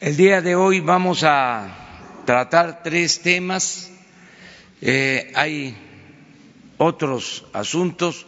[0.00, 3.90] El día de hoy vamos a tratar tres temas.
[4.80, 5.76] Eh, hay
[6.78, 8.24] otros asuntos,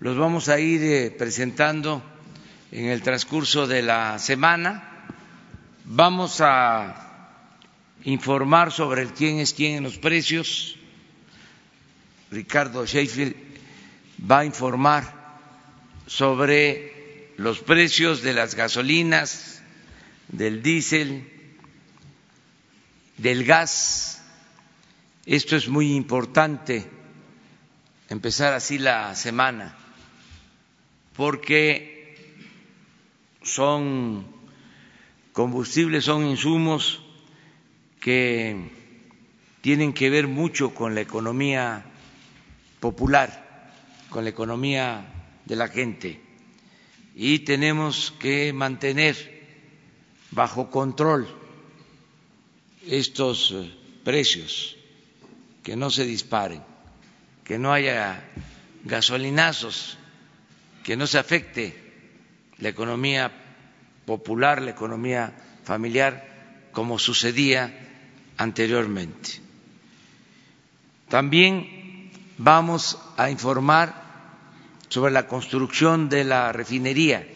[0.00, 2.02] los vamos a ir eh, presentando
[2.70, 5.06] en el transcurso de la semana.
[5.86, 7.38] Vamos a
[8.04, 10.76] informar sobre quién es quién en los precios.
[12.30, 13.34] Ricardo Sheffield
[14.30, 15.10] va a informar
[16.06, 19.57] sobre los precios de las gasolinas,
[20.28, 21.28] del diésel,
[23.16, 24.22] del gas.
[25.26, 26.88] Esto es muy importante,
[28.08, 29.76] empezar así la semana,
[31.16, 32.16] porque
[33.42, 34.26] son
[35.32, 37.02] combustibles, son insumos
[38.00, 38.70] que
[39.60, 41.84] tienen que ver mucho con la economía
[42.80, 43.70] popular,
[44.08, 45.04] con la economía
[45.44, 46.20] de la gente.
[47.14, 49.37] Y tenemos que mantener
[50.30, 51.28] bajo control
[52.86, 53.74] estos eh,
[54.04, 54.76] precios,
[55.62, 56.62] que no se disparen,
[57.44, 58.24] que no haya
[58.84, 59.98] gasolinazos,
[60.82, 61.76] que no se afecte
[62.58, 63.30] la economía
[64.06, 67.88] popular, la economía familiar, como sucedía
[68.38, 69.40] anteriormente.
[71.08, 74.08] También vamos a informar
[74.88, 77.28] sobre la construcción de la refinería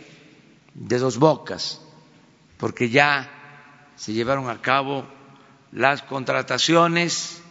[0.75, 1.82] de Dos Bocas,
[2.63, 3.29] porque ya
[3.97, 5.05] se llevaron a cabo
[5.73, 7.43] las contrataciones,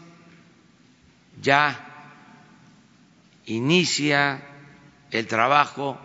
[1.42, 1.86] ya
[3.46, 4.42] inicia
[5.12, 6.00] el trabajo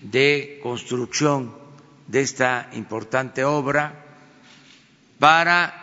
[0.00, 1.52] de construcción
[2.06, 4.04] de esta importante obra
[5.18, 5.74] para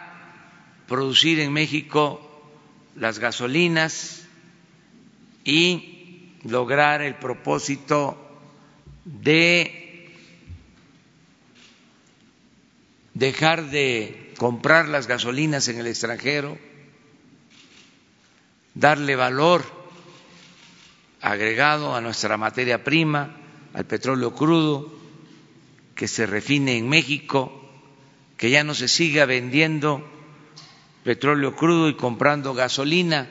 [0.87, 2.21] producir en México
[2.95, 4.25] las gasolinas
[5.43, 8.17] y lograr el propósito
[9.03, 9.84] de
[13.15, 16.59] dejar de comprar las gasolinas en el extranjero,
[18.75, 19.63] darle valor
[21.21, 23.37] agregado a nuestra materia prima,
[23.73, 24.93] al petróleo crudo,
[25.95, 27.51] que se refine en México,
[28.37, 30.05] que ya no se siga vendiendo
[31.05, 33.29] petróleo crudo y comprando gasolina,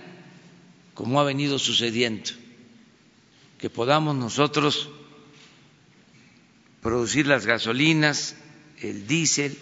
[0.95, 2.31] como ha venido sucediendo,
[3.59, 4.89] que podamos nosotros
[6.81, 8.37] producir las gasolinas,
[8.81, 9.59] el diésel,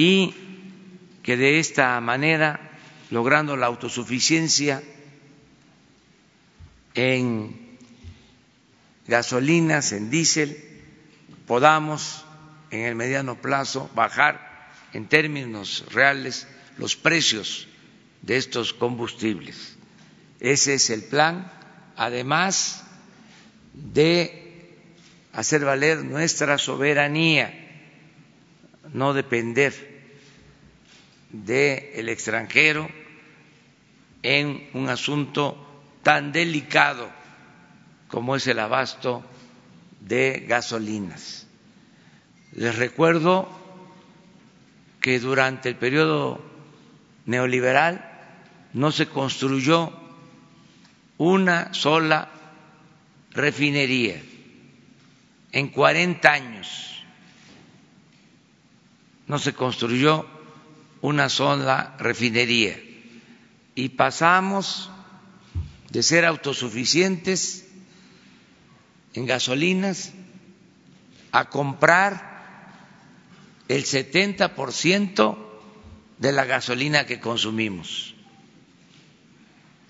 [0.00, 0.34] y
[1.22, 2.70] que de esta manera,
[3.10, 4.82] logrando la autosuficiencia
[6.94, 7.76] en
[9.06, 10.56] gasolinas, en diésel,
[11.46, 12.24] podamos
[12.70, 17.68] en el mediano plazo bajar en términos reales los precios
[18.22, 19.76] de estos combustibles.
[20.40, 21.52] Ese es el plan,
[21.94, 22.84] además
[23.74, 24.78] de
[25.34, 27.60] hacer valer nuestra soberanía
[28.94, 29.89] no depender
[31.32, 32.88] del extranjero
[34.22, 35.56] en un asunto
[36.02, 37.08] tan delicado
[38.08, 39.22] como es el abasto
[40.00, 41.46] de gasolinas.
[42.52, 43.48] Les recuerdo
[45.00, 46.42] que durante el periodo
[47.26, 48.04] neoliberal
[48.72, 49.92] no se construyó
[51.18, 52.28] una sola
[53.32, 54.20] refinería
[55.52, 56.90] en 40 años
[59.30, 60.26] no se construyó
[61.02, 62.80] una sola refinería
[63.74, 64.90] y pasamos
[65.90, 67.66] de ser autosuficientes
[69.14, 70.12] en gasolinas
[71.32, 72.30] a comprar
[73.68, 75.38] el 70%
[76.18, 78.14] de la gasolina que consumimos.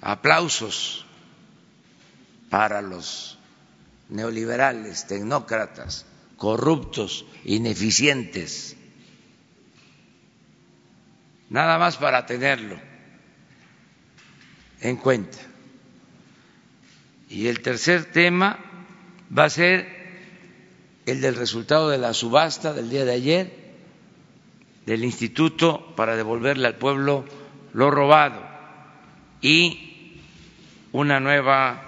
[0.00, 1.04] Aplausos
[2.48, 3.38] para los
[4.08, 6.06] neoliberales, tecnócratas,
[6.36, 8.76] corruptos, ineficientes
[11.50, 12.78] nada más para tenerlo
[14.80, 15.38] en cuenta.
[17.28, 18.58] Y el tercer tema
[19.36, 20.00] va a ser
[21.06, 23.60] el del resultado de la subasta del día de ayer
[24.86, 27.24] del instituto para devolverle al pueblo
[27.72, 28.42] lo robado
[29.40, 30.18] y
[30.92, 31.82] una nueva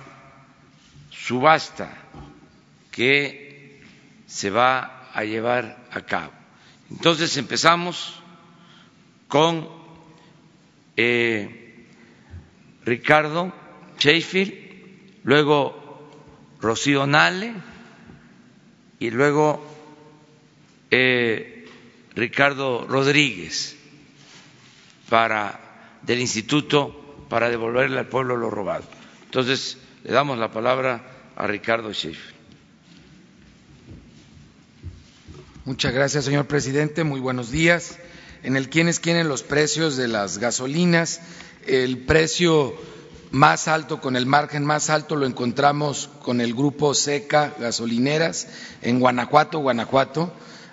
[1.11, 1.93] subasta
[2.91, 3.82] que
[4.26, 6.32] se va a llevar a cabo.
[6.91, 8.22] Entonces empezamos
[9.32, 9.67] con
[10.94, 11.87] eh,
[12.84, 13.50] Ricardo
[13.99, 14.52] Sheffield,
[15.25, 16.11] luego
[16.61, 17.55] Rocío Nale
[18.99, 19.64] y luego
[20.90, 21.67] eh,
[22.14, 23.75] Ricardo Rodríguez
[25.08, 28.85] para del Instituto para devolverle al pueblo lo robado.
[29.25, 32.35] Entonces le damos la palabra a Ricardo Sheffield.
[35.64, 37.02] Muchas gracias, señor presidente.
[37.02, 37.99] Muy buenos días.
[38.43, 41.21] En el quiénes quieren los precios de las gasolinas,
[41.65, 42.75] el precio
[43.31, 48.49] más alto, con el margen más alto, lo encontramos con el grupo Seca Gasolineras
[48.83, 50.33] en Guanajuato, Guanajuato,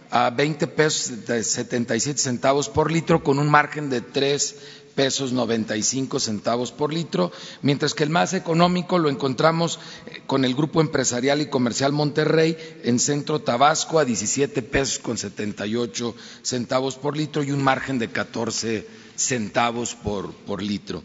[0.10, 1.14] a 20 pesos
[1.44, 4.56] 77 centavos por litro, con un margen de tres
[5.00, 7.32] pesos 95 centavos por litro,
[7.62, 12.58] mientras que el más económico lo encontramos eh, con el Grupo Empresarial y Comercial Monterrey
[12.84, 18.10] en Centro Tabasco a 17 pesos con 78 centavos por litro y un margen de
[18.10, 18.86] 14
[19.16, 21.02] centavos por, por litro.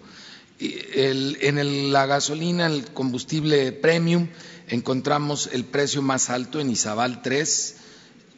[0.59, 4.27] en la gasolina, el combustible premium,
[4.67, 7.77] encontramos el precio más alto en Izabal 3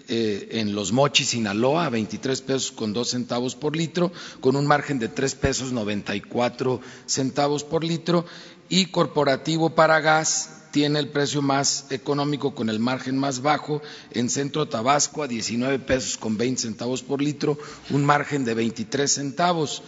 [0.09, 4.67] eh, en Los Mochis, Sinaloa, a 23 pesos con dos centavos por litro, con un
[4.67, 8.25] margen de tres pesos 94 centavos por litro,
[8.69, 13.81] y Corporativo para Gas tiene el precio más económico con el margen más bajo
[14.11, 17.59] en Centro Tabasco a 19 pesos con 20 centavos por litro,
[17.91, 19.83] un margen de 23 centavos.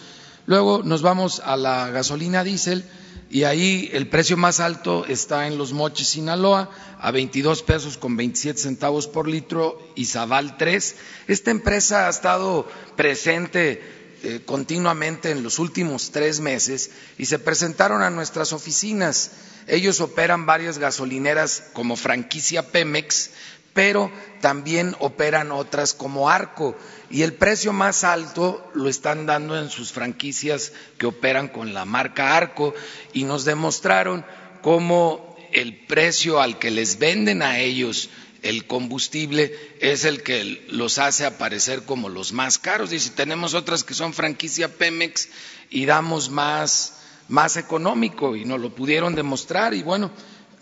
[0.47, 2.85] Luego nos vamos a la gasolina diésel
[3.30, 8.16] y ahí el precio más alto está en Los Mochis, Sinaloa, a 22 pesos con
[8.16, 10.96] 27 centavos por litro, y Zaval 3.
[11.26, 12.66] Esta empresa ha estado
[12.96, 13.82] presente
[14.22, 19.32] eh, continuamente en los últimos tres meses y se presentaron a nuestras oficinas.
[19.66, 23.31] Ellos operan varias gasolineras como franquicia Pemex,
[23.78, 24.10] pero
[24.40, 26.76] también operan otras como Arco.
[27.10, 31.84] Y el precio más alto lo están dando en sus franquicias que operan con la
[31.84, 32.75] marca Arco.
[33.12, 34.26] Y nos demostraron
[34.62, 38.10] cómo el precio al que les venden a ellos
[38.42, 42.92] el combustible es el que los hace aparecer como los más caros.
[42.92, 45.28] Y si tenemos otras que son franquicia Pemex
[45.70, 46.94] y damos más,
[47.28, 49.72] más económico y nos lo pudieron demostrar.
[49.72, 50.10] Y bueno,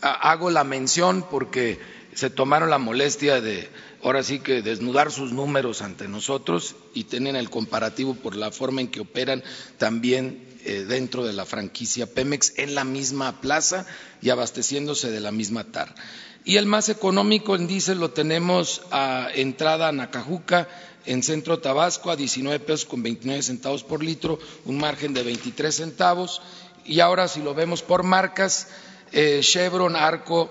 [0.03, 3.69] hago la mención porque se tomaron la molestia de,
[4.03, 8.81] ahora sí que desnudar sus números ante nosotros y tienen el comparativo por la forma
[8.81, 9.45] en que operan
[9.77, 13.85] también eh, dentro de la franquicia Pemex en la misma plaza
[14.23, 15.95] y abasteciéndose de la misma TAR.
[16.43, 20.69] Y el más económico en diésel lo tenemos a entrada a Nacajuca,
[21.05, 25.75] en Centro Tabasco, a 19 pesos con 29 centavos por litro, un margen de 23
[25.75, 26.41] centavos.
[26.87, 28.69] Y ahora, si lo vemos por marcas,
[29.13, 30.51] eh, Chevron, Arco,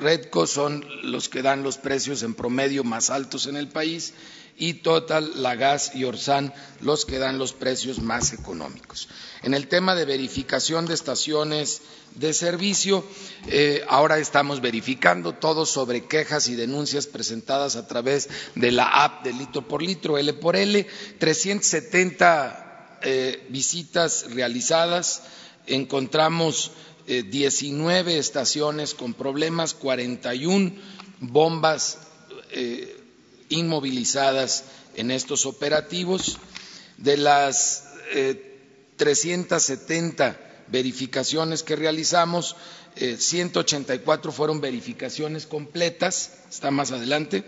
[0.00, 4.14] Redco son los que dan los precios en promedio más altos en el país
[4.58, 9.08] y Total, Lagas y Orsan los que dan los precios más económicos.
[9.42, 11.80] En el tema de verificación de estaciones
[12.16, 13.04] de servicio,
[13.46, 19.24] eh, ahora estamos verificando todo sobre quejas y denuncias presentadas a través de la app
[19.24, 20.86] de litro por litro, L por L,
[21.18, 25.22] 370 eh, visitas realizadas,
[25.66, 26.72] encontramos
[27.08, 30.72] 19 eh, estaciones con problemas, 41
[31.20, 31.98] bombas
[32.50, 33.00] eh,
[33.48, 34.64] inmovilizadas
[34.94, 36.38] en estos operativos.
[36.98, 37.84] De las
[38.96, 40.36] 370 eh,
[40.68, 42.56] verificaciones que realizamos,
[42.96, 47.44] 184 fueron verificaciones completas, está más adelante,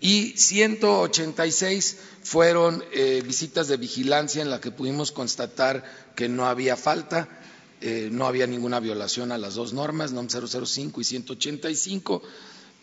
[0.00, 2.84] y 186 fueron
[3.24, 7.41] visitas de vigilancia en las que pudimos constatar que no había falta
[7.82, 12.22] eh, no había ninguna violación a las dos normas, NOM 005 y 185,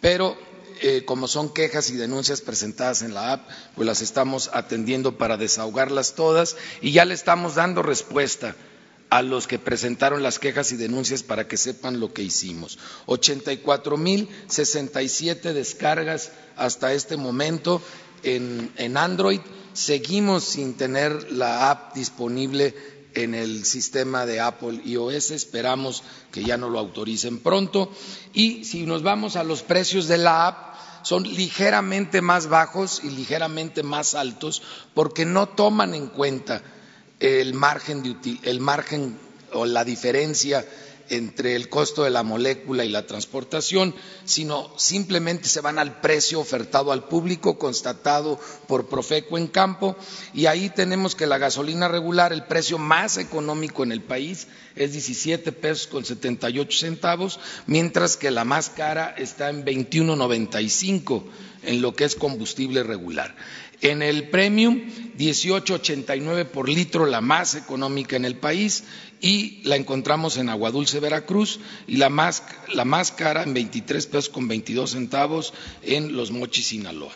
[0.01, 0.38] pero
[0.81, 5.38] eh, como son quejas y denuncias presentadas en la app, pues las estamos atendiendo para
[5.38, 8.56] desahogarlas todas y ya le estamos dando respuesta
[9.10, 12.77] a los que presentaron las quejas y denuncias para que sepan lo que hicimos.
[13.08, 17.82] 84.067 descargas hasta este momento
[18.24, 19.39] en, en Android.
[19.74, 22.75] Seguimos sin tener la app disponible
[23.13, 25.32] en el sistema de Apple iOS.
[25.32, 27.92] Esperamos que ya no lo autoricen pronto.
[28.34, 30.70] Y si nos vamos a los precios de la app,
[31.04, 34.62] son ligeramente más bajos y ligeramente más altos
[34.94, 36.62] porque no toman en cuenta
[37.20, 39.18] el margen, de, el margen
[39.54, 40.66] o la diferencia
[41.10, 46.39] entre el costo de la molécula y la transportación, sino simplemente se van al precio
[46.39, 49.96] ofertado al público, constatado por Profeco en campo,
[50.34, 54.92] y ahí tenemos que la gasolina regular, el precio más económico en el país, es
[54.94, 61.24] 17 pesos con 78 centavos, mientras que la más cara está en 21.95
[61.63, 63.36] en lo que es combustible regular.
[63.82, 64.82] En el premium,
[65.18, 68.84] 18.89 por litro, la más económica en el país,
[69.22, 74.30] y la encontramos en Aguadulce, Veracruz, y la más, la más cara en 23 pesos
[74.30, 77.13] con 22 centavos en Los Mochis, Sinaloa.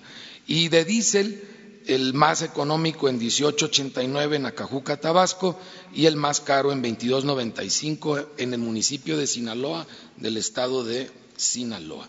[0.47, 1.43] Y de diésel,
[1.85, 5.59] el más económico en 18.89 en Acajuca, Tabasco,
[5.93, 9.85] y el más caro en 22.95 en el municipio de Sinaloa,
[10.17, 12.07] del estado de Sinaloa.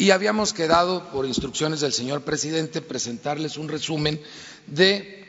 [0.00, 4.18] Y habíamos quedado, por instrucciones del señor presidente, presentarles un resumen
[4.66, 5.20] de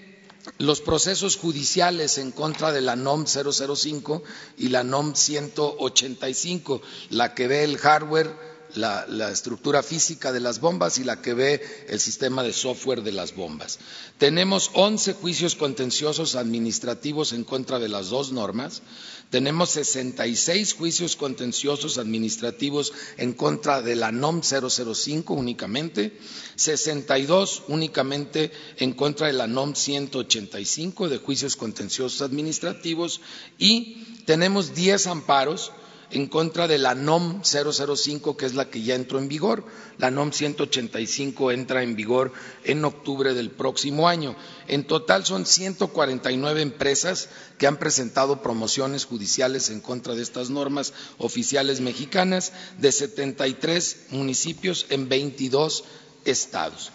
[0.60, 4.24] los procesos judiciales en contra de la NOM 005
[4.58, 8.34] y la NOM 185, la que ve el hardware
[8.75, 13.12] la, estructura física de las bombas y la que ve el sistema de software de
[13.12, 13.80] las bombas.
[14.18, 18.82] Tenemos 11 juicios contenciosos administrativos en contra de las dos normas.
[19.30, 26.18] Tenemos 66 juicios contenciosos administrativos en contra de la NOM 005 únicamente,
[26.56, 33.22] 62 únicamente en contra de la NOM 185 de juicios contenciosos administrativos
[33.58, 35.72] y tenemos 10 amparos
[36.12, 39.65] en contra de la NOM 005, que es la que ya entró en vigor.
[39.98, 44.36] La NOM 185 entra en vigor en octubre del próximo año.
[44.68, 50.94] En total son 149 empresas que han presentado promociones judiciales en contra de estas normas
[51.18, 55.84] oficiales mexicanas de 73 municipios en 22
[56.25, 56.91] estados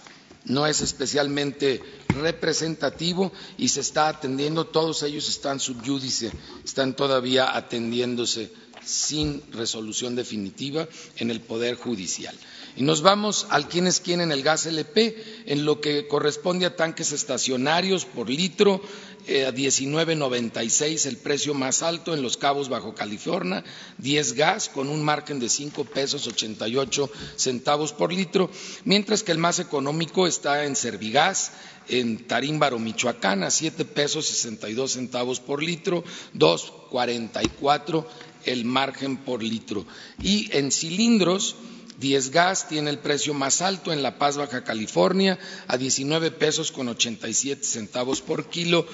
[0.47, 6.31] no es especialmente representativo y se está atendiendo, todos ellos están subyúdice,
[6.65, 8.53] están todavía atendiéndose
[8.87, 12.35] sin resolución definitiva en el Poder Judicial.
[12.77, 15.17] Y nos vamos al quienes quieren el gas LP,
[15.47, 18.83] en lo que corresponde a tanques estacionarios por litro,
[19.29, 23.65] eh, a 19.96 el precio más alto en Los Cabos, Bajo California,
[23.99, 28.51] 10 gas con un margen de 5 pesos 88 centavos por litro,
[28.85, 31.53] mientras que el más económico está en Servigas,
[31.89, 38.07] en Tarímbaro, Michoacán, a 7 pesos 62 centavos por litro, 2.44
[38.47, 39.87] el margen por litro.
[40.23, 41.57] Y en cilindros,
[41.99, 46.73] 10 gas tiene el precio más alto en La Paz, Baja California, a 19 pesos
[46.73, 48.87] con 87 centavos por kilo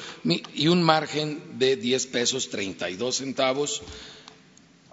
[0.55, 3.83] y un margen de 10 pesos 32 centavos,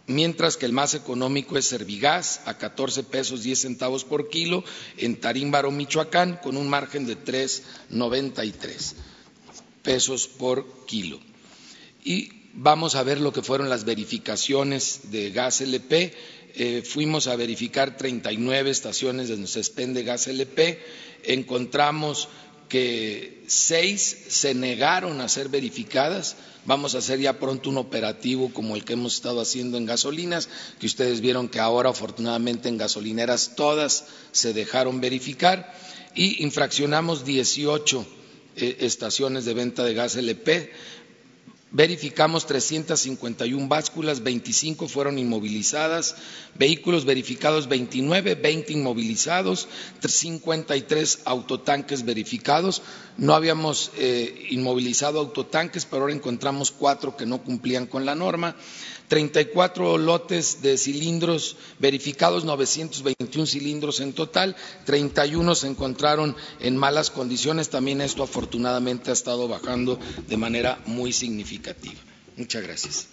[0.08, 4.64] mientras que el más económico es Servigas, a 14 pesos 10 centavos por kilo
[4.98, 8.94] en Tarímbaro, Michoacán, con un margen de 3,93
[9.84, 11.20] pesos por kilo.
[12.04, 16.14] Y Vamos a ver lo que fueron las verificaciones de gas LP.
[16.56, 20.80] Eh, fuimos a verificar 39 estaciones donde se expende gas LP.
[21.24, 22.28] Encontramos
[22.68, 26.38] que seis se negaron a ser verificadas.
[26.66, 30.50] Vamos a hacer ya pronto un operativo como el que hemos estado haciendo en gasolinas,
[30.80, 35.74] que ustedes vieron que ahora afortunadamente en gasolineras todas se dejaron verificar
[36.16, 38.06] y infraccionamos 18
[38.56, 40.72] eh, estaciones de venta de gas LP
[41.72, 46.16] Verificamos 351 básculas, 25 fueron inmovilizadas,
[46.56, 49.68] vehículos verificados 29, 20 inmovilizados,
[50.04, 52.82] 53 autotanques verificados.
[53.18, 58.56] No habíamos eh, inmovilizado autotanques, pero ahora encontramos cuatro que no cumplían con la norma.
[59.10, 67.70] 34 lotes de cilindros verificados, 921 cilindros en total, 31 se encontraron en malas condiciones.
[67.70, 72.00] También esto afortunadamente ha estado bajando de manera muy significativa.
[72.38, 73.08] Muchas gracias.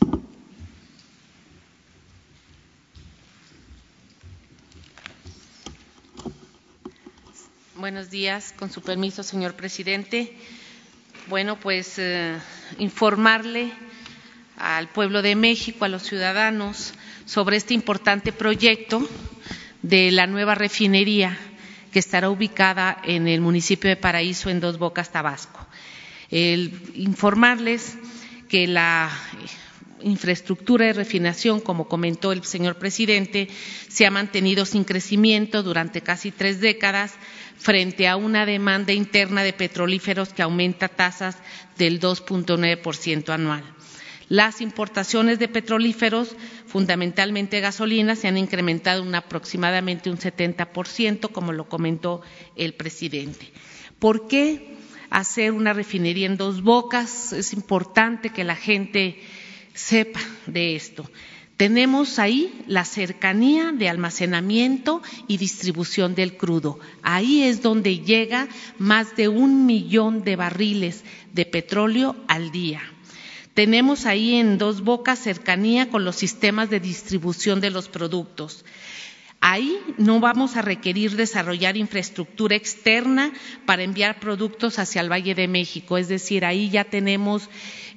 [7.74, 10.36] Buenos días, con su permiso, señor presidente.
[11.28, 12.36] Bueno, pues eh,
[12.78, 13.72] informarle
[14.56, 16.94] al pueblo de México, a los ciudadanos,
[17.24, 19.06] sobre este importante proyecto
[19.82, 21.36] de la nueva refinería
[21.92, 25.66] que estará ubicada en el municipio de Paraíso, en Dos Bocas, Tabasco.
[26.30, 27.96] informarles
[28.48, 29.10] que la
[30.02, 33.48] infraestructura de refinación, como comentó el señor presidente,
[33.88, 37.14] se ha mantenido sin crecimiento durante casi tres décadas
[37.56, 41.36] frente a una demanda interna de petrolíferos que aumenta tasas
[41.78, 43.64] del 2.9% anual.
[44.28, 46.34] Las importaciones de petrolíferos,
[46.66, 52.22] fundamentalmente gasolina, se han incrementado aproximadamente un 70%, como lo comentó
[52.56, 53.52] el presidente.
[54.00, 54.76] ¿Por qué
[55.10, 57.32] hacer una refinería en dos bocas?
[57.32, 59.20] Es importante que la gente
[59.74, 61.08] sepa de esto.
[61.56, 66.80] Tenemos ahí la cercanía de almacenamiento y distribución del crudo.
[67.02, 72.82] Ahí es donde llega más de un millón de barriles de petróleo al día.
[73.56, 78.66] Tenemos ahí en dos bocas cercanía con los sistemas de distribución de los productos.
[79.40, 83.32] Ahí no vamos a requerir desarrollar infraestructura externa
[83.64, 85.98] para enviar productos hacia el Valle de México.
[85.98, 87.48] Es decir, ahí ya tenemos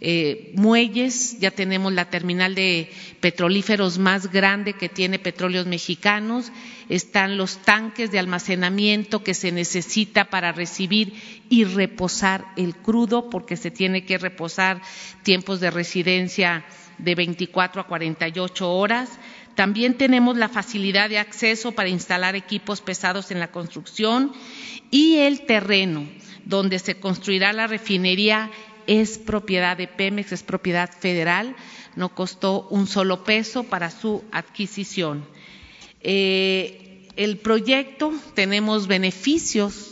[0.02, 6.52] eh, muelles, ya tenemos la terminal de petrolíferos más grande que tiene petróleos mexicanos,
[6.88, 11.14] están los tanques de almacenamiento que se necesita para recibir
[11.50, 14.82] y reposar el crudo, porque se tiene que reposar
[15.24, 16.66] tiempos de residencia
[16.98, 19.10] de 24 a 48 horas
[19.60, 24.32] También tenemos la facilidad de acceso para instalar equipos pesados en la construcción
[24.90, 26.08] y el terreno
[26.46, 28.52] donde se construirá la refinería
[28.88, 31.58] es propiedad de Pemex, es propiedad federal,
[31.98, 35.26] no costó un solo peso para su adquisición.
[36.00, 39.89] Eh, el proyecto tenemos beneficios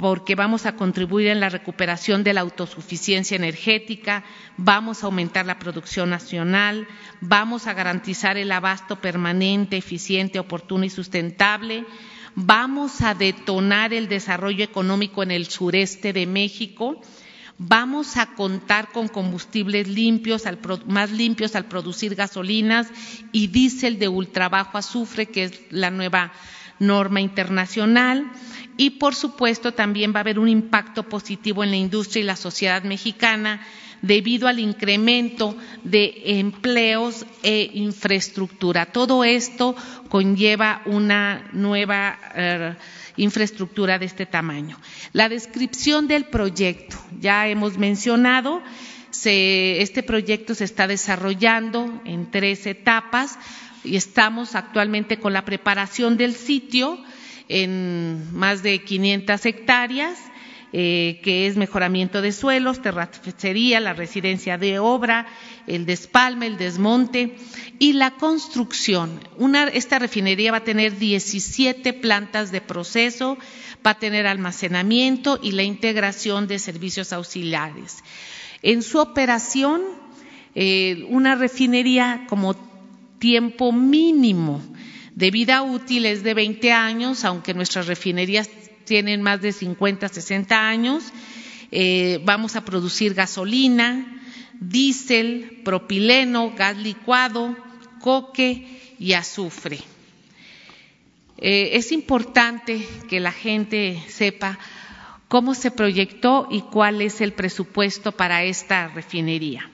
[0.00, 4.24] porque vamos a contribuir en la recuperación de la autosuficiencia energética,
[4.56, 6.88] vamos a aumentar la producción nacional,
[7.20, 11.84] vamos a garantizar el abasto permanente, eficiente, oportuno y sustentable,
[12.34, 16.98] vamos a detonar el desarrollo económico en el sureste de México,
[17.58, 20.44] vamos a contar con combustibles limpios,
[20.86, 22.88] más limpios al producir gasolinas
[23.32, 26.32] y diésel de ultra bajo azufre, que es la nueva
[26.80, 28.32] norma internacional
[28.76, 32.36] y, por supuesto, también va a haber un impacto positivo en la industria y la
[32.36, 33.60] sociedad mexicana
[34.02, 38.86] debido al incremento de empleos e infraestructura.
[38.86, 39.76] Todo esto
[40.08, 42.74] conlleva una nueva eh,
[43.16, 44.78] infraestructura de este tamaño.
[45.12, 48.62] La descripción del proyecto, ya hemos mencionado,
[49.12, 53.38] este proyecto se está desarrollando en tres etapas
[53.84, 56.98] y estamos actualmente con la preparación del sitio
[57.48, 60.18] en más de 500 hectáreas,
[60.72, 65.26] eh, que es mejoramiento de suelos, terracería, la residencia de obra,
[65.66, 67.34] el despalme, el desmonte
[67.80, 69.20] y la construcción.
[69.72, 73.36] esta refinería va a tener 17 plantas de proceso,
[73.84, 78.04] va a tener almacenamiento y la integración de servicios auxiliares.
[78.62, 79.82] En su operación,
[80.54, 82.69] eh, una refinería como
[83.20, 84.60] tiempo mínimo
[85.14, 88.50] de vida útil es de 20 años, aunque nuestras refinerías
[88.84, 91.12] tienen más de 50, 60 años.
[91.70, 94.20] Eh, vamos a producir gasolina,
[94.58, 97.56] diésel, propileno, gas licuado,
[98.00, 99.78] coque y azufre.
[101.38, 104.58] Eh, es importante que la gente sepa
[105.28, 109.70] cómo se proyectó y cuál es el presupuesto para esta refinería.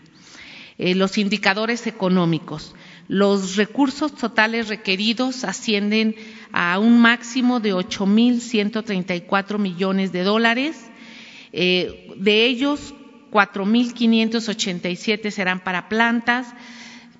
[0.79, 2.75] Eh, los indicadores económicos.
[3.09, 6.17] Los recursos totales requeridos ascienden
[6.53, 10.91] a un máximo de 8.134 millones de dólares.
[11.53, 12.95] Eh, de ellos,
[13.31, 16.49] 4.587 serán para plantas,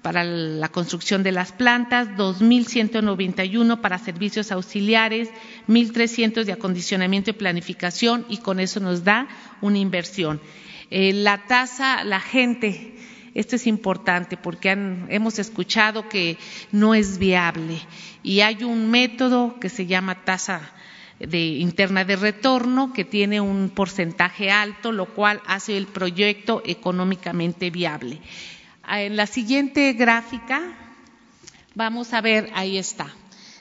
[0.03, 5.31] para la construcción de las plantas, 2.191 para servicios auxiliares,
[5.69, 9.29] 1.300 de acondicionamiento y planificación y con eso nos da
[9.61, 10.41] una inversión.
[10.91, 12.96] Eh, la tasa, la gente
[13.37, 16.39] esto es importante porque hemos escuchado que
[16.73, 17.79] no es viable
[18.23, 20.73] y hay un método que se llama tasa
[21.21, 27.69] de, interna de retorno que tiene un porcentaje alto, lo cual hace el proyecto económicamente
[27.69, 28.21] viable.
[28.83, 30.63] Ah, en la siguiente gráfica
[31.75, 33.15] vamos a ver, ahí está,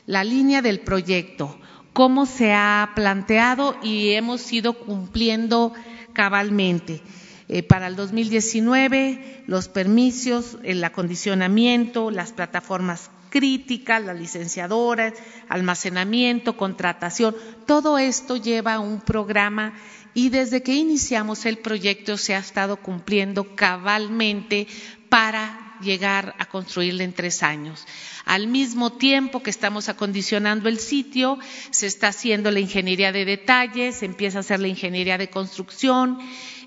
[0.06, 1.60] la línea del proyecto,
[1.92, 5.74] cómo se ha planteado y hemos ido cumpliendo
[6.14, 7.02] cabalmente.
[7.48, 15.14] Eh, para el 2019, los permisos, el acondicionamiento, las plataformas críticas, las licenciadoras,
[15.50, 17.36] almacenamiento, contratación,
[17.68, 19.74] todo esto lleva un programa
[20.14, 24.68] y desde que iniciamos el proyecto se ha estado cumpliendo cabalmente
[25.10, 27.86] para llegar a construirla en tres años.
[28.24, 31.38] Al mismo tiempo que estamos acondicionando el sitio,
[31.70, 36.20] se está haciendo la ingeniería de detalles, se empieza a hacer la ingeniería de construcción,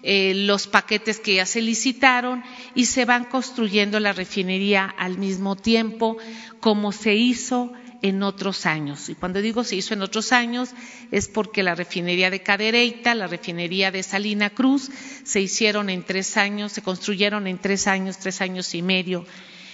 [0.03, 2.43] eh, los paquetes que ya se licitaron
[2.75, 6.17] y se van construyendo la refinería al mismo tiempo,
[6.61, 9.09] como se hizo en otros años.
[9.09, 10.71] Y cuando digo se hizo en otros años
[11.11, 14.91] es porque la refinería de Cadereyta, la refinería de Salina Cruz
[15.25, 19.27] se hicieron en tres años, se construyeron en tres años, tres años y medio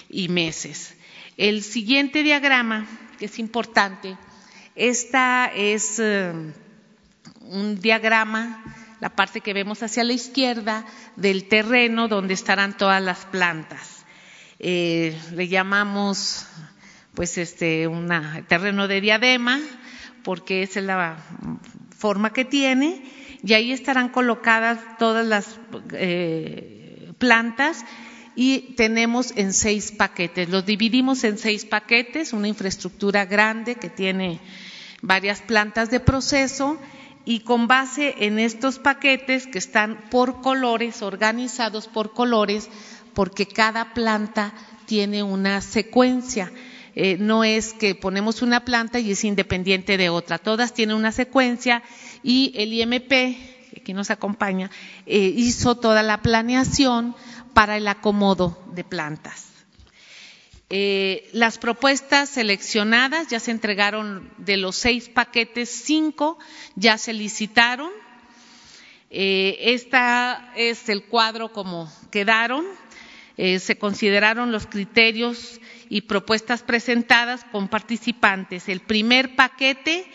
[0.08, 0.94] y meses.
[1.37, 2.87] El siguiente diagrama,
[3.18, 4.16] que es importante,
[4.76, 6.32] esta es eh,
[7.40, 10.85] un diagrama la parte que vemos hacia la izquierda
[11.16, 14.04] del terreno donde estarán todas las plantas.
[14.59, 16.46] Eh, le llamamos
[17.14, 18.09] pues este un
[18.48, 19.61] terreno de diadema
[20.22, 21.16] porque esa es la
[21.96, 23.02] forma que tiene
[23.42, 25.61] y ahí estarán colocadas todas las
[25.92, 27.85] eh, plantas
[28.37, 30.48] y tenemos en seis paquetes.
[30.48, 34.40] Los dividimos en seis paquetes, una infraestructura grande que tiene
[35.02, 36.80] varias plantas de proceso
[37.24, 42.68] y con base en estos paquetes que están por colores, organizados por colores,
[43.14, 44.52] porque cada planta
[44.87, 46.52] tiene una secuencia.
[46.94, 51.10] Eh, no es que ponemos una planta y es independiente de otra, todas tienen una
[51.10, 51.82] secuencia
[52.22, 54.70] y el IMP, que aquí nos acompaña,
[55.06, 57.16] eh, hizo toda la planeación
[57.52, 59.53] para el acomodo de plantas.
[60.76, 66.37] Eh, las propuestas seleccionadas ya se entregaron de los seis paquetes, cinco
[66.74, 67.92] ya se licitaron.
[69.08, 69.96] este
[70.56, 72.64] es el cuadro como quedaron.
[73.37, 78.68] Eh, se consideraron los criterios y propuestas presentadas con participantes.
[78.68, 80.10] El primer paquete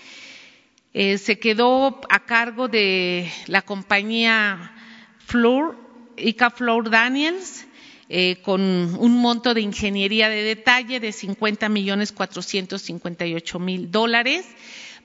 [0.91, 4.73] se quedó a cargo de la compañía
[5.19, 5.77] Floor,
[6.17, 7.65] Ica Floor Daniels,
[8.09, 14.47] eh, con un monto de ingeniería de detalle de 50 millones 458 mil dólares,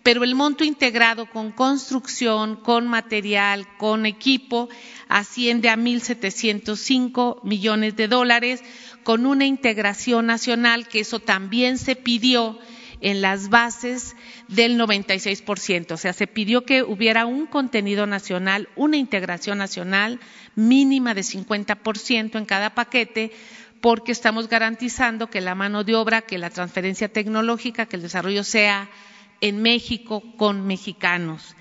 [0.02, 4.70] pero el monto integrado con construcción, con material, con equipo,
[5.08, 8.62] asciende a 1.705 millones de dólares,
[9.02, 12.58] con una integración nacional, que eso también se pidió
[13.00, 14.16] en las bases
[14.48, 15.92] del 96%.
[15.92, 20.20] O sea, se pidió que hubiera un contenido nacional, una integración nacional
[20.54, 23.32] mínima de 50% en cada paquete,
[23.80, 28.42] porque estamos garantizando que la mano de obra, que la transferencia tecnológica, que el desarrollo
[28.42, 28.88] sea
[29.40, 31.54] en México con mexicanos.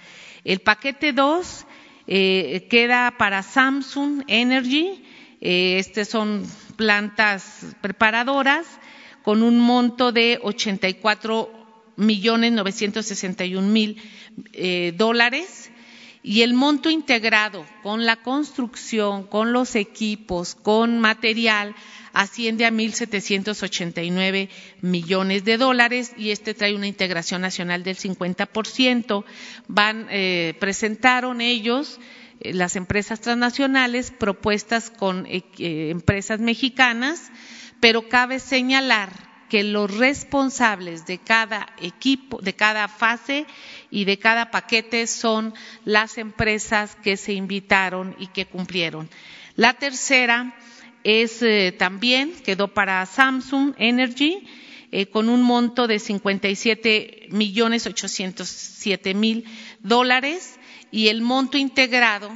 [0.44, 1.66] El paquete 2
[2.08, 5.04] eh, queda para Samsung Energy.
[5.42, 6.46] Eh, estas son
[6.78, 8.66] plantas preparadoras
[9.24, 11.64] con un monto de 84
[11.96, 14.02] millones 961 mil
[14.54, 15.72] eh, dólares
[16.24, 21.76] y el monto integrado con la construcción, con los equipos, con material,
[22.14, 24.48] asciende a 1.789
[24.82, 29.26] millones de dólares y este trae una integración nacional del 50%.
[29.68, 32.00] Van, eh, presentaron ellos,
[32.40, 37.32] eh, las empresas transnacionales, propuestas con empresas mexicanas
[37.84, 39.12] pero cabe señalar
[39.50, 43.46] que los responsables de cada equipo, de cada fase
[43.92, 49.10] y de cada paquete son las empresas que se invitaron y que cumplieron.
[49.58, 50.56] La tercera
[51.04, 54.48] es eh, también, quedó para Samsung Energy,
[54.94, 59.44] eh, con un monto de 57 millones 807 mil
[59.82, 60.58] dólares
[60.90, 62.32] y el monto integrado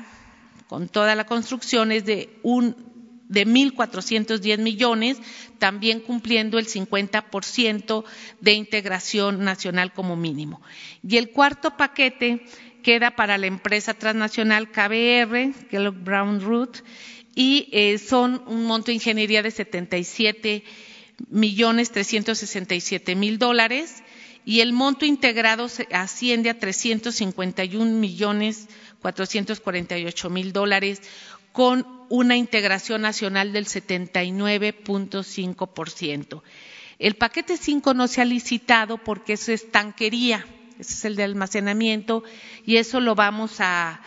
[0.67, 2.96] con toda la construcción es de un
[3.27, 5.17] de 1.410 millones,
[5.59, 8.03] también cumpliendo el 50%
[8.41, 10.61] de integración nacional como mínimo.
[11.07, 12.45] Y el cuarto paquete
[12.83, 16.83] queda para la empresa transnacional KBR, Kellogg Brown Root,
[17.35, 20.63] y eh, son un monto de ingeniería de 77
[21.29, 24.03] millones 367 mil dólares
[24.45, 28.69] y el monto integrado asciende a 351 millones
[29.01, 31.01] 448 mil dólares
[31.57, 36.43] con una integración nacional del 79.5%.
[36.99, 40.45] El paquete 5 no se ha licitado porque eso es tanquería,
[40.77, 42.23] ese es el de almacenamiento
[42.63, 44.01] y eso lo vamos a,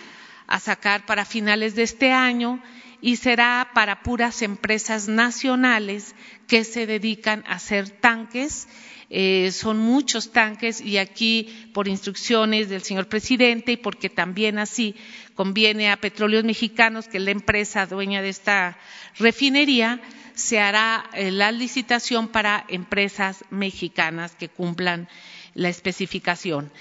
[0.46, 2.62] a sacar para finales de este año
[3.00, 6.14] y será para puras empresas nacionales
[6.46, 8.68] que se dedican a hacer tanques
[9.12, 14.94] eh, son muchos tanques y aquí por instrucciones del señor presidente y porque también así
[15.34, 18.78] conviene a Petróleos Mexicanos, que es la empresa dueña de esta
[19.18, 20.00] refinería,
[20.34, 25.08] se hará eh, la licitación para empresas mexicanas que cumplan
[25.54, 26.72] la especificación.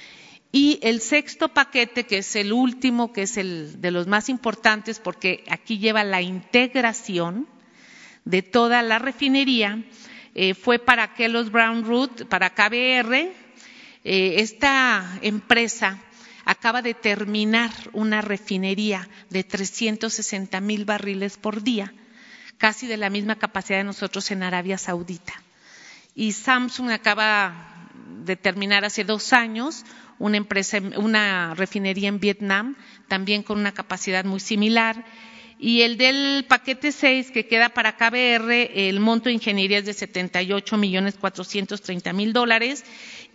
[0.51, 4.99] Y el sexto paquete, que es el último, que es el de los más importantes,
[4.99, 7.47] porque aquí lleva la integración
[8.25, 9.83] de toda la refinería,
[10.41, 13.13] eh, fue para Kellogg's Brown Root, para KBR.
[14.05, 15.99] Eh, esta empresa
[16.45, 21.93] acaba de terminar una refinería de 360 mil barriles por día,
[22.57, 25.33] casi de la misma capacidad de nosotros en Arabia Saudita.
[26.15, 27.89] Y Samsung acaba
[28.23, 29.83] de terminar hace dos años
[30.19, 32.77] una empresa, una refinería en Vietnam,
[33.09, 35.03] también con una capacidad muy similar
[35.59, 39.93] y el del paquete 6 que queda para KBR, el monto de ingeniería es de
[39.93, 42.85] 78 millones 430 mil dólares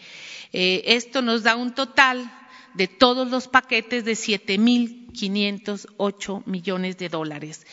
[0.51, 2.27] Eh, esto nos da un total
[2.73, 7.67] de todos los paquetes de 7.508 millones de dólares.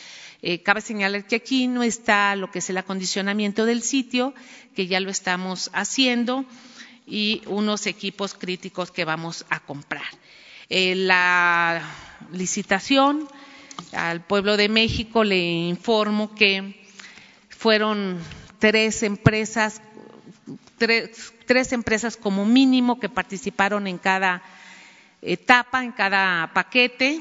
[0.47, 4.35] Eh, cabe señalar que aquí no está lo que es el acondicionamiento del sitio,
[4.75, 6.45] que ya lo estamos haciendo,
[7.07, 10.05] y unos equipos críticos que vamos a comprar.
[10.69, 11.81] Eh, la
[12.31, 13.27] licitación
[13.91, 16.79] al pueblo de México le informo que
[17.49, 18.19] fueron
[18.59, 19.81] tres empresas,
[20.77, 24.43] tres, empresas como mínimo que participaron en cada
[25.23, 27.19] etapa, en cada paquete.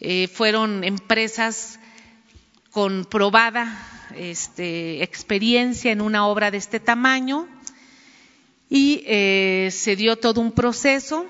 [0.00, 1.77] Eh, fueron empresas
[2.70, 7.48] con probada este, experiencia en una obra de este tamaño
[8.68, 11.26] y eh, se dio todo un proceso.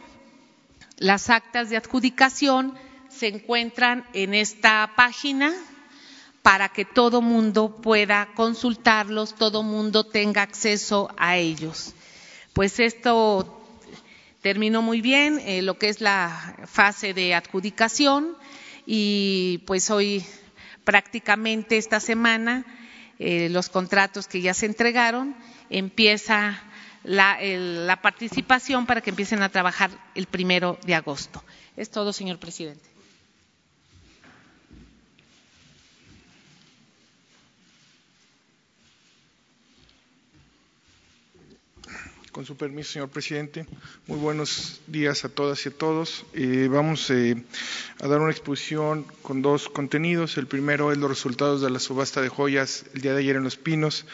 [0.96, 2.74] Las actas de adjudicación
[3.08, 5.52] se encuentran en esta página
[6.42, 11.94] para que todo mundo pueda consultarlos, todo mundo tenga acceso a ellos.
[12.52, 13.60] Pues esto
[14.40, 18.36] terminó muy bien, eh, lo que es la fase de adjudicación
[18.86, 20.24] y pues hoy
[20.88, 22.64] prácticamente esta semana
[23.18, 25.36] eh, los contratos que ya se entregaron
[25.68, 26.58] empieza
[27.04, 31.44] la, la participación para que empiecen a trabajar el primero de agosto.
[31.76, 32.88] Es todo, señor presidente.
[42.38, 43.66] Con su permiso, señor presidente.
[44.06, 46.24] Muy buenos días a todas y a todos.
[46.34, 47.34] Eh, vamos eh,
[48.00, 50.38] a dar una exposición con dos contenidos.
[50.38, 53.42] El primero es los resultados de la subasta de joyas el día de ayer en
[53.42, 54.06] Los Pinos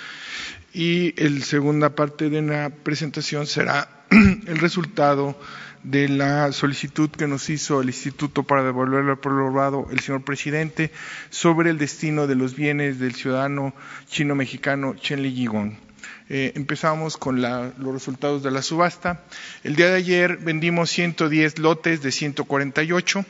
[0.72, 5.38] y la segunda parte de la presentación será el resultado
[5.82, 10.24] de la solicitud que nos hizo el Instituto para devolverle al pueblo robado el señor
[10.24, 10.92] presidente
[11.28, 13.74] sobre el destino de los bienes del ciudadano
[14.08, 15.93] chino-mexicano Chen Li Yigong.
[16.30, 19.22] Eh, empezamos con los resultados de la subasta.
[19.62, 23.24] El día de ayer vendimos 110 lotes de 148.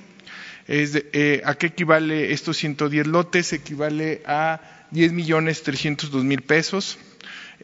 [0.68, 3.52] Eh, ¿A qué equivale estos 110 lotes?
[3.52, 6.98] Equivale a 10 millones 302 mil pesos.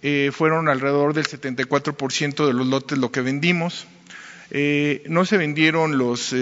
[0.03, 3.87] Eh, fueron alrededor del 74% de los lotes lo que vendimos.
[4.51, 6.35] no se vendieron los,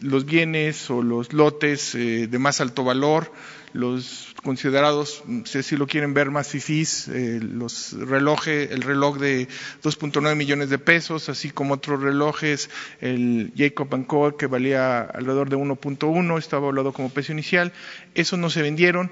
[0.00, 3.30] los, bienes o los lotes de más alto valor,
[3.74, 9.48] los considerados, si lo quieren ver, más fifís, eh, los relojes, el reloj de
[9.82, 14.36] 2.9 millones de pesos, así como otros relojes, el Jacob Co.
[14.36, 17.72] que valía alrededor de 1.1, estaba hablado como precio inicial,
[18.14, 19.10] esos no se vendieron.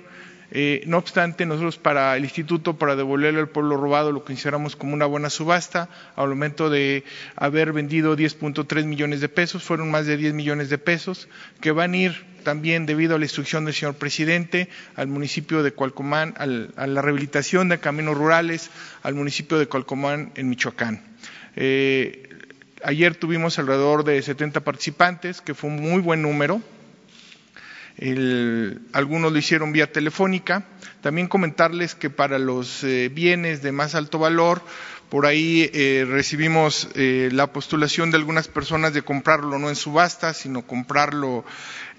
[0.54, 4.92] Eh, no obstante, nosotros para el instituto, para devolverle al pueblo robado, lo consideramos como
[4.92, 5.88] una buena subasta.
[6.14, 7.04] Al momento de
[7.36, 11.28] haber vendido 10.3 millones de pesos, fueron más de 10 millones de pesos,
[11.62, 15.72] que van a ir también debido a la instrucción del señor presidente al municipio de
[15.72, 16.46] Cualcomán, a
[16.86, 18.68] la rehabilitación de caminos rurales,
[19.02, 21.02] al municipio de Cualcomán en Michoacán.
[21.56, 22.28] Eh,
[22.84, 26.60] ayer tuvimos alrededor de 70 participantes, que fue un muy buen número.
[28.92, 30.66] Algunos lo hicieron vía telefónica.
[31.00, 34.62] También comentarles que para los eh, bienes de más alto valor,
[35.12, 40.32] por ahí eh, recibimos eh, la postulación de algunas personas de comprarlo no en subasta,
[40.32, 41.44] sino comprarlo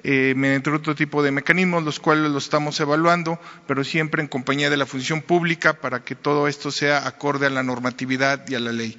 [0.04, 4.72] eh, mediante otro tipo de mecanismos, los cuales lo estamos evaluando, pero siempre en compañía
[4.72, 8.60] de la función pública para que todo esto sea acorde a la normatividad y a
[8.60, 8.98] la ley.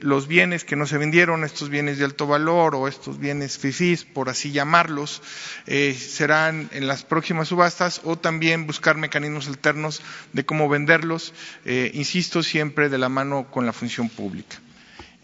[0.00, 4.04] Los bienes que no se vendieron, estos bienes de alto valor o estos bienes FIFIs,
[4.04, 5.22] por así llamarlos,
[5.66, 10.00] eh, serán en las próximas subastas o también buscar mecanismos alternos
[10.32, 11.34] de cómo venderlos,
[11.64, 14.56] eh, insisto, siempre de la mano con la función pública.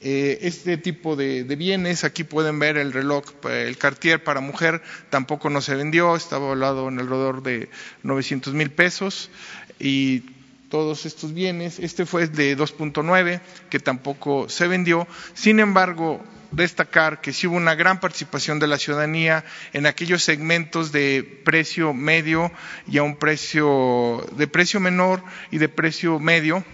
[0.03, 4.83] Eh, este tipo de, de, bienes, aquí pueden ver el reloj, el Cartier para mujer,
[5.09, 7.71] tampoco no se vendió, estaba hablado en alrededor de
[8.03, 9.31] 900 mil pesos
[9.79, 10.36] y
[10.69, 11.79] todos estos bienes.
[11.79, 15.07] Este fue de 2.9, que tampoco se vendió.
[15.35, 20.93] Sin embargo, destacar que sí hubo una gran participación de la ciudadanía en aquellos segmentos
[20.93, 22.51] de precio medio
[22.87, 26.65] y a un precio de precio menor y de precio medio.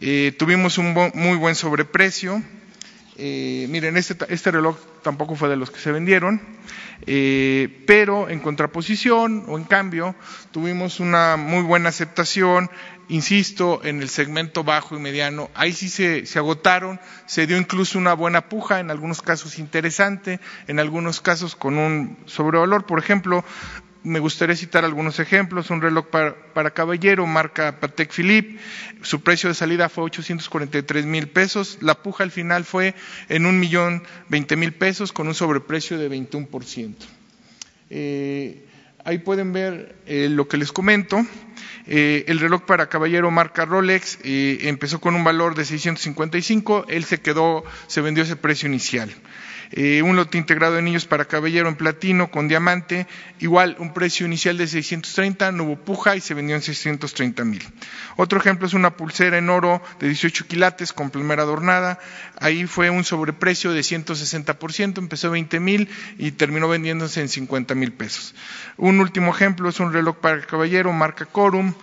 [0.00, 2.42] Eh, tuvimos un muy buen sobreprecio.
[3.16, 6.42] Eh, miren, este, este, reloj tampoco fue de los que se vendieron,
[7.06, 10.16] eh, pero en contraposición o en cambio
[10.50, 12.68] tuvimos una muy buena aceptación
[13.08, 18.14] insisto, en el segmento bajo y mediano, ahí sí se, agotaron, se dio incluso una
[18.14, 22.86] buena puja, en algunos casos interesante, en algunos casos con un sobrevalor.
[22.86, 23.44] Por ejemplo,
[24.02, 25.70] me gustaría citar algunos ejemplos.
[25.70, 28.58] Un reloj para, caballero, marca Patek Philippe,
[29.02, 31.78] su precio de salida fue 843 mil pesos.
[31.80, 32.94] La puja al final fue
[33.28, 36.94] en un millón veinte mil pesos con un sobreprecio de 21%.
[37.90, 38.64] Eh,
[39.04, 41.24] ahí pueden ver eh, lo que les comento.
[41.86, 47.04] Eh, el reloj para caballero marca Rolex eh, empezó con un valor de 655, él
[47.04, 49.14] se quedó, se vendió ese precio inicial.
[49.72, 53.06] Eh, un lote integrado de niños para caballero en platino con diamante,
[53.40, 57.62] igual un precio inicial de 630, no hubo puja y se vendió en 630 mil.
[58.16, 61.98] Otro ejemplo es una pulsera en oro de 18 quilates con primera adornada,
[62.40, 67.92] ahí fue un sobreprecio de 160%, empezó 20 mil y terminó vendiéndose en 50 mil
[67.92, 68.34] pesos.
[68.76, 71.74] Un último ejemplo es un reloj para caballero marca Corum,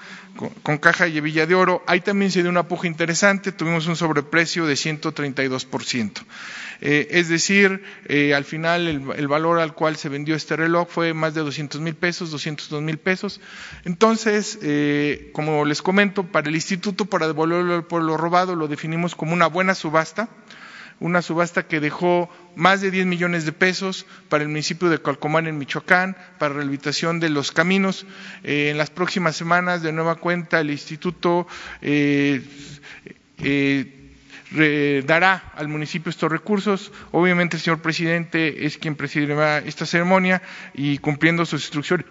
[0.64, 1.84] con, caja y hebilla de oro.
[1.88, 6.24] Ahí también se dio una puja interesante, tuvimos un sobreprecio de 132%.
[6.84, 11.14] Eh, es decir, eh, al final el, valor al cual se vendió este reloj fue
[11.14, 13.40] más de 200 mil pesos, 202 mil pesos.
[13.86, 19.14] Entonces, eh, como les comento, para el instituto, para devolverlo al pueblo robado, lo definimos
[19.14, 20.28] como una buena subasta,
[21.00, 25.46] una subasta que dejó más de 10 millones de pesos para el municipio de Calcomán
[25.46, 28.08] en Michoacán, para rehabilitación de los caminos.
[28.44, 31.48] En las próximas semanas, de nueva cuenta, el instituto
[35.06, 36.92] dará al municipio estos recursos.
[37.12, 40.42] Obviamente el señor presidente es quien presidirá esta ceremonia
[40.74, 42.06] y cumpliendo sus instrucciones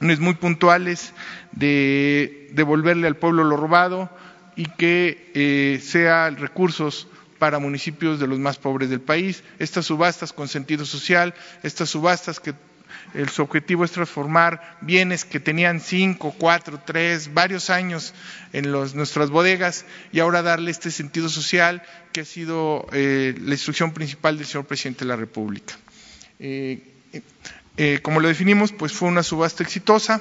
[0.00, 1.12] muy puntuales
[1.52, 4.10] de devolverle al pueblo lo robado
[4.56, 9.44] y que sea recursos para municipios de los más pobres del país.
[9.58, 12.54] Estas subastas con sentido social, estas subastas que
[13.14, 18.14] el, su objetivo es transformar bienes que tenían cinco, cuatro, tres, varios años
[18.52, 23.92] en nuestras bodegas y ahora darle este sentido social que ha sido eh, la instrucción
[23.92, 25.74] principal del señor presidente de la República.
[26.38, 26.82] Eh,
[27.76, 30.20] eh, como lo definimos, pues fue una subasta exitosa.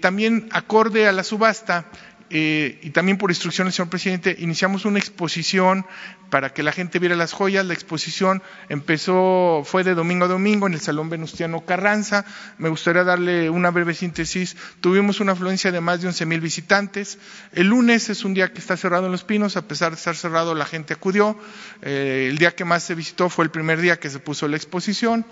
[0.00, 1.86] también acorde a la subasta,
[2.30, 5.86] eh, y también por instrucción del señor presidente, iniciamos una exposición
[6.30, 7.64] para que la gente viera las joyas.
[7.66, 12.24] La exposición empezó, fue de domingo a domingo en el Salón Venustiano Carranza.
[12.58, 14.56] Me gustaría darle una breve síntesis.
[14.80, 17.18] Tuvimos una afluencia de más de 11 mil visitantes.
[17.52, 20.16] El lunes es un día que está cerrado en Los Pinos, a pesar de estar
[20.16, 21.38] cerrado la gente acudió.
[21.82, 24.56] Eh, el día que más se visitó fue el primer día que se puso la
[24.56, 25.24] exposición.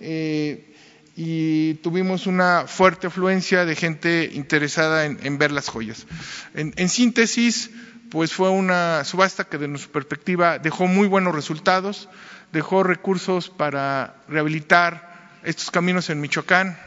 [0.00, 0.74] Eh,
[1.20, 6.06] y tuvimos una fuerte afluencia de gente interesada en, ver las joyas.
[6.54, 7.72] En, síntesis,
[8.08, 12.08] pues fue una subasta que desde nuestra perspectiva dejó muy buenos resultados,
[12.52, 16.78] dejó recursos para rehabilitar estos caminos en Michoacán,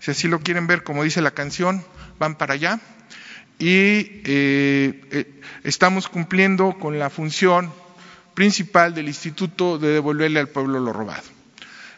[0.00, 1.84] si así lo quieren ver, como dice la canción,
[2.18, 2.80] van para allá,
[3.58, 7.70] y eh, eh, estamos cumpliendo con la función
[8.32, 11.35] principal del instituto de devolverle al pueblo lo robado.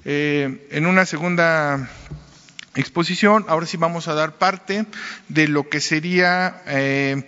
[0.05, 1.91] Eh, en una segunda
[2.75, 4.87] exposición, ahora sí vamos a dar parte
[5.29, 7.27] de lo que sería eh,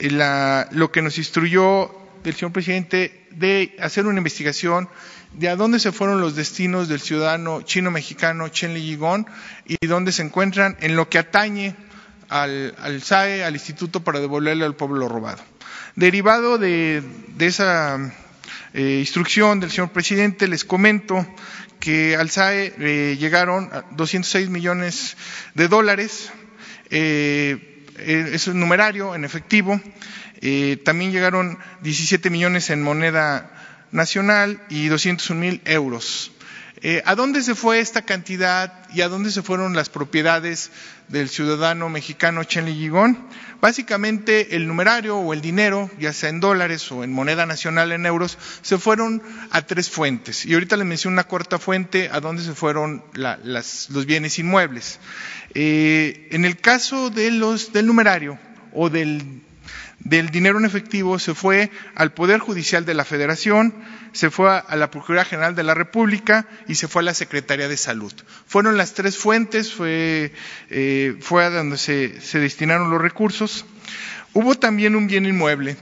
[0.00, 1.94] lo que nos instruyó
[2.24, 4.88] el señor presidente de hacer una investigación
[5.32, 9.26] de a dónde se fueron los destinos del ciudadano chino-mexicano Chen Li Yigong
[9.66, 11.76] y dónde se encuentran en lo que atañe
[12.28, 15.42] al, SAE, al Instituto para devolverle al pueblo robado.
[15.96, 17.02] Derivado de,
[17.38, 17.98] esa
[18.72, 21.26] eh, instrucción del señor presidente, les comento
[21.80, 25.16] que al SAE eh, llegaron 206 millones
[25.54, 26.30] de dólares,
[26.90, 29.80] eh, eh, es un numerario en efectivo,
[30.84, 33.50] también llegaron 17 millones en moneda
[33.92, 36.32] nacional y 201 mil euros.
[37.04, 40.70] ¿A dónde se fue esta cantidad y a dónde se fueron las propiedades
[41.08, 43.18] del ciudadano mexicano Chen Gigón?
[43.60, 48.06] Básicamente el numerario o el dinero, ya sea en dólares o en moneda nacional en
[48.06, 50.46] euros, se fueron a tres fuentes.
[50.46, 54.98] Y ahorita les menciono una cuarta fuente a dónde se fueron los bienes inmuebles.
[55.52, 57.40] Eh, en el caso del
[57.84, 58.38] numerario
[58.72, 59.42] o del
[60.30, 63.74] dinero en efectivo se fue al Poder Judicial de la Federación,
[64.12, 67.68] se fue a la Procuraduría General de la República y se fue a la Secretaría
[67.68, 68.12] de Salud.
[68.46, 70.32] Fueron las tres fuentes, fue,
[70.70, 73.64] eh, fue a donde se, se destinaron los recursos.
[74.32, 75.76] Hubo también un bien inmueble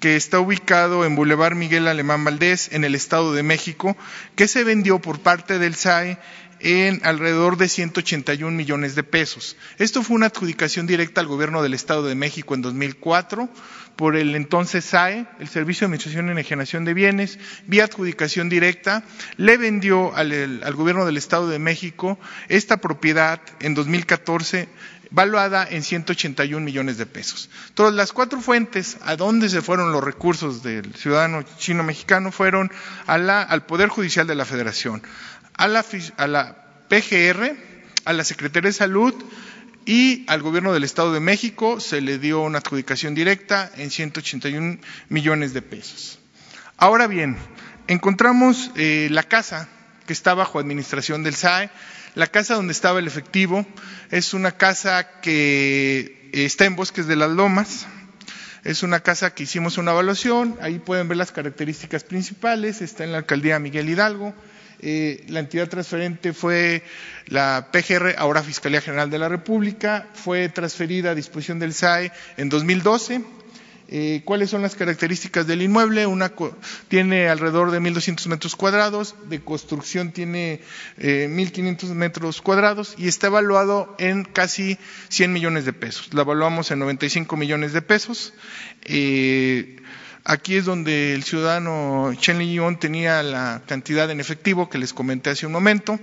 [0.00, 3.96] que está ubicado en Boulevard Miguel Alemán Valdés, en el Estado de México,
[4.34, 6.18] que se vendió por parte del SAE
[6.60, 9.56] en alrededor de 181 millones de pesos.
[9.78, 13.48] Esto fue una adjudicación directa al gobierno del Estado de México en 2004
[13.96, 19.02] por el entonces SAE, el Servicio de Administración y Enajenación de Bienes, vía adjudicación directa,
[19.36, 22.18] le vendió al, gobierno del Estado de México
[22.48, 24.68] esta propiedad en 2014
[25.10, 27.50] valuada en 181 millones de pesos.
[27.74, 32.70] Todas las cuatro fuentes a dónde se fueron los recursos del ciudadano chino-mexicano fueron
[33.06, 35.02] a la, al Poder Judicial de la Federación,
[35.60, 36.56] a la,
[36.88, 37.54] PGR,
[38.06, 39.14] a la Secretaría de Salud
[39.84, 44.78] y al Gobierno del Estado de México se le dio una adjudicación directa en 181
[45.10, 46.18] millones de pesos.
[46.78, 47.36] Ahora bien,
[47.88, 49.68] encontramos eh, la casa
[50.06, 51.70] que está bajo administración del SAE,
[52.14, 53.66] la casa donde estaba el efectivo,
[54.10, 57.86] es una casa que está en Bosques de las Lomas,
[58.64, 63.12] es una casa que hicimos una evaluación, ahí pueden ver las características principales, está en
[63.12, 64.34] la alcaldía Miguel Hidalgo,
[64.82, 66.82] eh, la entidad transferente fue
[67.26, 72.48] la PGR, ahora Fiscalía General de la República, fue transferida a disposición del SAE en
[72.48, 73.22] 2012.
[73.92, 76.06] Eh, ¿Cuáles son las características del inmueble?
[76.06, 76.32] Una
[76.86, 80.60] tiene alrededor de 1.200 metros cuadrados, de construcción tiene
[80.96, 84.78] eh, 1.500 metros cuadrados y está evaluado en casi
[85.08, 86.14] 100 millones de pesos.
[86.14, 88.32] La evaluamos en 95 millones de pesos.
[88.84, 89.76] Eh,
[90.24, 95.30] Aquí es donde el ciudadano Chen Liyón tenía la cantidad en efectivo que les comenté
[95.30, 95.98] hace un momento.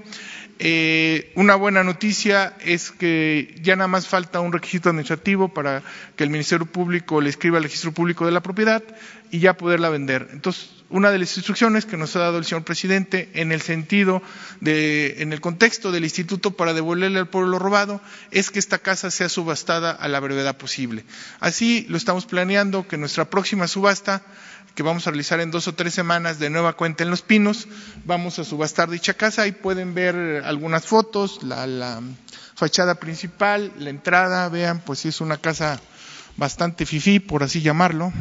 [0.60, 5.84] Eh, una buena noticia es que ya nada más falta un requisito administrativo para
[6.16, 8.84] que el Ministerio Público le escriba al registro público de la propiedad
[9.30, 10.30] y ya poderla vender.
[10.32, 14.22] Entonces, una de las instrucciones que nos ha dado el señor presidente en el sentido
[14.62, 19.12] de, en el contexto del instituto para devolverle al pueblo robado, es que esta casa
[19.12, 21.04] sea subastada a la brevedad posible.
[21.40, 24.24] Así lo estamos planeando que nuestra próxima subasta
[24.78, 27.68] que vamos a realizar en dos o tres semanas de nueva cuenta en Los Pinos.
[28.06, 29.42] Vamos a subastar dicha casa.
[29.42, 32.00] Ahí pueden ver algunas fotos, la,
[32.54, 34.48] fachada principal, la entrada.
[34.50, 35.82] Vean, pues sí es una casa
[36.38, 38.14] bastante fifí, por así llamarlo.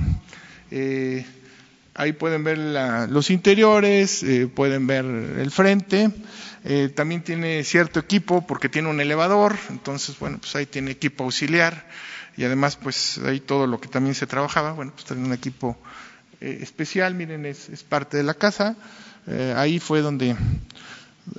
[0.71, 1.27] Eh,
[1.97, 2.59] ahí pueden ver
[3.09, 6.11] los interiores, eh, pueden ver el frente.
[6.65, 11.23] Eh, también tiene cierto equipo porque tiene un elevador, entonces, bueno, pues ahí tiene equipo
[11.23, 11.87] auxiliar
[12.37, 15.79] y además, pues ahí todo lo que también se trabajaba, bueno, pues tiene un equipo
[16.41, 18.77] eh, especial, miren, es, parte de la casa.
[19.27, 20.37] Eh, ahí fue donde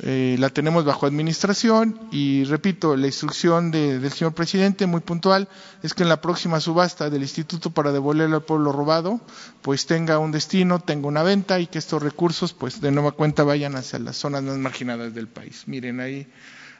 [0.03, 5.47] eh, la tenemos bajo administración y repito, la instrucción del señor presidente muy puntual
[5.81, 9.21] es que en la próxima subasta del instituto para devolverle al pueblo robado,
[9.61, 13.43] pues tenga un destino, tenga una venta y que estos recursos, pues de nueva cuenta
[13.43, 15.63] vayan hacia las zonas más marginadas del país.
[15.67, 16.27] Miren ahí,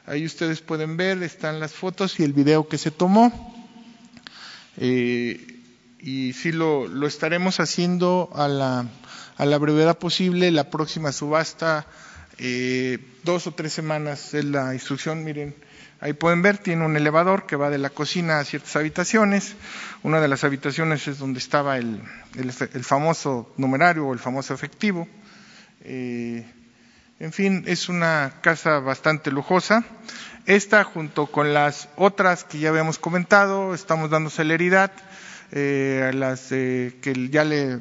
[0.06, 3.54] ahí ustedes pueden ver, están las fotos y el video que se tomó.
[4.76, 5.58] Eh,
[6.00, 8.86] y sí lo, lo estaremos haciendo a la,
[9.36, 10.50] a la, brevedad posible.
[10.52, 11.86] La próxima subasta,
[12.38, 15.24] eh, dos o tres semanas es la instrucción.
[15.24, 15.54] Miren,
[16.00, 19.56] ahí pueden ver, tiene un elevador que va de la cocina a ciertas habitaciones.
[20.02, 22.00] Una de las habitaciones es donde estaba el,
[22.36, 25.08] el, famoso numerario o el famoso efectivo.
[25.82, 26.46] Eh,
[27.20, 29.84] en fin, es una casa bastante lujosa.
[30.46, 34.92] Esta, junto con las otras que ya habíamos comentado, estamos dando celeridad
[35.52, 37.80] eh, a las eh, que ya le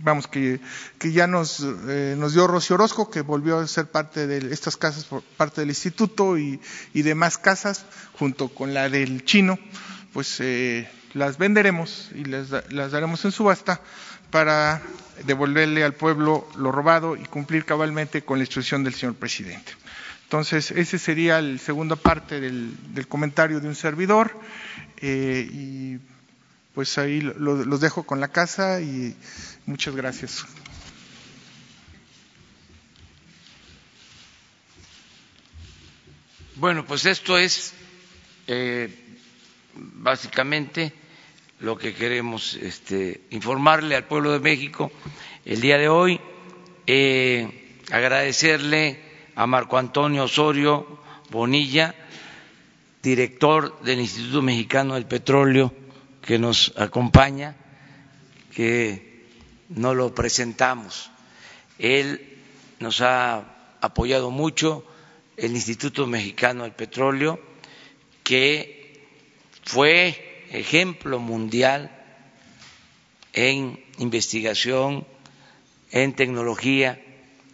[0.00, 0.60] vamos que,
[0.98, 4.76] que ya nos, eh, nos dio Rocío Orozco que volvió a ser parte de estas
[4.76, 6.60] casas por parte del instituto y,
[6.92, 7.84] y demás casas
[8.18, 9.58] junto con la del chino
[10.12, 13.80] pues eh, las venderemos y las, las daremos en subasta
[14.30, 14.80] para
[15.26, 19.72] devolverle al pueblo lo robado y cumplir cabalmente con la instrucción del señor presidente.
[20.24, 24.36] Entonces, ese sería la segunda parte del, del comentario de un servidor.
[24.96, 25.98] Eh, y
[26.74, 29.14] pues ahí los dejo con la casa y
[29.64, 30.44] muchas gracias.
[36.56, 37.74] Bueno, pues esto es
[38.48, 38.92] eh,
[39.74, 40.92] básicamente
[41.60, 44.90] lo que queremos este, informarle al pueblo de México
[45.44, 46.20] el día de hoy.
[46.86, 49.00] Eh, agradecerle
[49.36, 50.98] a Marco Antonio Osorio
[51.30, 51.94] Bonilla,
[53.02, 55.72] director del Instituto Mexicano del Petróleo
[56.24, 57.54] que nos acompaña,
[58.54, 59.26] que
[59.68, 61.10] no lo presentamos.
[61.78, 62.38] Él
[62.80, 64.84] nos ha apoyado mucho,
[65.36, 67.40] el Instituto Mexicano del Petróleo,
[68.22, 69.02] que
[69.64, 71.90] fue ejemplo mundial
[73.32, 75.06] en investigación,
[75.90, 77.02] en tecnología,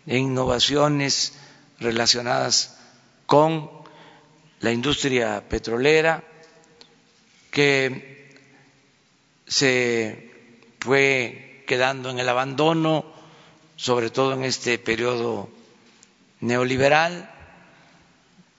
[0.06, 1.34] en innovaciones
[1.80, 2.78] relacionadas
[3.26, 3.70] con
[4.60, 6.22] la industria petrolera,
[7.50, 8.09] que
[9.50, 10.30] se
[10.78, 13.04] fue quedando en el abandono,
[13.74, 15.50] sobre todo en este periodo
[16.38, 17.28] neoliberal,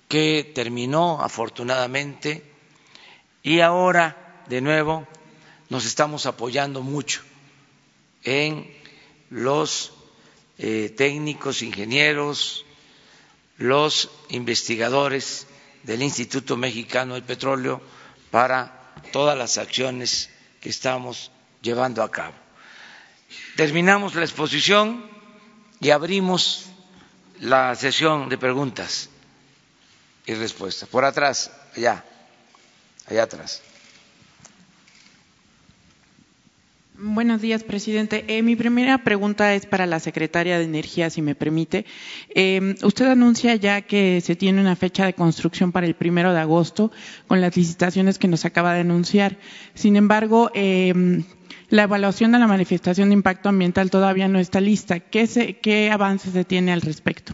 [0.10, 2.44] que terminó afortunadamente.
[3.42, 5.08] Y ahora de nuevo
[5.70, 7.22] nos estamos apoyando mucho
[8.26, 8.70] en
[9.30, 9.94] los
[10.58, 12.66] eh, técnicos, ingenieros,
[13.58, 15.48] los investigadores
[15.84, 17.82] del Instituto Mexicano del Petróleo
[18.30, 20.30] para todas las acciones
[20.62, 21.32] que estamos
[21.62, 22.36] llevando a cabo.
[23.56, 25.04] Terminamos la exposición
[25.80, 26.68] y abrimos
[27.40, 29.10] la sesión de preguntas
[30.26, 30.88] y respuestas.
[30.88, 32.06] Por atrás, allá,
[33.08, 33.62] allá atrás.
[37.04, 38.26] Buenos días, presidente.
[38.28, 41.88] Eh, mi primera pregunta es para la secretaria de Energía, si me permite.
[42.30, 46.40] Eh, usted anuncia ya que se tiene una fecha de construcción para el primero de
[46.40, 46.92] agosto
[47.28, 49.40] con las licitaciones que nos acaba de anunciar.
[49.74, 51.24] Sin embargo, eh,
[51.70, 55.00] la evaluación de la manifestación de impacto ambiental todavía no está lista.
[55.00, 57.34] ¿Qué, se, qué avances se tiene al respecto?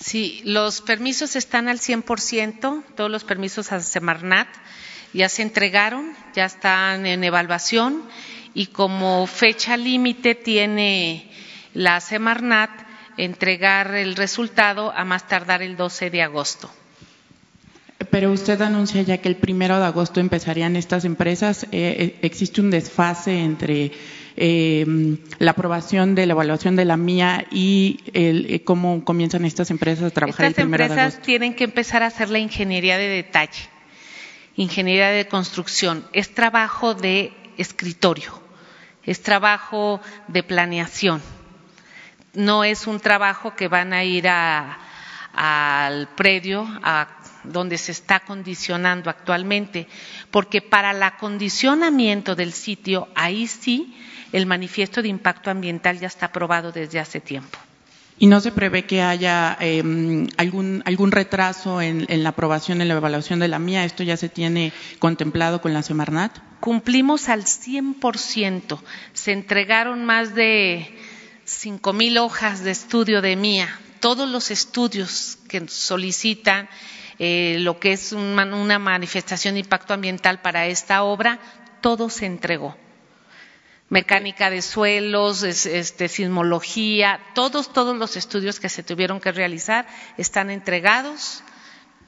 [0.00, 4.48] Sí, los permisos están al 100%, todos los permisos a Semarnat
[5.12, 8.02] ya se entregaron, ya están en evaluación
[8.54, 11.30] y como fecha límite tiene
[11.74, 12.70] la Semarnat
[13.16, 16.70] entregar el resultado a más tardar el 12 de agosto.
[18.10, 21.66] Pero usted anuncia ya que el primero de agosto empezarían estas empresas.
[21.70, 23.92] Eh, ¿Existe un desfase entre
[24.36, 24.86] eh,
[25.38, 30.10] la aprobación de la evaluación de la mía y el, cómo comienzan estas empresas a
[30.10, 30.94] trabajar el primero de agosto?
[30.94, 33.68] Estas empresas tienen que empezar a hacer la ingeniería de detalle,
[34.62, 36.06] ingeniería de construcción.
[36.12, 38.42] Es trabajo de escritorio,
[39.04, 41.22] es trabajo de planeación.
[42.34, 47.08] No es un trabajo que van a ir al predio a
[47.42, 49.88] donde se está acondicionando actualmente,
[50.30, 53.96] porque para el acondicionamiento del sitio, ahí sí,
[54.30, 57.58] el manifiesto de impacto ambiental ya está aprobado desde hace tiempo.
[58.22, 62.94] ¿Y no se prevé que haya em, algún, algún retraso en, la aprobación, en la
[62.94, 63.86] evaluación de la mía?
[63.86, 66.36] ¿Esto ya se tiene contemplado con la Semarnat?
[66.60, 68.78] Cumplimos al 100%.
[69.14, 70.94] Se entregaron más de
[71.46, 73.80] 5 mil hojas de estudio de mía.
[74.00, 76.68] Todos los estudios que solicitan
[77.18, 81.38] eh, lo que es una manifestación de impacto ambiental para esta obra,
[81.80, 82.76] todo se entregó.
[83.90, 90.48] Mecánica de suelos, este, sismología, todos, todos los estudios que se tuvieron que realizar están
[90.48, 91.42] entregados.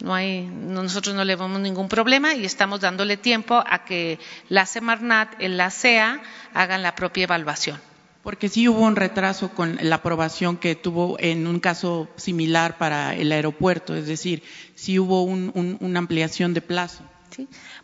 [0.00, 4.64] No hay, nosotros no le vemos ningún problema y estamos dándole tiempo a que la
[4.64, 6.22] Semarnat, la CEA,
[6.54, 7.80] hagan la propia evaluación.
[8.22, 13.16] Porque sí hubo un retraso con la aprobación que tuvo en un caso similar para
[13.16, 14.44] el aeropuerto, es decir,
[14.76, 17.02] sí hubo una ampliación de plazo.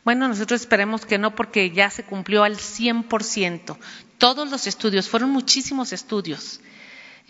[0.05, 3.76] Bueno, nosotros esperemos que no, porque ya se cumplió al 100%.
[4.18, 6.61] Todos los estudios, fueron muchísimos estudios.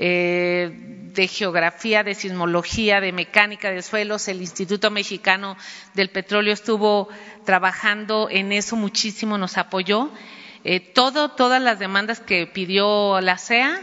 [0.01, 0.71] Eh,
[1.13, 4.29] de geografía, de sismología, de mecánica de suelos.
[4.29, 5.57] El Instituto Mexicano
[5.95, 7.09] del Petróleo estuvo
[7.45, 10.13] trabajando en eso muchísimo, nos apoyó
[10.63, 13.81] eh, todas las demandas que pidió la CEA,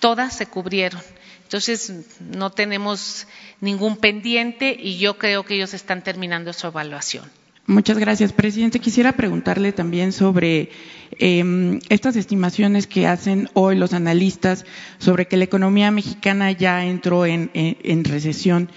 [0.00, 1.00] todas se cubrieron.
[1.44, 3.28] Entonces, no tenemos
[3.60, 7.30] ningún pendiente y yo creo que ellos están terminando su evaluación.
[7.66, 8.78] Muchas gracias, presidente.
[8.78, 10.70] Quisiera preguntarle también sobre
[11.18, 14.64] em, estas estimaciones que hacen hoy los analistas
[14.98, 18.70] sobre que la economía mexicana ya entró en, en recesión.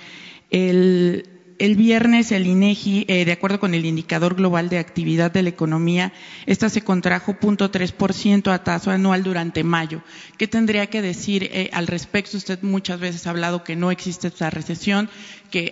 [0.49, 1.29] El,
[1.59, 5.49] el viernes el INEGI, eh, de acuerdo con el indicador global de actividad de la
[5.49, 6.13] economía,
[6.45, 10.01] esta se contrajo 0.3% a tasa anual durante mayo.
[10.37, 12.37] ¿Qué tendría que decir eh, al respecto?
[12.37, 15.09] Usted muchas veces ha hablado que no existe esta recesión,
[15.51, 15.71] que,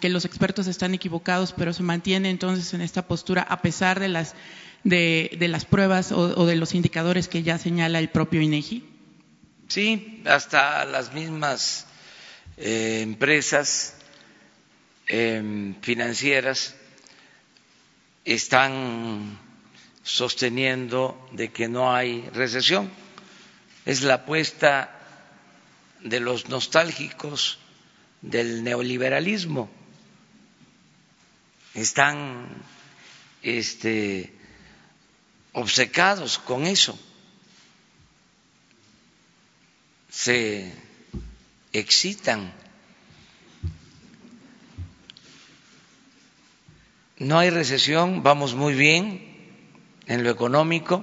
[0.00, 4.08] que los expertos están equivocados, pero se mantiene entonces en esta postura a pesar de
[4.08, 4.34] las,
[4.82, 8.84] de, las pruebas o, de los indicadores que ya señala el propio INEGI.
[9.68, 11.86] Sí, hasta las mismas
[12.56, 13.94] eh, empresas
[15.06, 16.74] Em, financieras
[18.24, 19.38] están
[20.02, 22.90] sosteniendo de que no hay recesión.
[23.84, 24.90] Es la apuesta
[26.00, 27.58] de los nostálgicos
[28.22, 29.70] del neoliberalismo.
[31.74, 32.48] Están
[33.42, 34.32] este,
[35.52, 36.98] obcecados con eso.
[40.10, 40.72] Se
[41.72, 42.54] excitan
[47.24, 49.18] No hay recesión, vamos muy bien
[50.06, 51.02] en lo económico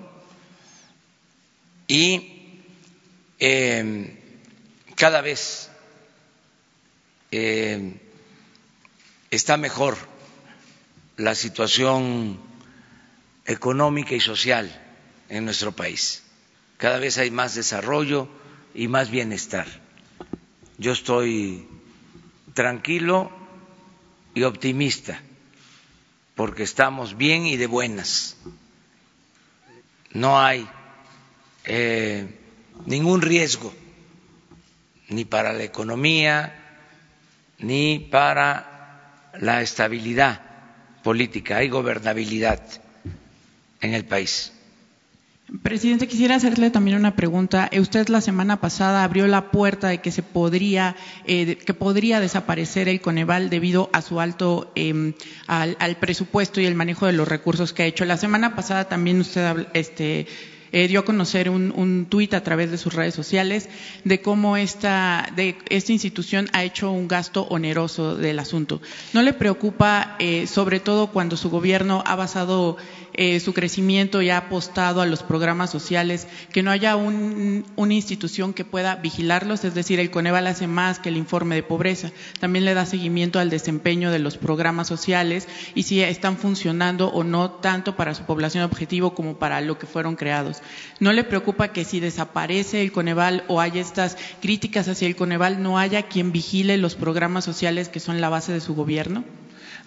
[1.88, 2.62] y
[3.40, 4.16] em,
[4.96, 5.72] cada vez
[7.32, 7.98] em,
[9.32, 9.98] está mejor
[11.18, 12.40] la situación
[13.48, 14.70] económica y social
[15.28, 16.22] en nuestro país.
[16.78, 18.28] Cada vez hay más desarrollo
[18.76, 19.66] y más bienestar.
[20.78, 21.68] Yo estoy
[22.54, 23.32] tranquilo
[24.36, 25.20] y optimista
[26.36, 28.38] porque estamos bien y de buenas.
[30.12, 30.68] No hay
[31.66, 32.28] eh,
[32.86, 33.74] ningún riesgo
[35.10, 36.58] ni para la economía
[37.60, 40.42] ni para la estabilidad
[41.04, 41.58] política.
[41.58, 42.62] Hay gobernabilidad
[43.82, 44.54] en el país.
[45.64, 47.68] Presidente, quisiera hacerle también una pregunta.
[47.74, 50.96] Eh, usted la semana pasada abrió la puerta de que se podría,
[51.26, 55.14] eh, que podría desaparecer el Coneval debido a su alto em,
[55.48, 58.06] al, al, presupuesto y el manejo de los recursos que ha hecho.
[58.06, 60.26] La semana pasada también usted este,
[60.74, 63.68] eh, dio a conocer un, tuit a través de sus redes sociales
[64.06, 68.82] de cómo esta, de esta institución ha hecho un gasto oneroso del asunto.
[69.12, 72.78] ¿No le preocupa, eh, sobre todo cuando su gobierno ha basado
[73.14, 77.94] eh, su crecimiento y ha apostado a los programas sociales, que no haya un, una
[77.94, 79.66] institución que pueda vigilarlos?
[79.66, 82.12] Es decir, el Coneval hace más que el informe de pobreza.
[82.40, 87.24] También le da seguimiento al desempeño de los programas sociales y si están funcionando o
[87.24, 90.62] no tanto para su población objetivo como para lo que fueron creados.
[91.00, 95.62] ¿No le preocupa que si desaparece el Coneval o hay estas críticas hacia el Coneval,
[95.62, 99.24] no haya quien vigile los programas sociales que son la base de su gobierno?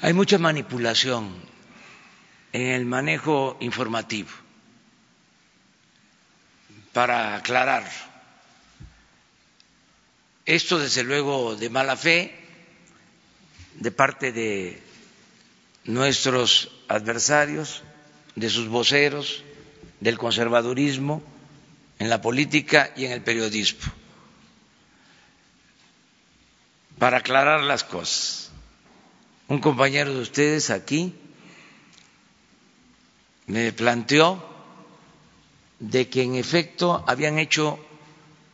[0.01, 1.54] Hay mucha manipulación
[2.55, 4.29] en el manejo informativo.
[6.93, 7.85] Para aclarar,
[10.47, 12.33] esto desde luego de mala fe
[13.81, 14.81] de parte de
[15.83, 17.83] nuestros adversarios,
[18.37, 19.43] de sus voceros,
[19.99, 21.25] del conservadurismo
[21.99, 23.93] en la política y en el periodismo.
[27.01, 28.53] Para aclarar las cosas,
[29.49, 31.17] un compañero de ustedes aquí
[33.47, 34.43] me planteó
[35.79, 37.79] de que en efecto habían hecho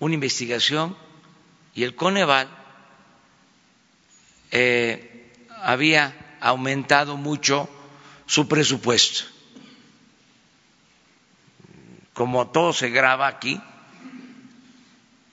[0.01, 0.97] una investigación
[1.75, 2.49] y el Coneval
[4.51, 5.31] eh,
[5.63, 7.69] había aumentado mucho
[8.27, 9.25] su presupuesto.
[12.15, 13.61] Como todo se graba aquí,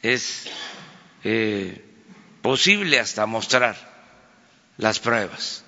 [0.01, 0.47] es
[1.23, 1.83] eh,
[2.41, 3.75] posible hasta mostrar
[4.77, 5.63] las pruebas.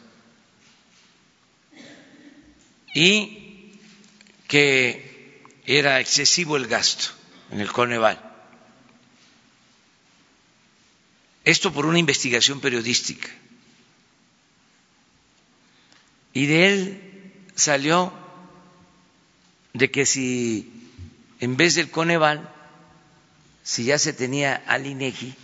[2.93, 3.38] Y
[4.49, 7.09] que era excesivo el gasto
[7.51, 8.19] en el Coneval.
[11.45, 13.29] Esto por una investigación periodística.
[16.33, 18.11] Y de él salió
[19.73, 20.73] de que si
[21.39, 22.51] en vez del Coneval,
[23.61, 25.35] si ya se tenía al INEGI,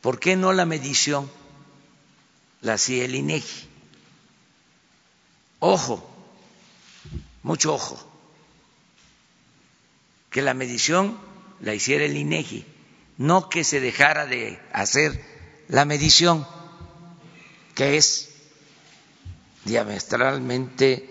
[0.00, 1.30] ¿por qué no la medición
[2.62, 3.68] la hacía el INEGI?
[5.60, 6.17] Ojo,
[7.42, 7.98] mucho ojo,
[10.30, 11.18] que la medición
[11.60, 12.64] la hiciera el INEGI,
[13.18, 15.20] no que se dejara de hacer
[15.68, 16.46] la medición,
[17.74, 18.30] que es
[19.64, 21.08] diametralmente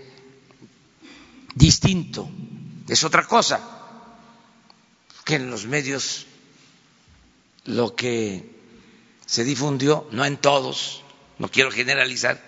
[1.56, 2.30] distinto,
[2.88, 3.60] es otra cosa
[5.26, 6.26] que en los medios
[7.66, 8.50] lo que
[9.26, 11.04] se difundió, no en todos,
[11.38, 12.42] no quiero generalizar,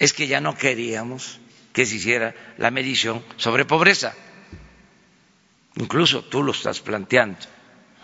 [0.00, 1.38] es que ya no queríamos
[1.74, 4.14] que se hiciera la medición sobre pobreza.
[5.76, 7.40] Incluso tú lo estás planteando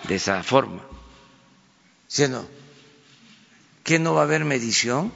[0.08, 0.82] de esa forma,
[2.08, 2.50] diciendo
[3.84, 5.12] que no va a haber medición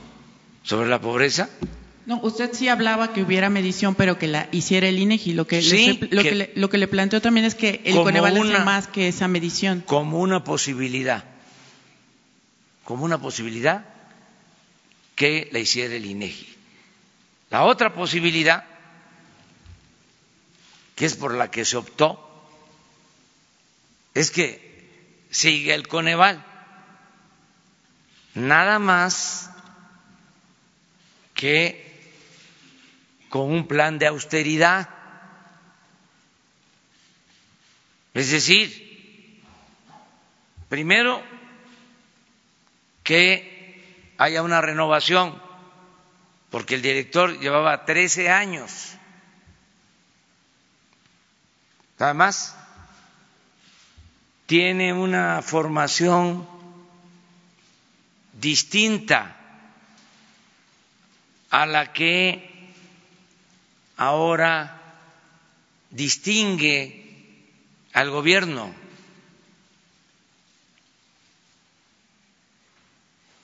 [0.62, 1.50] sobre la pobreza.
[2.06, 5.32] No, usted sí hablaba que hubiera medición, pero que la hiciera el INEGI.
[5.32, 8.36] Lo que, le, lo, que, le, lo que le planteó también es que el Coneval
[8.36, 9.82] hace más que esa medición.
[9.84, 11.24] Como una posibilidad,
[12.84, 13.84] como una posibilidad
[15.16, 16.53] que la hiciera el INEGI.
[17.54, 18.64] La otra posibilidad,
[20.96, 22.18] que es por la que se optó,
[24.12, 24.90] es que
[25.30, 26.44] siga el Coneval.
[28.34, 29.52] Nada más
[31.32, 32.10] que
[33.28, 34.88] con un plan de austeridad.
[38.14, 39.44] Es decir,
[40.68, 41.22] primero
[43.04, 45.43] que haya una renovación,
[46.54, 48.70] porque el director llevaba 13 años.
[51.98, 52.54] Además,
[54.46, 56.48] tiene una formación
[58.34, 59.36] distinta
[61.50, 62.72] a la que
[63.96, 64.80] ahora
[65.90, 67.42] distingue
[67.94, 68.72] al gobierno.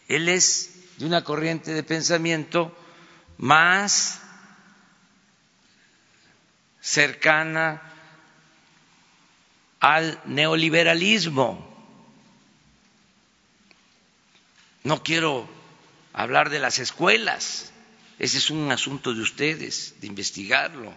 [0.06, 2.76] Él es de una corriente de pensamiento
[3.40, 4.20] más
[6.80, 7.80] cercana
[9.80, 11.66] al neoliberalismo.
[14.84, 15.48] No quiero
[16.12, 17.72] hablar de las escuelas,
[18.18, 20.94] ese es un asunto de ustedes, de investigarlo,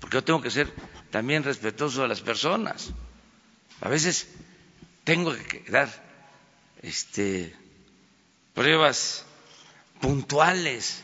[0.00, 0.72] porque yo tengo que ser
[1.10, 2.90] también respetuoso de las personas.
[3.80, 4.28] A veces
[5.02, 5.88] tengo que dar
[6.82, 7.56] este,
[8.54, 9.24] pruebas
[10.00, 11.02] puntuales,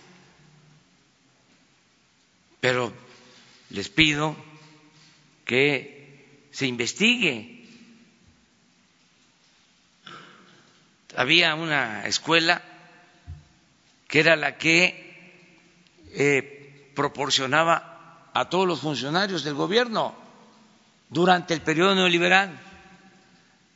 [2.67, 2.93] pero
[3.71, 4.35] les pido
[5.45, 7.65] que se investigue.
[11.15, 12.61] Había una escuela
[14.09, 15.31] que era la que
[16.11, 20.17] eh, proporcionaba a todos los funcionarios del gobierno
[21.09, 22.51] durante el periodo neoliberal.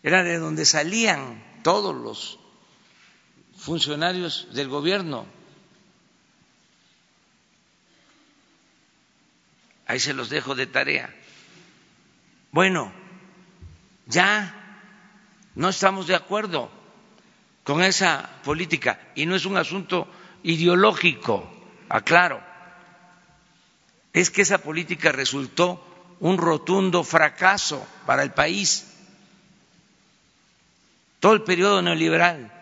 [0.02, 2.40] Era de donde salían todos los
[3.56, 5.26] funcionarios del gobierno.
[9.90, 11.12] Ahí se los dejo de tarea.
[12.52, 12.92] Bueno,
[14.06, 14.54] ya
[15.56, 16.70] no estamos de acuerdo
[17.64, 20.06] con esa política y no es un asunto
[20.44, 21.52] ideológico
[21.88, 22.40] aclaro,
[24.12, 25.84] es que esa política resultó
[26.20, 28.94] un rotundo fracaso para el país.
[31.18, 32.52] Todo el periodo neoliberal.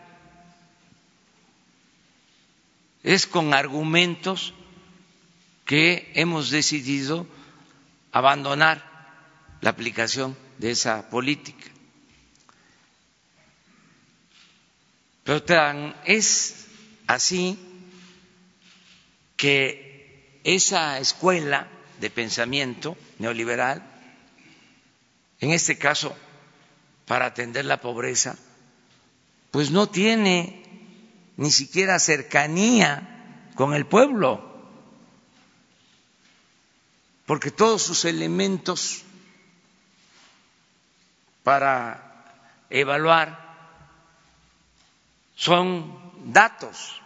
[3.02, 4.54] es con argumentos
[5.68, 7.26] que hemos decidido
[8.10, 8.82] abandonar
[9.60, 11.66] la aplicación de esa política.
[15.24, 16.68] Pero tan es
[17.06, 17.58] así
[19.36, 21.68] que esa escuela
[22.00, 23.82] de pensamiento neoliberal,
[25.38, 26.16] en este caso
[27.04, 28.38] para atender la pobreza,
[29.50, 30.62] pues no tiene
[31.36, 34.57] ni siquiera cercanía con el pueblo,
[37.28, 39.02] porque todos sus elementos
[41.44, 42.24] para
[42.70, 43.38] evaluar
[45.36, 47.02] son datos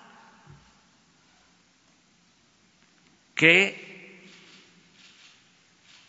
[3.34, 4.22] que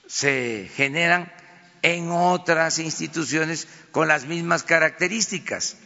[0.06, 1.34] se generan
[1.82, 5.78] en otras instituciones con las mismas características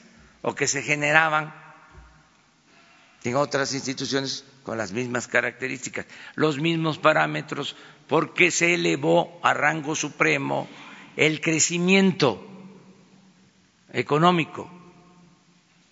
[0.41, 1.55] o que se generaban
[3.23, 6.05] en otras instituciones con las mismas características,
[6.36, 7.78] los mismos parámetros,
[8.08, 10.68] porque se elevó a rango supremo
[11.16, 12.45] el crecimiento
[13.91, 14.70] económico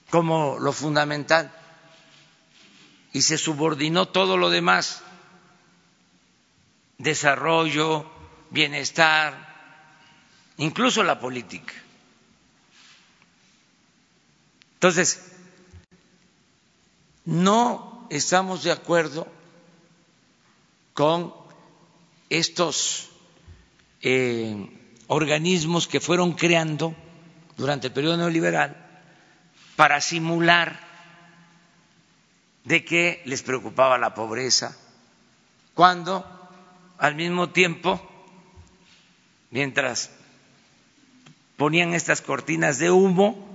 [0.09, 1.51] como lo fundamental
[3.11, 5.01] y se subordinó todo lo demás,
[6.97, 8.05] desarrollo,
[8.49, 9.55] bienestar,
[10.57, 11.73] incluso la política.
[14.73, 15.31] Entonces,
[17.23, 19.27] no estamos de acuerdo
[20.93, 21.44] con
[22.29, 23.09] estos
[24.01, 24.69] eh,
[25.07, 26.95] organismos que fueron creando
[27.57, 28.75] durante el periodo neoliberal
[29.75, 30.79] para simular
[32.63, 34.75] de que les preocupaba la pobreza,
[35.73, 36.25] cuando
[36.97, 38.01] al mismo tiempo,
[39.51, 40.09] mientras
[41.57, 43.45] ponían estas cortinas de humo,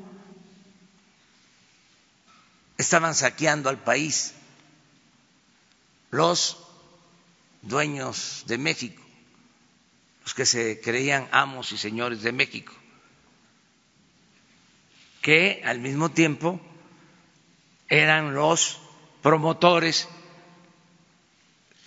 [2.78, 4.34] estaban saqueando al país.
[6.10, 6.58] Los
[7.62, 9.02] dueños de México,
[10.22, 12.72] los que se creían amos y señores de México,
[15.22, 16.60] que al mismo tiempo
[17.88, 18.80] eran los
[19.22, 20.08] promotores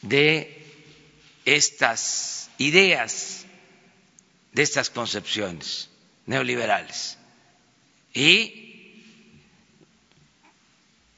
[0.01, 0.61] de
[1.45, 3.45] estas ideas,
[4.51, 5.89] de estas concepciones
[6.25, 7.17] neoliberales.
[8.13, 9.01] Y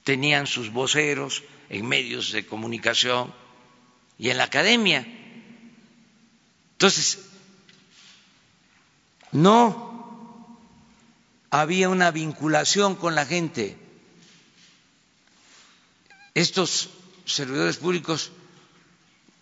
[0.03, 3.33] tenían sus voceros en medios de comunicación
[4.17, 5.05] y en la academia.
[6.73, 7.19] Entonces,
[9.31, 9.95] no
[11.49, 13.77] había una vinculación con la gente.
[16.33, 16.89] Estos
[17.25, 18.31] servidores públicos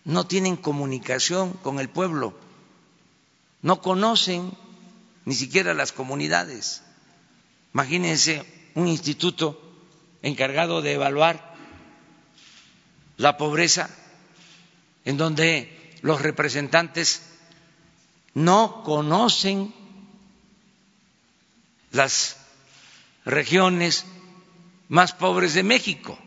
[0.04, 2.38] no tienen comunicación con el pueblo,
[3.62, 4.52] no conocen
[5.24, 6.82] ni siquiera las comunidades.
[7.72, 8.44] Imagínense
[8.74, 9.60] un instituto
[10.22, 11.54] encargado de evaluar
[13.16, 13.90] la pobreza
[15.04, 17.22] en donde los representantes
[18.34, 19.72] no conocen
[21.92, 22.36] las
[23.24, 24.04] regiones
[24.88, 26.18] más pobres de México.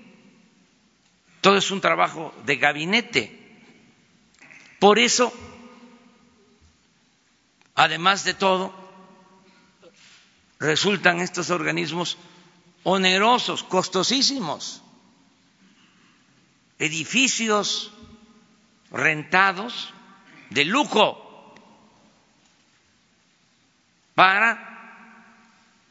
[1.41, 3.61] Todo es un trabajo de gabinete.
[4.80, 5.34] Por eso,
[7.75, 8.73] además de todo,
[10.59, 12.17] resultan estos organismos
[12.84, 14.82] onerosos, costosísimos,
[16.80, 17.91] edificios
[18.92, 19.94] rentados
[20.50, 21.56] de lujo
[24.16, 24.68] para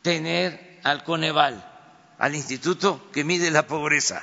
[0.03, 1.65] tener al Coneval,
[2.19, 4.23] al instituto que mide la pobreza.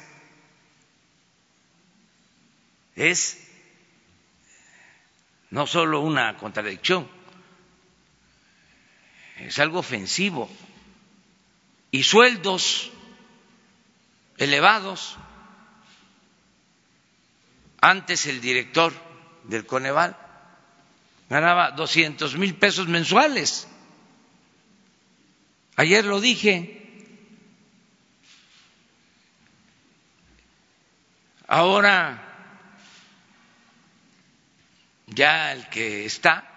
[2.96, 3.40] Es
[5.50, 7.08] no solo una contradicción,
[9.38, 10.50] es algo ofensivo.
[11.92, 12.92] Y sueldos
[14.38, 15.18] elevados.
[17.86, 18.94] Antes el director
[19.44, 20.16] del Coneval
[21.30, 23.68] ganaba 200 mil pesos mensuales.
[25.76, 26.80] Ayer lo dije.
[31.46, 32.24] Ahora
[35.08, 36.50] ya el que está,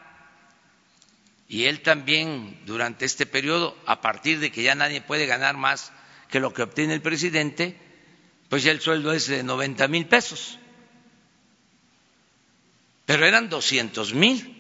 [1.49, 5.91] y él también durante este periodo, a partir de que ya nadie puede ganar más
[6.29, 7.77] que lo que obtiene el presidente,
[8.49, 10.61] pues ya el sueldo es de 90 mil pesos.
[13.07, 14.53] Pero eran 200 mil.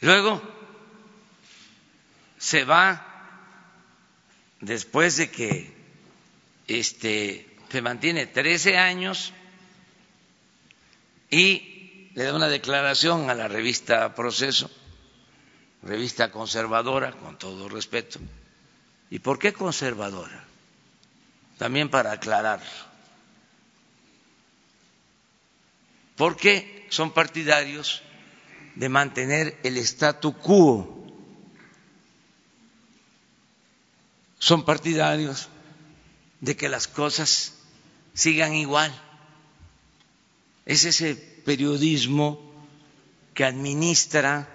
[0.00, 0.42] Luego
[2.36, 3.04] se va,
[4.60, 5.72] después de que
[6.66, 9.32] este, se mantiene 13 años,
[11.30, 14.70] y le da una declaración a la revista Proceso,
[15.82, 18.18] revista conservadora, con todo respeto.
[19.10, 20.48] ¿Y por qué conservadora?
[21.58, 22.60] también para aclarar,
[26.18, 28.02] porque son partidarios
[28.74, 31.06] de mantener el statu quo,
[34.38, 35.48] son partidarios
[36.40, 37.54] de que las cosas
[38.14, 38.92] sigan igual.
[40.66, 42.40] Es ese periodismo
[43.32, 44.48] que administra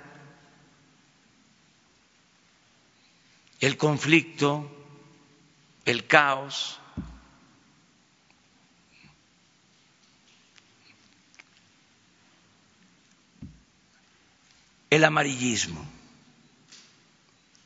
[3.62, 4.70] el conflicto,
[5.86, 6.80] el caos,
[14.96, 15.84] el amarillismo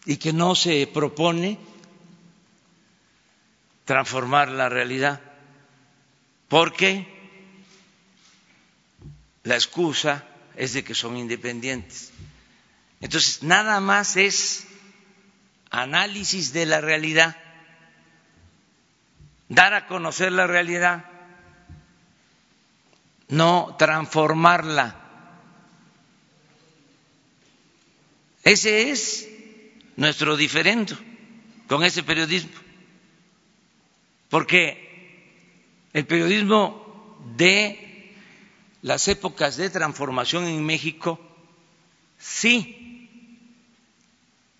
[0.06, 1.60] y que no se propone
[3.84, 5.22] transformar la realidad,
[6.48, 7.06] porque
[9.44, 10.24] la excusa
[10.56, 12.12] es de que son independientes.
[13.02, 14.66] Entonces, nada más es
[15.70, 17.36] análisis de la realidad,
[19.50, 21.06] dar a conocer la realidad,
[23.28, 25.07] no transformarla.
[28.48, 29.28] Ese es
[29.98, 30.98] nuestro diferendo
[31.68, 32.54] con ese periodismo,
[34.30, 34.88] porque
[35.92, 38.16] el periodismo de
[38.84, 41.20] las épocas de transformación en México
[42.18, 43.20] sí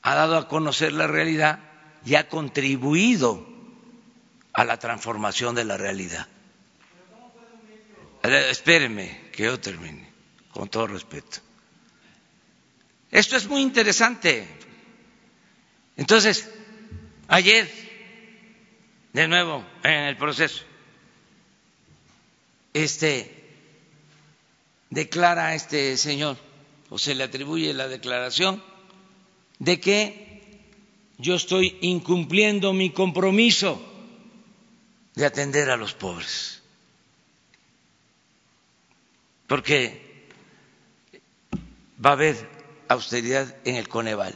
[0.02, 1.60] ha dado a conocer la realidad
[2.06, 3.48] y ha contribuido
[4.52, 6.28] a la transformación de la realidad.
[8.22, 10.12] Espéreme que yo termine,
[10.52, 11.47] con todo respeto.
[13.12, 14.48] Esto es muy interesante.
[15.96, 16.50] Entonces,
[17.28, 17.70] ayer,
[19.14, 20.64] de nuevo, en el proceso,
[22.74, 23.34] este
[24.90, 26.38] declara a este señor,
[26.90, 28.64] o se le atribuye la declaración,
[29.60, 30.62] de que
[31.18, 33.82] yo estoy incumpliendo mi compromiso
[35.16, 36.62] de atender a los pobres.
[39.48, 40.28] Porque
[42.04, 42.57] va a haber
[42.88, 44.36] austeridad en el Coneval.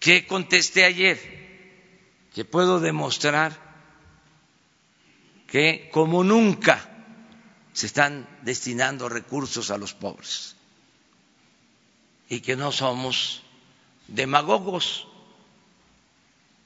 [0.00, 1.18] ¿Qué contesté ayer?
[2.34, 3.56] Que puedo demostrar
[5.46, 6.88] que como nunca
[7.72, 10.56] se están destinando recursos a los pobres
[12.28, 13.42] y que no somos
[14.08, 15.06] demagogos,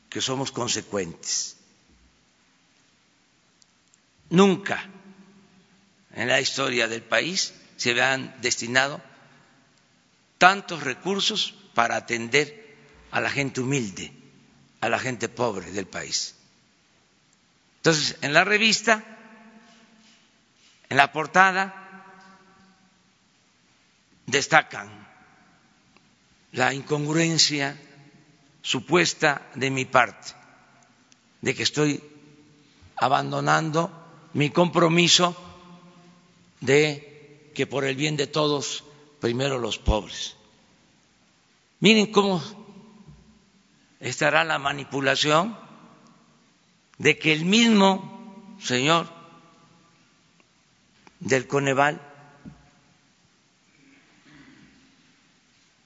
[0.09, 1.57] que somos consecuentes.
[4.31, 4.89] Nunca
[6.15, 9.01] en la historia del país se habían destinado
[10.39, 12.77] tantos recursos para atender
[13.11, 14.13] a la gente humilde,
[14.81, 16.35] a la gente pobre del país.
[17.79, 19.03] Entonces, en la revista,
[20.89, 21.87] en la portada,
[24.27, 25.07] destacan
[26.53, 27.81] la incongruencia
[28.63, 30.33] supuesta de mi parte,
[31.41, 32.03] de que estoy
[32.97, 33.91] abandonando
[34.33, 35.37] mi compromiso
[36.61, 37.16] de
[37.57, 38.85] que por el bien de todos,
[39.19, 40.37] primero los pobres.
[41.81, 42.43] Miren cómo
[43.99, 45.59] estará la manipulación
[46.99, 49.09] de que el mismo señor
[51.21, 51.99] del Coneval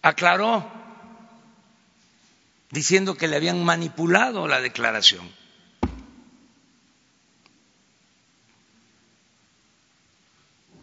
[0.03, 0.69] aclaró
[2.71, 5.40] diciendo que le habían manipulado la declaración.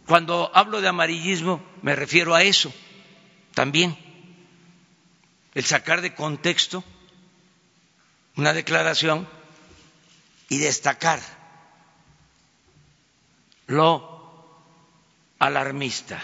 [0.07, 2.73] Cuando hablo de amarillismo me refiero a eso
[3.53, 3.97] también,
[5.53, 6.83] el sacar de contexto
[8.37, 9.27] una declaración
[10.47, 11.19] y destacar
[13.65, 14.55] lo
[15.39, 16.23] alarmista.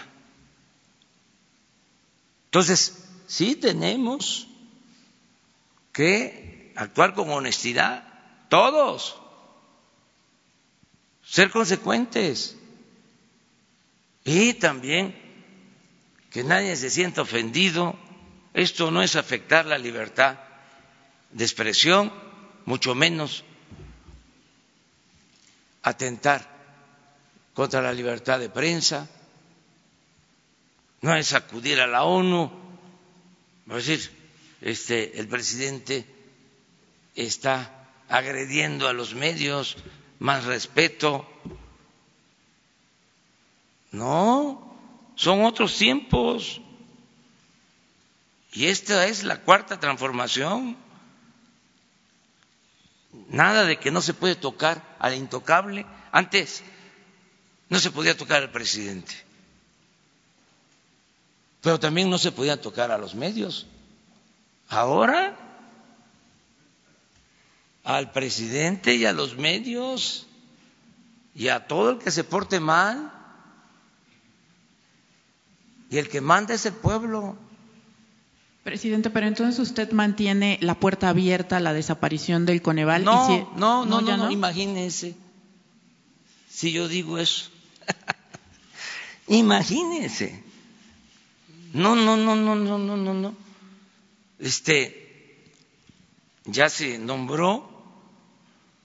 [2.46, 4.46] Entonces, sí tenemos
[5.92, 8.04] que actuar con honestidad,
[8.48, 9.20] todos,
[11.22, 12.56] ser consecuentes.
[14.24, 15.14] Y también
[16.30, 17.96] que nadie se sienta ofendido.
[18.54, 20.38] Esto no es afectar la libertad
[21.30, 22.12] de expresión,
[22.64, 23.44] mucho menos
[25.82, 26.48] atentar
[27.52, 29.08] contra la libertad de prensa,
[31.02, 32.50] no es acudir a la ONU,
[33.68, 34.10] es decir,
[34.62, 36.06] este, el presidente
[37.14, 39.76] está agrediendo a los medios,
[40.18, 41.28] más respeto,
[43.94, 44.76] no,
[45.14, 46.60] son otros tiempos.
[48.52, 50.76] Y esta es la cuarta transformación.
[53.28, 55.86] Nada de que no se puede tocar al intocable.
[56.12, 56.62] Antes
[57.68, 59.14] no se podía tocar al presidente,
[61.60, 63.66] pero también no se podía tocar a los medios.
[64.68, 65.36] Ahora
[67.84, 70.26] al presidente y a los medios
[71.34, 73.12] y a todo el que se porte mal.
[75.94, 77.36] Y el que manda es el pueblo.
[78.64, 83.04] Presidente, pero entonces usted mantiene la puerta abierta a la desaparición del Coneval.
[83.04, 85.14] No, y si- no, no, no, ya no, imagínense.
[86.50, 87.48] Si yo digo eso.
[89.28, 90.42] imagínense.
[91.72, 93.34] No, no, no, no, no, no, no, no.
[94.40, 95.44] Este,
[96.44, 97.70] ya se nombró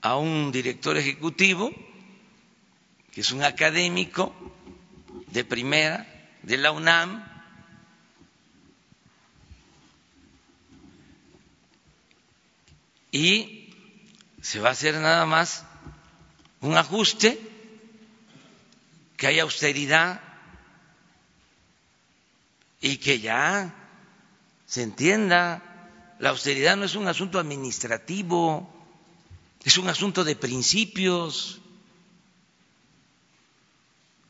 [0.04, 1.72] a un director ejecutivo,
[3.12, 4.32] que es un académico
[5.32, 6.06] de primera
[6.44, 7.26] de la UNAM,
[13.12, 13.74] y
[14.42, 15.66] se va a hacer nada más
[16.62, 17.40] un ajuste,
[19.18, 20.22] que haya austeridad
[22.80, 23.76] y que ya
[24.66, 25.62] se entienda,
[26.20, 28.74] la austeridad no es un asunto administrativo,
[29.64, 31.60] es un asunto de principios.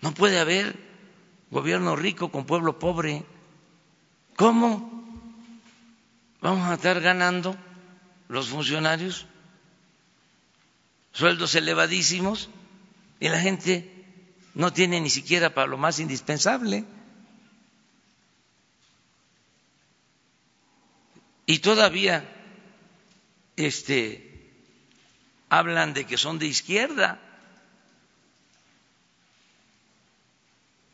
[0.01, 0.88] No puede haber
[1.51, 3.25] gobierno rico con pueblo pobre.
[4.35, 5.03] ¿Cómo
[6.41, 7.55] vamos a estar ganando
[8.27, 9.25] los funcionarios
[11.11, 12.49] sueldos elevadísimos
[13.19, 13.91] y la gente
[14.53, 16.85] no tiene ni siquiera para lo más indispensable?
[21.45, 22.23] Y todavía
[23.55, 24.29] este
[25.49, 27.19] hablan de que son de izquierda.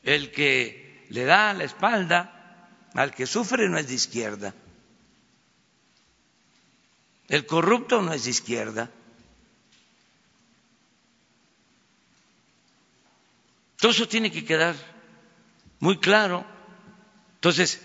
[0.06, 4.54] El que le da la espalda al que sufre no es de izquierda.
[7.28, 8.90] El corrupto no es de izquierda.
[13.78, 14.76] Todo eso tiene que quedar
[15.80, 16.46] muy claro.
[17.36, 17.82] Entonces,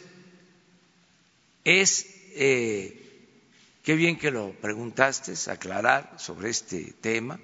[1.64, 2.06] es
[2.36, 3.00] eh,
[3.82, 7.38] qué bien que lo preguntaste, aclarar sobre este tema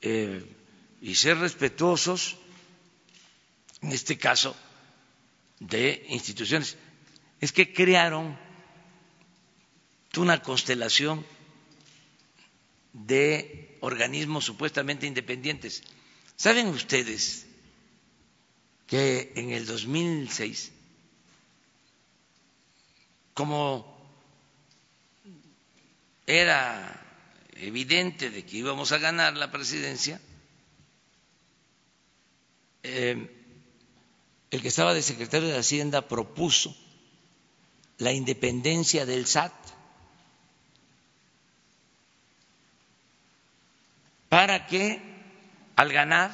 [0.00, 0.44] eh,
[1.00, 2.38] y ser respetuosos,
[3.84, 4.56] en este caso,
[5.60, 6.76] de instituciones.
[7.40, 8.36] Es que crearon
[10.16, 11.24] una constelación
[12.94, 15.82] de organismos supuestamente independientes.
[16.36, 17.46] ¿Saben ustedes
[18.86, 20.72] que en el 2006,
[23.34, 23.92] como
[26.26, 27.00] era
[27.56, 30.20] evidente de que íbamos a ganar la presidencia,
[32.82, 33.43] eh,
[34.54, 36.76] el que estaba de secretario de Hacienda propuso
[37.98, 39.52] la independencia del SAT
[44.28, 45.02] para que
[45.74, 46.32] al ganar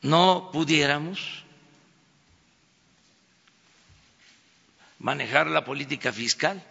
[0.00, 1.44] no pudiéramos
[4.98, 6.64] manejar la política fiscal,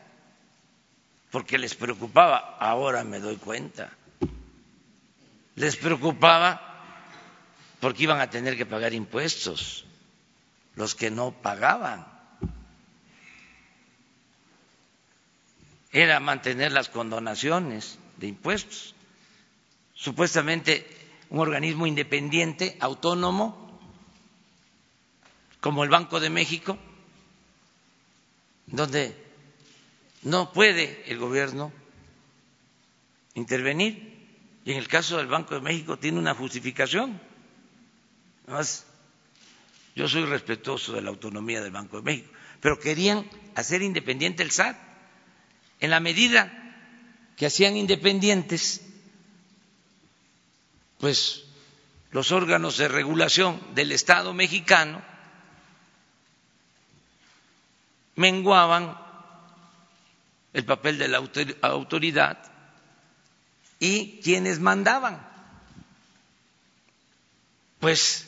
[1.29, 3.91] porque les preocupaba, ahora me doy cuenta,
[5.55, 6.66] les preocupaba
[7.79, 9.85] porque iban a tener que pagar impuestos
[10.75, 12.05] los que no pagaban.
[15.91, 18.93] Era mantener las condonaciones de impuestos.
[19.93, 20.87] Supuestamente
[21.29, 23.79] un organismo independiente, autónomo,
[25.59, 26.77] como el Banco de México,
[28.67, 29.15] donde
[30.23, 31.71] no puede el gobierno
[33.33, 34.15] intervenir.
[34.65, 37.19] Y en el caso del Banco de México tiene una justificación.
[38.47, 38.85] Además,
[39.93, 42.31] yo soy respetuoso de la autonomía del Banco de México,
[42.61, 44.77] pero querían hacer independiente el SAT.
[45.81, 46.51] En la medida
[47.35, 48.81] que hacían independientes,
[50.97, 51.43] pues
[52.11, 55.03] los órganos de regulación del Estado mexicano
[58.15, 58.97] menguaban
[60.53, 61.17] el papel de la
[61.63, 62.39] autoridad
[63.77, 65.27] y quienes mandaban,
[67.79, 68.27] pues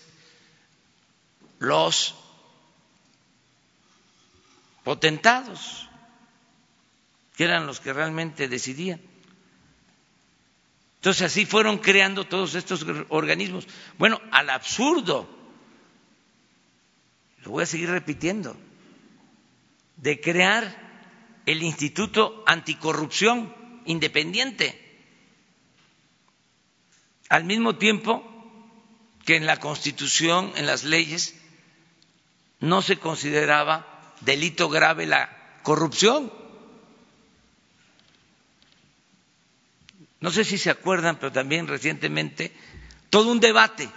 [1.60, 2.16] los
[4.84, 5.88] potentados,
[7.36, 9.01] que eran los que realmente decidían.
[10.95, 13.68] Entonces así fueron creando todos estos organismos.
[13.97, 15.30] Bueno, al absurdo,
[17.43, 18.57] lo voy a seguir repitiendo,
[19.97, 20.89] de crear
[21.45, 23.55] el Instituto Anticorrupción
[23.86, 24.86] Independiente,
[27.30, 28.24] al mismo tiempo
[29.26, 31.38] que en la Constitución, en las leyes,
[32.60, 36.32] no se consideraba delito grave la corrupción.
[40.20, 42.53] No sé si se acuerdan, pero también recientemente
[43.10, 43.89] todo un debate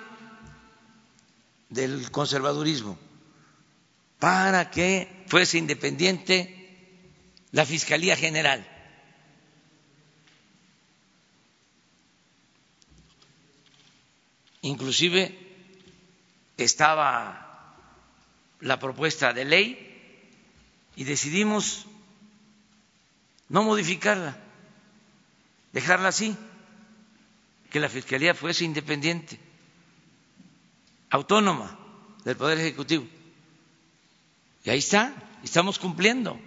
[1.68, 2.98] del conservadurismo
[4.18, 6.62] para que fuese independiente
[7.50, 8.68] la Fiscalía General.
[14.60, 15.36] Inclusive
[16.56, 17.51] estaba
[18.62, 19.88] la propuesta de ley
[20.96, 21.86] y decidimos
[23.48, 24.36] no modificarla,
[25.72, 26.36] dejarla así,
[27.70, 29.38] que la Fiscalía fuese independiente,
[31.10, 31.78] autónoma
[32.24, 33.06] del Poder Ejecutivo.
[34.64, 36.40] Y ahí está, estamos cumpliendo.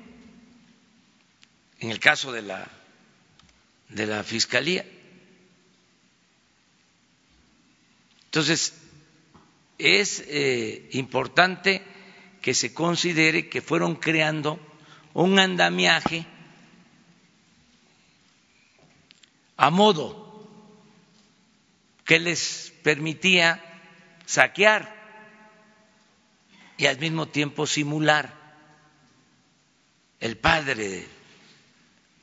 [1.79, 2.67] En el caso de la,
[3.89, 4.85] de la Fiscalía.
[8.25, 8.73] Entonces,
[9.77, 11.83] es eh, importante
[12.45, 14.59] que se considere que fueron creando
[15.15, 16.27] un andamiaje
[19.57, 20.45] a modo
[22.05, 23.47] que les permitía
[24.27, 24.93] saquear
[26.77, 28.31] y al mismo tiempo simular.
[30.19, 31.07] El padre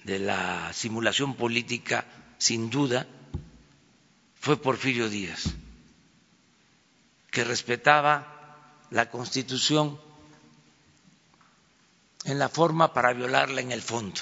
[0.04, 2.06] de la simulación política,
[2.38, 3.08] sin duda,
[4.38, 5.52] fue Porfirio Díaz
[7.32, 9.98] que respetaba la Constitución
[12.24, 14.20] en la forma para violarla en el fondo,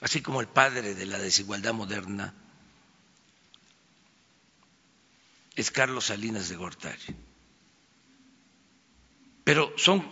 [0.00, 2.34] así como el padre de la desigualdad moderna
[5.56, 7.16] es Carlos Salinas de Gortari.
[9.44, 10.10] Pero son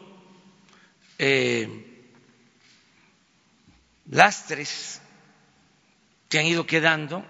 [1.19, 2.13] eh,
[4.11, 5.01] lastres
[6.29, 7.25] que han ido quedando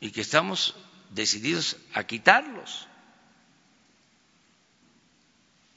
[0.00, 0.76] y que estamos
[1.10, 2.88] decididos a quitarlos.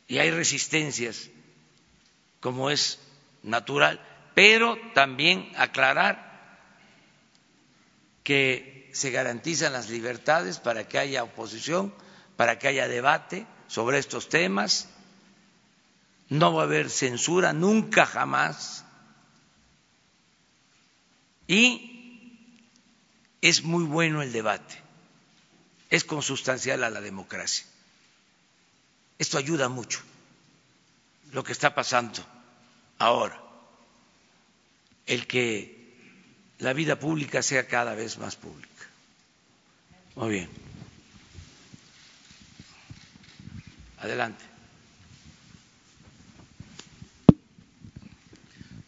[0.08, 1.30] Y hay resistencias,
[2.46, 3.00] como es
[3.42, 4.00] natural,
[4.36, 6.14] pero también aclarar
[8.24, 11.92] que se garantizan las libertades para que haya oposición,
[12.38, 14.90] para que haya debate sobre estos temas.
[16.30, 18.86] No va a haber censura nunca jamás.
[21.48, 22.38] Y
[23.42, 24.84] es muy bueno el debate
[25.90, 27.66] es consustancial a la democracia.
[29.18, 30.00] Esto ayuda mucho,
[31.32, 32.35] lo que está pasando
[32.98, 33.42] ahora,
[35.06, 35.76] el que
[36.60, 38.70] la vida pública sea cada vez más pública.
[40.16, 40.50] Muy bien.
[43.98, 44.44] Adelante.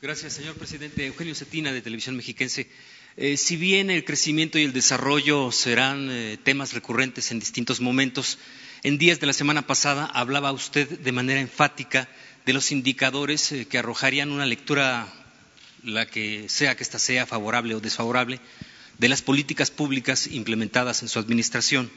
[0.02, 1.06] Gracias, señor presidente.
[1.06, 2.70] Eugenio Cetina, de Televisión Mexiquense.
[3.18, 8.38] Eh, si bien el crecimiento y el desarrollo serán eh, temas recurrentes en distintos momentos,
[8.84, 12.08] en días de la semana pasada hablaba usted de manera enfática
[12.48, 15.08] de los indicadores eh, que arrojarían una lectura,
[15.84, 18.40] la que sea que ésta sea favorable o desfavorable,
[18.98, 21.92] de las políticas públicas implementadas en su administración.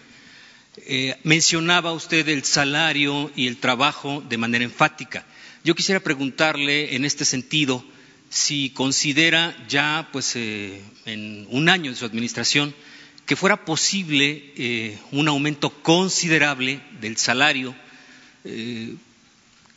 [1.25, 5.25] mencionaba usted el salario y el trabajo de manera enfática.
[5.65, 7.85] Yo quisiera preguntarle en este sentido
[8.31, 12.75] si considera ya pues eh, en un año de su administración
[13.27, 17.75] que fuera posible eh, un aumento considerable del salario
[18.45, 18.95] eh,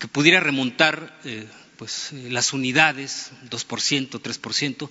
[0.04, 1.18] que pudiera remontar
[1.78, 4.90] pues las unidades 2%, 3%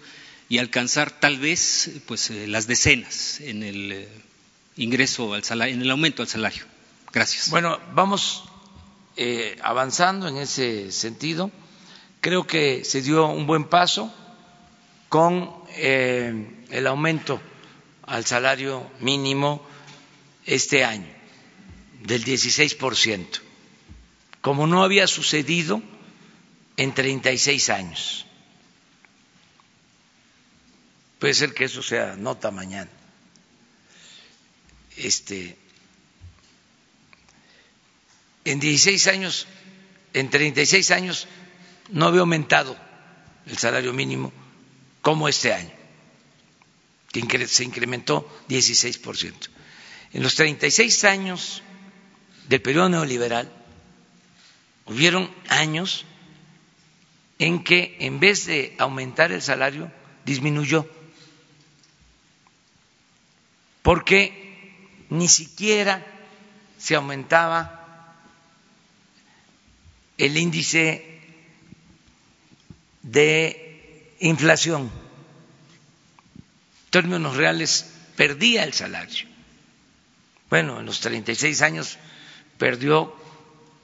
[0.48, 4.08] y alcanzar tal vez pues las decenas en el
[4.76, 6.64] ingreso al salario, en el aumento al salario.
[7.12, 7.50] Gracias.
[7.50, 8.44] Bueno, vamos
[9.62, 11.50] avanzando en ese sentido
[12.22, 14.14] Creo que se dio un buen paso
[15.08, 17.42] con eh, el aumento
[18.06, 19.60] al salario mínimo
[20.46, 21.12] este año
[22.04, 23.26] del 16%,
[24.42, 25.80] como no había sucedido
[26.76, 28.26] en 36 años.
[31.20, 32.90] Puede ser que eso sea nota mañana.
[34.96, 35.56] Este,
[38.44, 39.46] en 16 años,
[40.12, 41.28] en 36 años
[41.90, 42.76] no había aumentado
[43.46, 44.32] el salario mínimo
[45.00, 45.70] como este año,
[47.12, 49.34] que se incrementó 16%.
[50.14, 51.62] En los 36 años
[52.48, 53.61] del periodo neoliberal,
[54.86, 56.04] hubieron años
[57.38, 59.90] en que en vez de aumentar el salario,
[60.24, 60.88] disminuyó,
[63.82, 66.06] porque ni siquiera
[66.78, 68.16] se aumentaba
[70.18, 71.20] el índice
[73.02, 74.82] de inflación.
[76.84, 79.26] En términos reales, perdía el salario.
[80.48, 81.98] Bueno, en los 36 años
[82.58, 83.16] perdió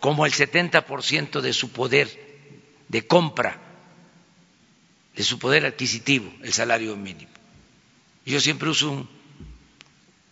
[0.00, 2.28] como el 70% de su poder
[2.88, 3.60] de compra,
[5.14, 7.30] de su poder adquisitivo, el salario mínimo.
[8.24, 9.08] Yo siempre uso un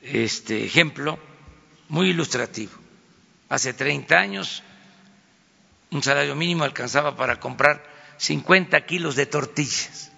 [0.02, 1.18] este, ejemplo
[1.88, 2.72] muy ilustrativo.
[3.48, 4.62] Hace 30 años
[5.90, 7.82] un salario mínimo alcanzaba para comprar
[8.18, 10.10] 50 kilos de tortillas.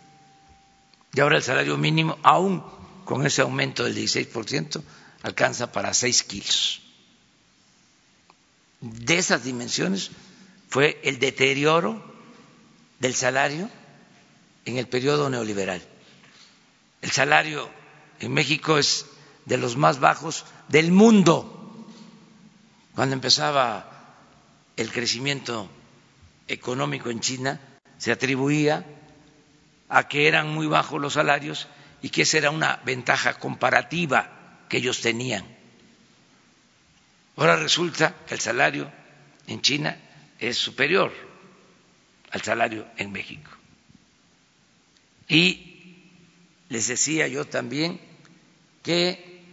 [1.12, 2.64] Y ahora el salario mínimo, aún
[3.04, 4.82] con ese aumento del 16%,
[5.22, 6.82] alcanza para seis kilos.
[8.80, 10.10] De esas dimensiones
[10.68, 12.02] fue el deterioro
[13.00, 13.68] del salario
[14.64, 15.82] en el periodo neoliberal.
[17.02, 17.68] El salario
[18.20, 19.06] en México es
[19.46, 21.86] de los más bajos del mundo.
[22.94, 24.14] Cuando empezaba
[24.76, 25.68] el crecimiento
[26.46, 27.60] económico en China,
[27.96, 28.84] se atribuía
[29.88, 31.66] a que eran muy bajos los salarios
[32.02, 35.57] y que esa era una ventaja comparativa que ellos tenían.
[37.38, 38.90] Ahora resulta que el salario
[39.46, 39.96] en China
[40.40, 41.12] es superior
[42.32, 43.48] al salario en México.
[45.28, 46.02] Y
[46.68, 48.00] les decía yo también
[48.82, 49.44] que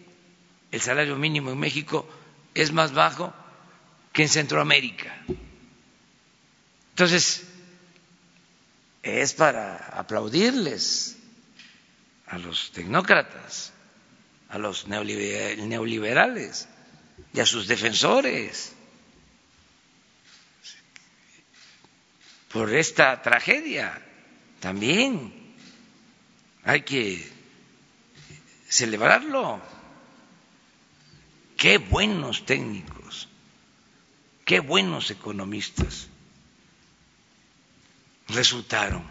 [0.72, 2.10] el salario mínimo en México
[2.56, 3.32] es más bajo
[4.12, 5.24] que en Centroamérica.
[6.90, 7.46] Entonces,
[9.04, 11.20] es para aplaudirles
[12.26, 13.74] a los tecnócratas,
[14.50, 16.68] a los neoliberales
[17.36, 18.72] y a sus defensores
[22.50, 24.02] por esta tragedia.
[24.62, 25.34] También
[26.64, 27.30] hay que
[28.70, 29.62] celebrarlo.
[31.58, 33.28] Qué buenos técnicos,
[34.46, 36.08] qué buenos economistas
[38.30, 39.04] resultaron.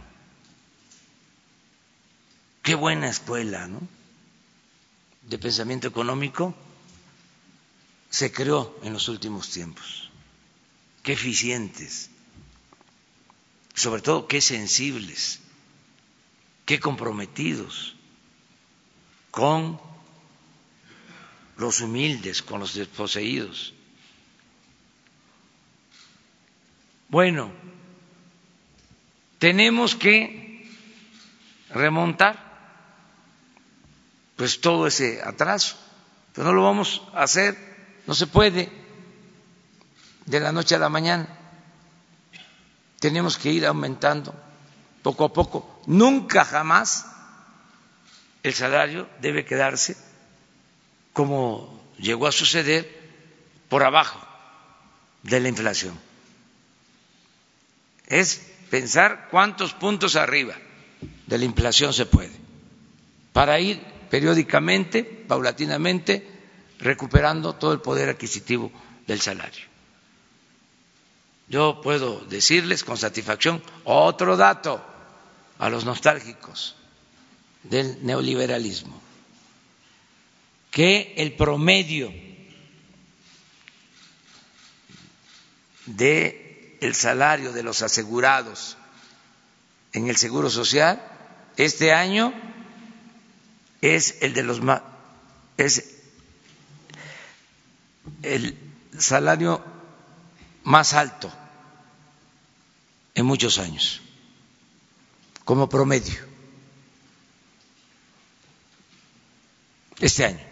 [2.62, 3.86] Qué buena escuela, ¿no?
[5.20, 6.54] De pensamiento económico
[8.14, 10.08] se creó en los últimos tiempos.
[11.02, 12.10] Qué eficientes,
[13.74, 15.40] sobre todo qué sensibles,
[16.64, 17.96] qué comprometidos
[19.32, 19.80] con
[21.56, 23.74] los humildes, con los desposeídos.
[27.08, 27.50] Bueno,
[29.40, 30.70] tenemos que
[31.70, 32.38] remontar
[34.36, 35.76] pues todo ese atraso,
[36.32, 37.73] pero no lo vamos a hacer,
[38.06, 38.70] no se puede
[40.26, 41.28] de la noche a la mañana.
[43.00, 44.34] Tenemos que ir aumentando
[45.02, 45.82] poco a poco.
[45.86, 47.06] Nunca jamás
[48.42, 49.96] el salario debe quedarse
[51.12, 53.04] como llegó a suceder
[53.68, 54.20] por abajo
[55.22, 55.98] de la inflación.
[58.06, 60.54] Es pensar cuántos puntos arriba
[61.26, 62.32] de la inflación se puede,
[63.32, 66.33] para ir periódicamente, paulatinamente,
[66.78, 68.70] recuperando todo el poder adquisitivo
[69.06, 69.64] del salario.
[71.48, 74.84] Yo puedo decirles con satisfacción otro dato
[75.58, 76.74] a los nostálgicos
[77.62, 79.00] del neoliberalismo,
[80.70, 82.12] que el promedio
[85.86, 88.76] de el salario de los asegurados
[89.92, 91.00] en el Seguro Social
[91.56, 92.32] este año
[93.80, 94.82] es el de los más
[95.56, 95.93] es
[98.22, 98.58] el
[98.98, 99.62] salario
[100.64, 101.30] más alto
[103.14, 104.00] en muchos años
[105.44, 106.24] como promedio
[110.00, 110.44] este año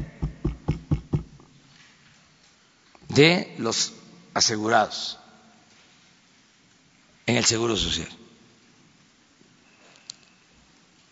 [3.09, 3.93] de los
[4.35, 5.19] asegurados
[7.27, 8.09] en el Seguro Social.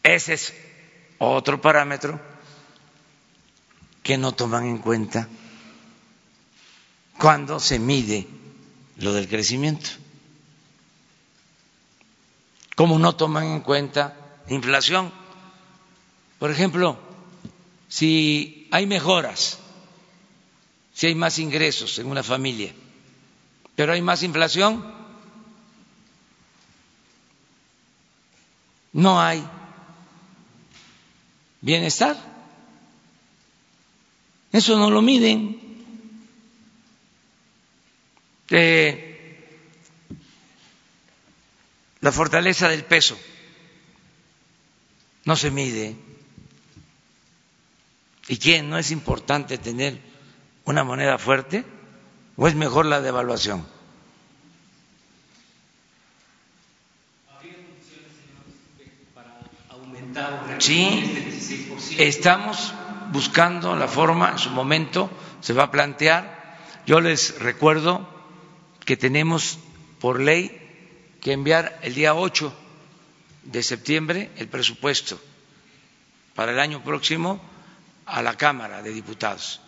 [0.03, 0.55] Ese es
[1.19, 2.21] otro parámetro
[4.03, 5.29] que no toman en cuenta
[7.21, 8.27] cuando se mide
[8.97, 9.91] lo del crecimiento.
[12.75, 14.17] Como no toman en cuenta
[14.49, 15.13] inflación.
[16.39, 16.99] Por ejemplo,
[17.89, 19.59] si hay mejoras,
[20.95, 22.73] si hay más ingresos en una familia,
[23.77, 24.83] pero hay más inflación,
[28.95, 29.47] no hay
[31.61, 32.17] bienestar.
[34.53, 35.70] Eso no lo miden.
[38.51, 38.97] La
[42.11, 43.17] fortaleza del peso
[45.25, 45.97] no se mide.
[48.27, 48.69] ¿Y quién?
[48.69, 50.01] ¿No es importante tener
[50.65, 51.65] una moneda fuerte?
[52.37, 53.67] ¿O es mejor la devaluación?
[60.59, 62.75] Sí, estamos
[63.13, 65.11] buscando la forma, en su momento
[65.41, 66.59] se va a plantear.
[66.87, 68.20] Yo les recuerdo
[68.91, 69.61] que tenemos
[70.01, 70.51] por ley
[71.21, 72.53] que enviar el día 8
[73.45, 75.23] de septiembre el presupuesto
[76.35, 77.41] para el año próximo
[78.05, 79.61] a la Cámara de Diputados.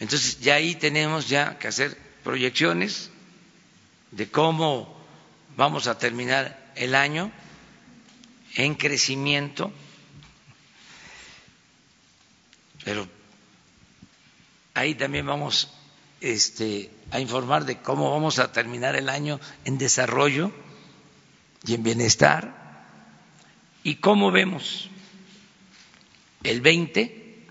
[0.00, 3.08] Entonces ya ahí tenemos ya que hacer proyecciones
[4.10, 4.94] de cómo
[5.56, 7.32] vamos a terminar el año
[8.56, 9.72] en crecimiento,
[12.84, 13.08] pero
[14.74, 15.70] ahí también vamos
[16.32, 20.52] este, a informar de cómo vamos a terminar el año en desarrollo
[21.66, 22.84] y en bienestar.
[23.82, 24.88] Y cómo vemos
[26.42, 27.44] el 20,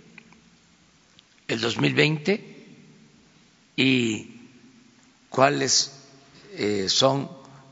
[1.47, 2.56] el 2020
[3.77, 4.31] y
[5.30, 5.91] cuáles
[6.53, 7.30] eh, son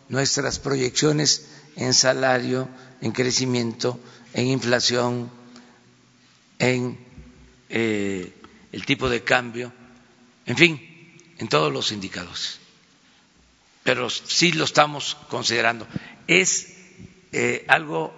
[0.09, 2.69] nuestras proyecciones en salario,
[3.01, 3.99] en crecimiento,
[4.33, 5.29] en inflación,
[6.59, 6.97] en
[7.69, 8.33] eh,
[8.71, 9.71] el tipo de cambio,
[10.45, 10.92] en fin,
[11.43, 12.57] en todos los indicadores.
[13.83, 15.85] Pero sí lo estamos considerando.
[16.25, 16.73] Es
[17.33, 18.13] eh, algo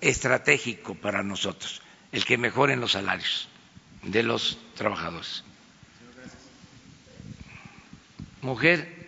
[0.00, 1.82] estratégico para nosotros
[2.12, 3.46] el que mejoren los salarios
[4.02, 5.44] de los trabajadores.
[8.40, 9.06] Mujer,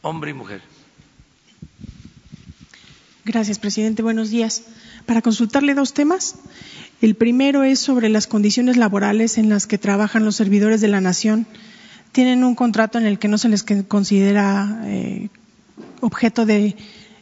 [0.00, 0.62] hombre y mujer.
[3.26, 4.00] Gracias, presidente.
[4.00, 4.62] Buenos días.
[5.04, 6.36] Para consultarle dos temas.
[7.02, 11.02] El primero es sobre las condiciones laborales en las que trabajan los servidores de la
[11.02, 11.46] Nación.
[12.16, 15.28] Tienen un contrato en el que no se les considera eh,
[16.00, 16.74] objeto de,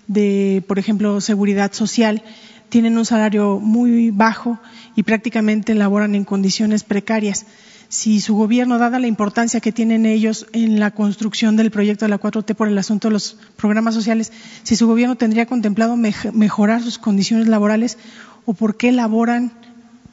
[0.06, 2.22] de, por ejemplo, seguridad social.
[2.68, 4.60] Tienen un salario muy bajo
[4.94, 7.44] y prácticamente laboran en condiciones precarias.
[7.88, 12.10] Si su gobierno, dada la importancia que tienen ellos en la construcción del proyecto de
[12.10, 14.30] la 4T por el asunto de los programas sociales,
[14.62, 17.98] si su gobierno tendría contemplado mejorar sus condiciones laborales
[18.46, 19.50] o por qué laboran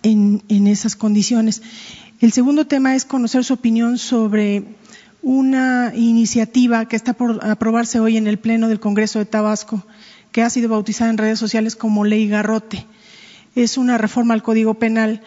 [0.04, 1.62] en, esas condiciones.
[2.22, 4.64] El segundo tema es conocer su opinión sobre
[5.24, 9.84] una iniciativa que está por aprobarse hoy en el Pleno del Congreso de Tabasco,
[10.32, 12.86] que ha sido bautizada en redes sociales como Ley Garrote.
[13.56, 15.24] Es una reforma al Código Penal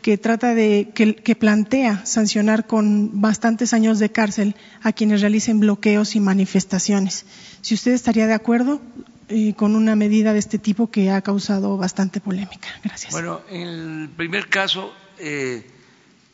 [0.00, 6.16] que trata de, que, plantea sancionar con bastantes años de cárcel a quienes realicen bloqueos
[6.16, 7.26] y manifestaciones.
[7.60, 8.80] Si usted estaría de acuerdo
[9.28, 12.68] eh, con una medida de este tipo que ha causado bastante polémica.
[12.82, 13.12] Gracias.
[13.12, 15.66] Bueno, en el primer caso eh,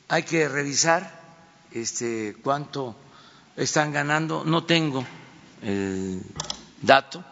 [0.08, 1.20] hay que revisar
[1.72, 2.96] este, cuánto
[3.56, 4.44] están ganando.
[4.44, 5.04] No tengo
[5.62, 6.22] el
[6.82, 7.24] dato,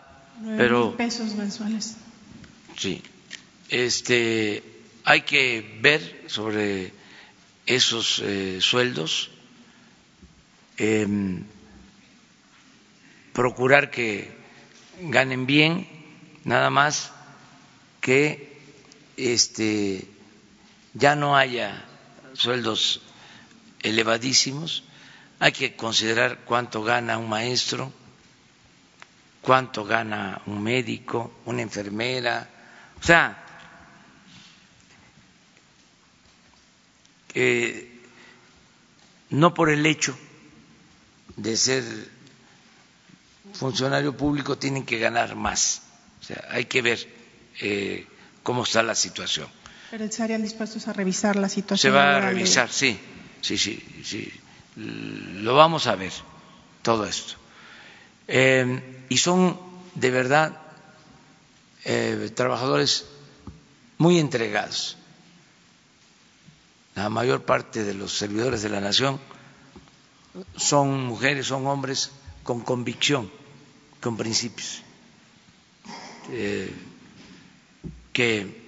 [0.57, 1.97] pero pesos mensuales.
[2.77, 3.03] Sí,
[3.69, 4.63] este,
[5.05, 6.93] hay que ver sobre
[7.67, 9.31] esos eh, sueldos,
[10.79, 11.45] em,
[13.33, 14.31] procurar que
[15.01, 15.87] ganen bien,
[16.45, 17.13] nada más
[18.01, 18.59] que
[19.17, 20.07] este,
[20.95, 21.85] ya no haya
[22.35, 23.03] sueldos
[23.81, 24.85] elevadísimos,
[25.39, 27.93] hay que considerar cuánto gana un maestro,
[29.41, 32.49] cuánto gana un médico, una enfermera,
[33.01, 33.39] o sea,
[39.31, 40.17] no por el hecho
[41.37, 41.85] de ser
[43.55, 45.83] funcionario público tienen que ganar más.
[46.21, 47.09] O sea, hay que ver
[47.61, 48.07] eh,
[48.43, 49.49] cómo está la situación.
[49.93, 51.93] Pero estarían dispuestos a revisar la situación.
[51.93, 52.99] Se va a revisar, sí,
[53.43, 54.33] sí, sí, sí.
[55.45, 56.13] Lo vamos a ver,
[56.81, 57.35] todo esto.
[58.27, 59.61] Eh, y son
[59.95, 60.57] de verdad
[61.85, 63.05] eh, trabajadores
[63.99, 64.97] muy entregados
[66.95, 69.19] la mayor parte de los servidores de la nación
[70.57, 72.11] son mujeres, son hombres
[72.43, 73.31] con convicción,
[74.01, 74.83] con principios,
[76.31, 76.73] eh,
[78.13, 78.62] que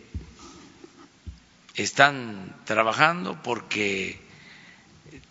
[1.74, 4.20] están trabajando porque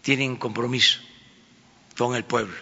[0.02, 1.00] tienen compromiso
[1.98, 2.56] con el pueblo.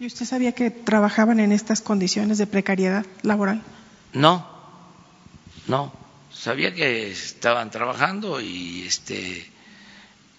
[0.00, 3.62] ¿Y usted sabía que trabajaban en estas condiciones de precariedad laboral?
[4.12, 4.48] No,
[5.66, 5.92] no,
[6.32, 9.50] sabía que estaban trabajando y este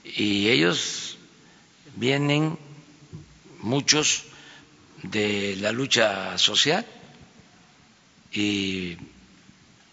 [0.03, 1.17] y ellos
[1.95, 2.57] vienen
[3.61, 4.23] muchos
[5.03, 6.85] de la lucha social
[8.31, 8.97] y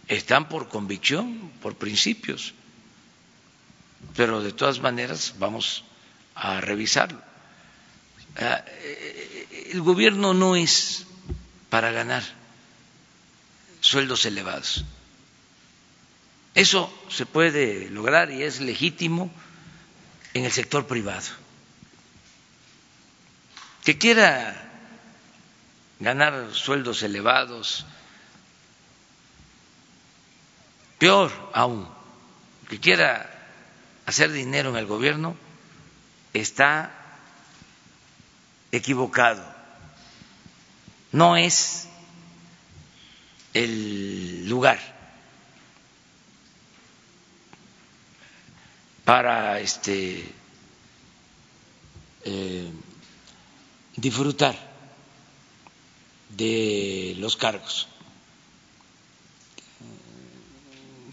[0.09, 2.55] están por convicción, por principios,
[4.15, 5.85] pero de todas maneras vamos
[6.35, 7.20] a revisarlo.
[8.39, 11.07] Ah, eh, el gobierno no es
[11.70, 12.23] para ganar
[13.81, 14.85] sueldos elevados.
[16.55, 19.31] Eso se puede lograr y es legítimo
[20.35, 21.27] en el sector privado.
[23.85, 24.66] Que quiera
[26.01, 27.87] ganar sueldos elevados,
[30.99, 31.89] peor aún,
[32.69, 33.36] que quiera
[34.07, 35.37] hacer dinero en el gobierno,
[36.33, 36.93] está
[38.73, 39.45] equivocado.
[41.12, 41.89] No es
[43.53, 44.78] el lugar
[49.05, 50.24] para este,
[52.24, 52.70] eh,
[53.95, 54.57] disfrutar
[56.31, 57.87] de los cargos.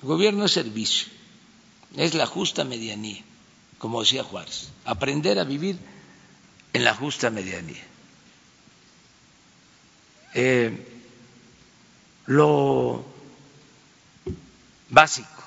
[0.02, 1.13] El gobierno es servicio,
[1.96, 3.24] es la justa medianía
[3.84, 5.78] como decía Juárez, aprender a vivir
[6.72, 7.84] en la justa medianía.
[10.34, 10.88] Eh,
[12.28, 13.06] lo
[14.88, 15.44] básico,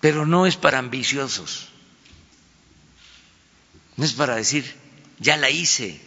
[0.00, 1.68] pero no es para ambiciosos,
[3.98, 4.74] no es para decir,
[5.18, 6.00] ya la hice,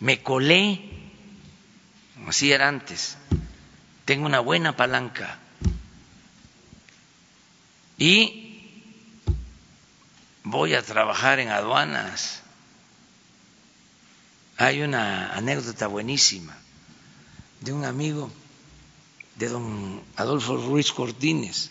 [0.00, 0.88] me colé,
[2.26, 3.18] así era antes,
[4.06, 5.38] tengo una buena palanca
[7.98, 8.62] y
[10.44, 12.40] voy a trabajar en aduanas.
[14.56, 16.56] Hay una anécdota buenísima
[17.60, 18.30] de un amigo
[19.36, 21.70] de don Adolfo Ruiz Cortines.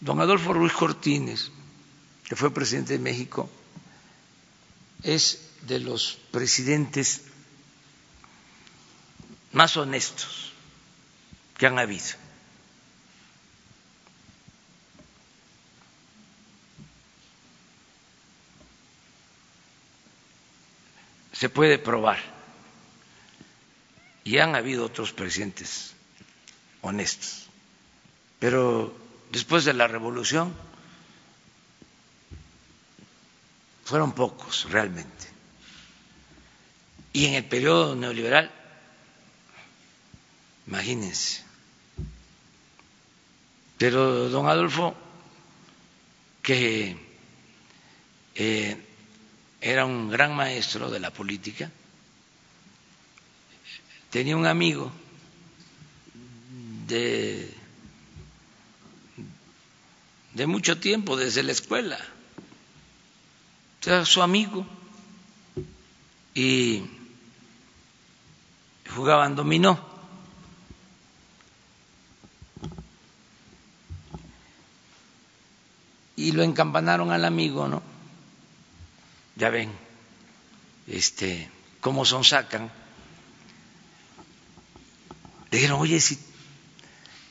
[0.00, 1.50] Don Adolfo Ruiz Cortines,
[2.28, 3.48] que fue presidente de México,
[5.02, 7.22] es de los presidentes
[9.52, 10.52] más honestos
[11.56, 12.23] que han habido.
[21.34, 22.18] Se puede probar.
[24.22, 25.94] Y han habido otros presidentes
[26.80, 27.48] honestos.
[28.38, 28.96] Pero
[29.30, 30.54] después de la revolución
[33.84, 35.26] fueron pocos realmente.
[37.12, 38.50] Y en el periodo neoliberal,
[40.66, 41.44] imagínense.
[43.76, 44.94] Pero don Adolfo,
[46.42, 46.96] que
[48.34, 48.93] eh,
[49.66, 51.70] era un gran maestro de la política,
[54.10, 54.92] tenía un amigo
[56.86, 57.50] de,
[60.46, 61.98] mucho tiempo, desde la escuela,
[63.82, 64.66] era su amigo,
[66.34, 66.82] y
[68.94, 69.94] jugaban dominó.
[76.16, 77.93] Y lo encampanaron al amigo, ¿no?
[79.36, 79.72] Ya ven,
[80.86, 81.50] este,
[81.80, 82.70] cómo son sacan.
[85.50, 86.18] Dijeron, oye, si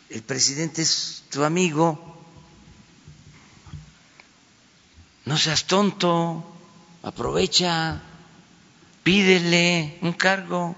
[0.09, 2.13] el presidente es tu amigo,
[5.25, 6.43] no seas tonto,
[7.03, 8.01] aprovecha,
[9.03, 10.75] pídele un cargo.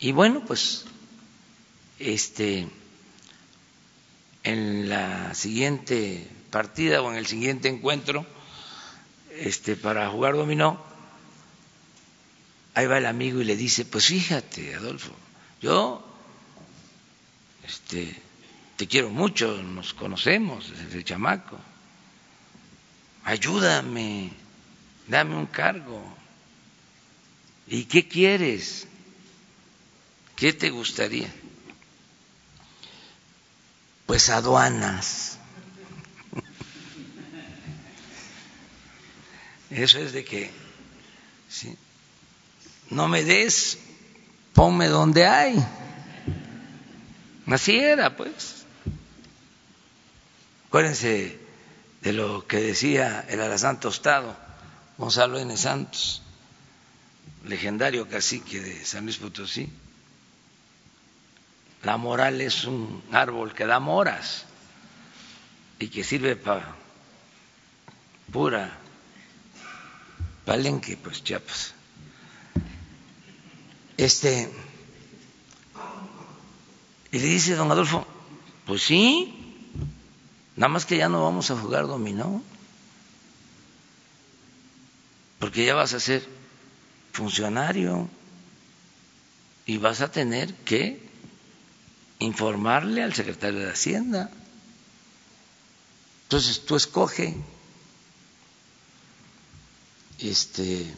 [0.00, 0.84] Y bueno, pues
[1.98, 2.68] este
[4.42, 8.24] en la siguiente partida o en el siguiente encuentro
[9.50, 10.80] este para jugar dominó
[12.74, 15.12] ahí va el amigo y le dice, "Pues fíjate, Adolfo,
[15.60, 16.04] yo
[17.66, 18.00] este
[18.76, 21.58] te quiero mucho, nos conocemos desde chamaco.
[23.24, 24.32] Ayúdame,
[25.08, 26.02] dame un cargo.
[27.66, 28.86] ¿Y qué quieres?
[30.36, 31.32] ¿Qué te gustaría?
[34.06, 35.38] Pues aduanas.
[39.74, 40.50] Eso es de que
[42.90, 43.78] no me des,
[44.52, 45.56] ponme donde hay.
[47.46, 48.64] Así era, pues.
[50.68, 51.38] Acuérdense
[52.00, 54.36] de lo que decía el alazán tostado,
[54.96, 55.56] Gonzalo N.
[55.56, 56.22] Santos,
[57.44, 59.70] legendario cacique de San Luis Potosí
[61.84, 64.46] la moral es un árbol que da moras
[65.78, 66.74] y que sirve para
[68.32, 68.78] pura
[70.44, 71.74] palenque, pues Chiapas.
[73.96, 74.50] Este,
[77.12, 78.06] y le dice don Adolfo,
[78.66, 79.34] pues sí,
[80.56, 82.42] nada más que ya no vamos a jugar dominó,
[85.38, 86.26] porque ya vas a ser
[87.12, 88.08] funcionario
[89.66, 91.00] y vas a tener que
[92.18, 94.30] informarle al secretario de Hacienda.
[96.24, 97.36] Entonces tú escoge
[100.18, 100.94] este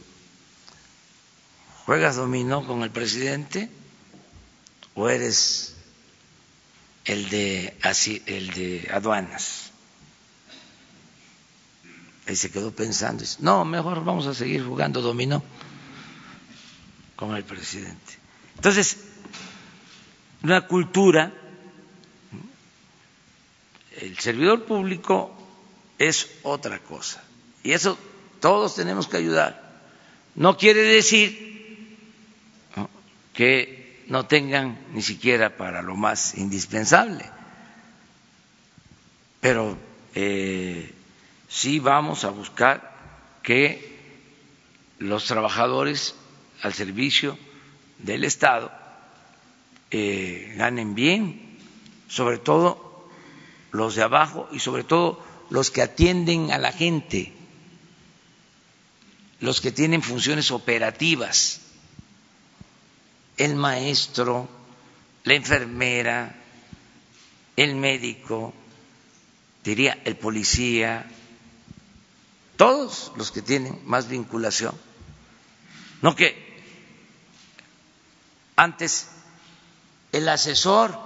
[1.85, 3.71] juegas dominó con el presidente
[4.95, 5.77] o eres
[7.05, 7.77] el de
[8.27, 9.71] el de aduanas.
[12.27, 15.45] Ahí se quedó pensando, no, mejor vamos a seguir jugando dominó
[17.15, 18.19] con el presidente.
[18.57, 18.97] Entonces,
[20.43, 21.33] una cultura,
[24.01, 25.33] el servidor público
[25.99, 27.23] es otra cosa.
[27.63, 27.97] Y eso
[28.41, 29.63] todos tenemos que ayudar.
[30.35, 31.97] No quiere decir
[33.33, 37.25] que no tengan ni siquiera para lo más indispensable,
[39.41, 39.77] pero
[40.15, 40.93] eh,
[41.49, 42.95] sí vamos a buscar
[43.43, 43.97] que
[44.99, 46.15] los trabajadores
[46.63, 47.39] al servicio
[47.99, 48.73] del Estado
[49.91, 51.59] eh, ganen bien
[52.09, 53.09] sobre todo
[53.73, 57.33] los de abajo y sobre todo los que atienden a la gente,
[59.47, 61.61] los que tienen funciones operativas,
[63.37, 64.49] el maestro,
[65.23, 66.35] la enfermera,
[67.55, 68.53] el médico,
[69.63, 71.09] diría el policía,
[72.57, 74.75] todos los que tienen más vinculación.
[76.03, 76.61] No que
[78.57, 79.07] antes
[80.11, 80.99] el asesor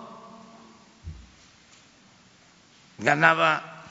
[2.96, 3.84] ganaba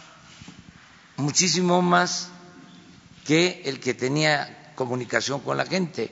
[1.18, 2.32] muchísimo más
[3.30, 6.11] que el que tenía comunicación con la gente.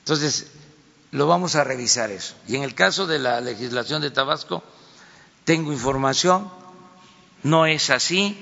[0.00, 0.52] Entonces,
[1.10, 2.34] lo vamos a revisar eso.
[2.46, 4.62] Y en el caso de la legislación de Tabasco,
[5.44, 6.52] tengo información,
[7.44, 8.36] no es así,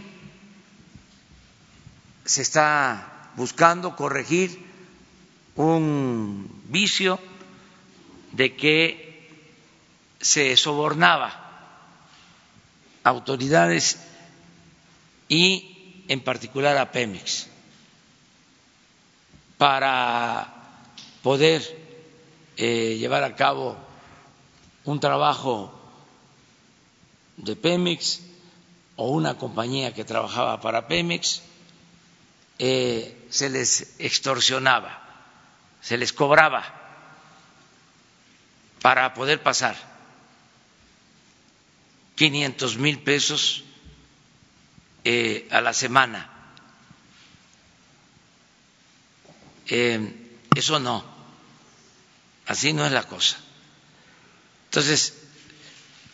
[2.24, 4.66] se está buscando corregir
[5.54, 7.20] un vicio
[8.32, 9.30] de que
[10.20, 11.30] se sobornaba
[13.04, 13.98] autoridades
[15.28, 17.54] y en particular a Pemex
[19.58, 20.52] para
[21.22, 21.62] poder
[22.56, 23.76] eh, llevar a cabo
[24.84, 25.72] un trabajo
[27.36, 28.20] de Pemex
[28.96, 31.42] o una compañía que trabajaba para Pemex,
[32.58, 35.02] eh, se les extorsionaba,
[35.82, 36.64] se les cobraba
[38.80, 39.76] para poder pasar
[42.14, 43.64] 500 mil pesos
[45.04, 46.35] eh, a la semana.
[49.68, 51.04] Eh, eso no,
[52.46, 53.38] así no es la cosa.
[54.66, 55.22] Entonces,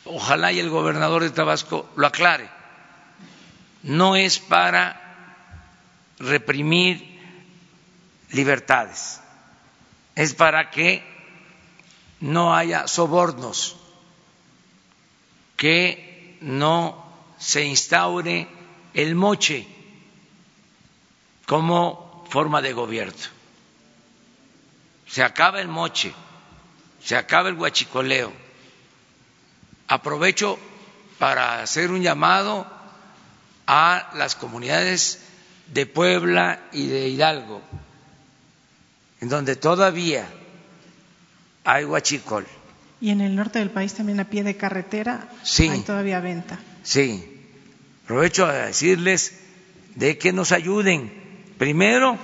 [0.05, 2.49] ojalá y el gobernador de Tabasco lo aclare.
[3.83, 4.99] No es para
[6.19, 7.21] reprimir
[8.31, 9.21] libertades,
[10.15, 11.05] es para que
[12.21, 13.77] no haya sobornos
[15.57, 17.05] que no
[17.39, 18.49] se instaure
[18.95, 19.67] el moche
[21.47, 23.42] como forma de gobierno.
[25.13, 26.13] Se acaba el moche,
[27.05, 28.33] se acaba el guachicoleo.
[29.87, 30.59] Aprovecho
[31.19, 32.67] para hacer un llamado
[33.67, 35.21] a las comunidades
[35.69, 37.63] de Puebla y de Hidalgo,
[39.21, 40.27] en donde todavía
[41.65, 42.47] hay guachicol
[43.03, 45.29] y en el norte del país también a pie de carretera
[45.59, 46.61] hay todavía venta.
[46.85, 47.23] Sí,
[48.05, 49.41] aprovecho a decirles
[49.97, 51.13] de que nos ayuden.
[51.59, 52.17] Primero,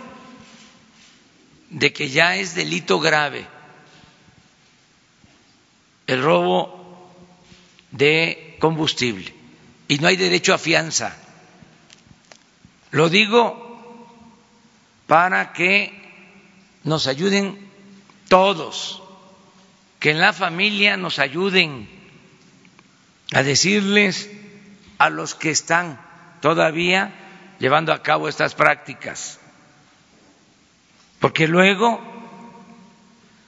[1.71, 3.47] de que ya es delito grave
[6.07, 7.13] el robo
[7.91, 9.35] de combustible
[9.89, 11.17] y no hay derecho a fianza.
[12.91, 13.67] Lo digo
[15.07, 15.93] para que
[16.85, 17.69] nos ayuden
[18.29, 19.03] todos
[20.01, 21.89] que en la familia nos ayuden
[23.33, 24.31] a decirles
[24.99, 26.01] a los que están
[26.41, 27.13] todavía
[27.59, 29.41] llevando a cabo estas prácticas,
[31.21, 32.01] porque luego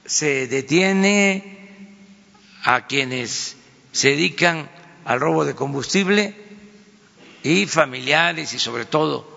[0.05, 1.87] se detiene
[2.63, 3.55] a quienes
[3.91, 4.69] se dedican
[5.05, 6.35] al robo de combustible
[7.43, 9.27] y familiares y sobre todo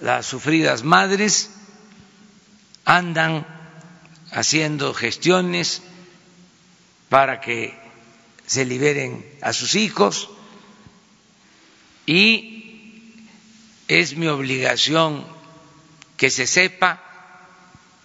[0.00, 1.50] las sufridas madres
[2.84, 3.46] andan
[4.30, 5.82] haciendo gestiones
[7.08, 7.78] para que
[8.46, 10.30] se liberen a sus hijos
[12.06, 13.14] y
[13.88, 15.26] es mi obligación
[16.16, 17.02] que se sepa,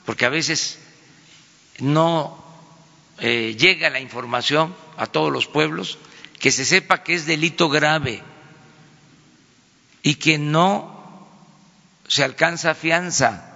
[0.06, 0.80] porque a veces
[1.80, 2.44] no
[3.20, 5.98] eh, llega la información a todos los pueblos,
[6.40, 8.22] que se sepa que es delito grave
[10.02, 11.28] y que no
[12.08, 13.50] se alcanza fianza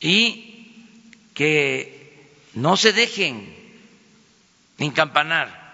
[0.00, 0.84] y
[1.34, 3.54] que no se dejen
[4.78, 5.68] encampanar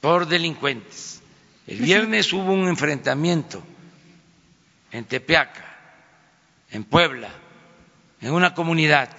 [0.00, 1.22] por delincuentes.
[1.66, 3.62] El viernes hubo un enfrentamiento
[4.90, 5.64] en Tepeaca,
[6.70, 7.30] en Puebla,
[8.20, 9.10] en una comunidad.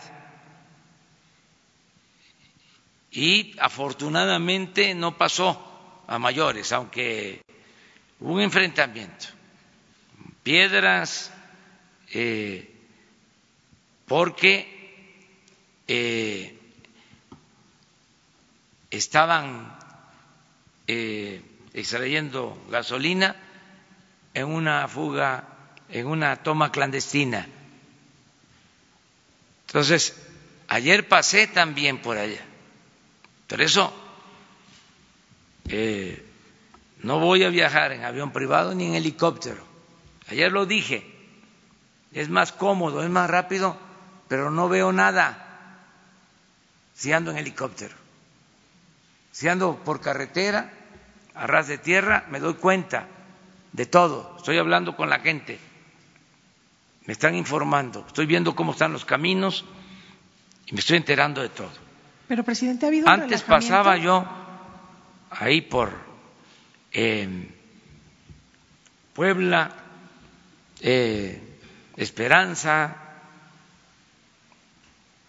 [3.12, 7.42] Y afortunadamente no pasó a mayores, aunque
[8.20, 9.28] hubo un enfrentamiento.
[10.44, 11.32] Piedras,
[12.14, 12.74] eh,
[14.06, 14.82] porque
[15.88, 16.58] eh,
[18.90, 19.78] estaban
[20.88, 21.42] eh,
[21.74, 23.36] extrayendo gasolina
[24.34, 25.51] en una fuga,
[25.92, 27.48] en una toma clandestina.
[29.68, 30.16] Entonces,
[30.68, 32.42] ayer pasé también por allá.
[33.48, 33.94] Por eso
[35.68, 36.26] eh,
[37.04, 39.66] no voy a viajar en avión privado ni en helicóptero.
[40.30, 41.06] Ayer lo dije,
[42.14, 43.78] es más cómodo, es más rápido
[44.32, 45.76] pero no veo nada.
[46.94, 47.94] si ando en helicóptero.
[49.34, 50.72] Si ando por carretera,
[51.36, 53.08] a ras de tierra, me doy cuenta
[53.74, 54.36] de todo.
[54.38, 55.60] Estoy hablando con la gente.
[57.06, 58.06] Me están informando.
[58.08, 59.66] Estoy viendo cómo están los caminos
[60.66, 61.72] y me estoy enterando de todo.
[62.28, 64.26] Pero, presidente, ha habido un Antes pasaba yo
[65.32, 65.92] ahí por
[66.92, 67.50] eh,
[69.14, 69.76] Puebla,
[70.82, 71.42] eh,
[71.98, 72.96] Esperanza,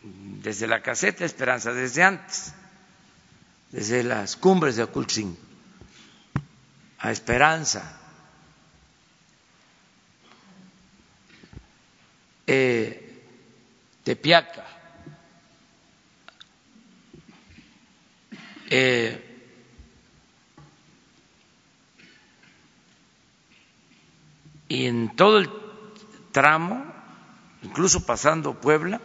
[0.03, 2.55] desde la caseta Esperanza, desde antes,
[3.70, 5.36] desde las cumbres de Oculxin
[6.99, 7.99] a Esperanza.
[12.55, 13.24] Eh,
[14.05, 14.66] Tepiaca,
[18.69, 19.41] eh,
[24.69, 25.49] y en todo el
[26.31, 26.85] tramo,
[27.62, 29.01] incluso pasando Puebla,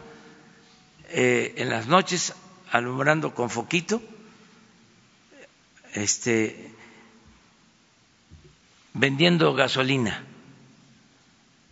[1.08, 2.34] eh, en las noches
[2.70, 4.02] alumbrando con foquito,
[5.94, 6.70] este,
[8.94, 10.26] vendiendo gasolina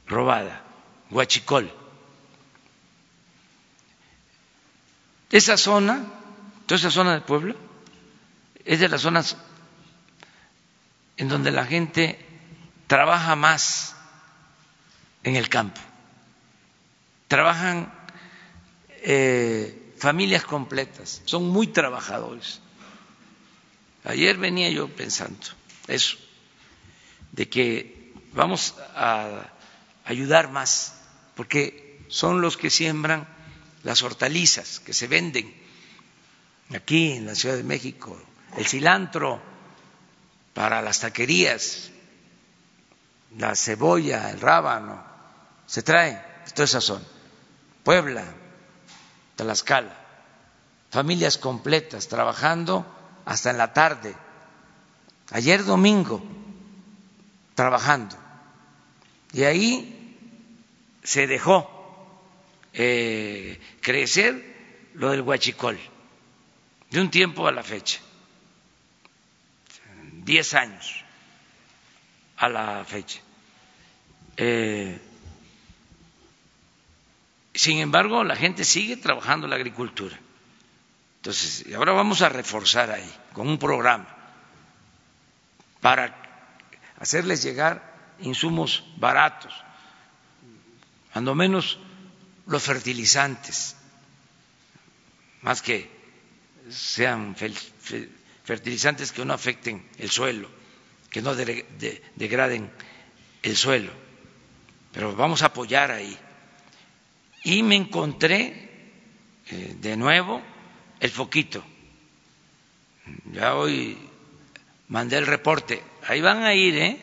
[0.08, 0.65] robada,
[1.10, 1.72] guachicol.
[5.32, 6.06] Esa zona,
[6.66, 7.56] toda esa zona de Puebla,
[8.64, 9.38] es de las zonas
[11.18, 12.20] en donde la gente
[12.88, 13.96] trabaja más
[15.24, 15.82] en el campo.
[17.28, 17.92] Trabajan
[18.90, 22.62] eh, familias completas, son muy trabajadores.
[24.04, 25.48] Ayer venía yo pensando
[25.88, 26.18] eso,
[27.32, 29.48] de que vamos a
[30.06, 30.94] ayudar más,
[31.36, 33.28] porque son los que siembran
[33.84, 35.54] las hortalizas que se venden
[36.74, 38.20] aquí en la Ciudad de México,
[38.58, 39.42] el cilantro
[40.54, 41.92] para las taquerías,
[43.38, 45.04] la cebolla, el rábano,
[45.66, 46.12] se trae
[46.46, 47.06] de toda esa zona.
[47.84, 48.24] Puebla,
[49.36, 49.96] Tlaxcala,
[50.90, 52.86] familias completas trabajando
[53.26, 54.16] hasta en la tarde.
[55.32, 56.24] Ayer domingo,
[57.54, 58.16] trabajando.
[59.34, 59.95] Y ahí
[61.06, 61.70] se dejó
[62.74, 65.80] eh, crecer lo del huachicol,
[66.90, 68.00] de un tiempo a la fecha,
[70.12, 71.04] diez años
[72.38, 73.22] a la fecha.
[74.36, 75.00] Eh,
[77.54, 80.20] sin embargo, la gente sigue trabajando la agricultura.
[81.18, 84.08] Entonces, ahora vamos a reforzar ahí con un programa
[85.82, 86.16] para
[87.00, 89.54] hacerles llegar insumos baratos,
[91.16, 91.80] cuando menos
[92.46, 93.78] los fertilizantes,
[95.44, 95.90] más que
[96.70, 97.38] sean
[98.44, 100.50] fertilizantes que no afecten el suelo,
[101.10, 102.70] que no degraden
[103.44, 103.94] el suelo,
[104.92, 106.18] pero vamos a apoyar ahí.
[107.46, 108.70] Y me encontré
[109.48, 110.42] eh, de nuevo
[111.00, 111.64] el foquito.
[113.32, 113.98] Ya hoy
[114.90, 115.82] mandé el reporte.
[116.10, 117.00] Ahí van a ir, ¿eh?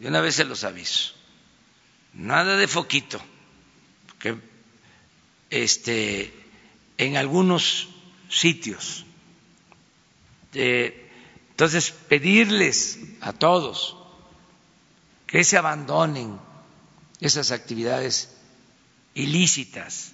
[0.00, 1.21] De una vez se los aviso.
[2.14, 3.20] Nada de foquito.
[4.18, 4.36] Que
[5.50, 6.32] este,
[6.96, 7.88] en algunos
[8.28, 9.04] sitios.
[10.54, 13.96] entonces, pedirles a todos
[15.26, 16.38] que se abandonen
[17.20, 18.34] esas actividades
[19.14, 20.12] ilícitas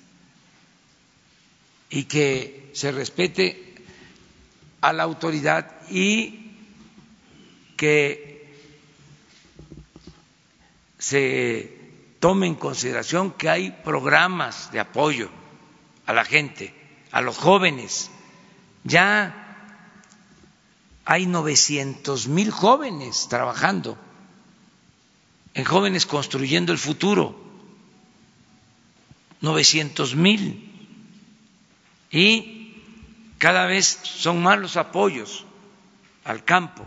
[1.91, 3.75] y que se respete
[4.81, 6.53] a la autoridad y
[7.77, 8.53] que
[10.99, 11.78] se
[12.21, 15.31] tome en consideración que hay programas de apoyo
[16.07, 16.75] a la gente,
[17.13, 18.11] a los jóvenes.
[18.85, 19.49] Ya
[21.05, 23.99] hay 900 mil jóvenes trabajando
[25.55, 27.39] en jóvenes construyendo el futuro.
[29.41, 30.65] 900 mil.
[32.11, 32.83] Y
[33.39, 35.45] cada vez son más los apoyos
[36.25, 36.87] al campo.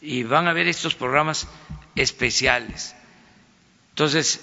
[0.00, 1.46] Y van a haber estos programas
[1.94, 2.94] especiales.
[4.00, 4.40] Entonces,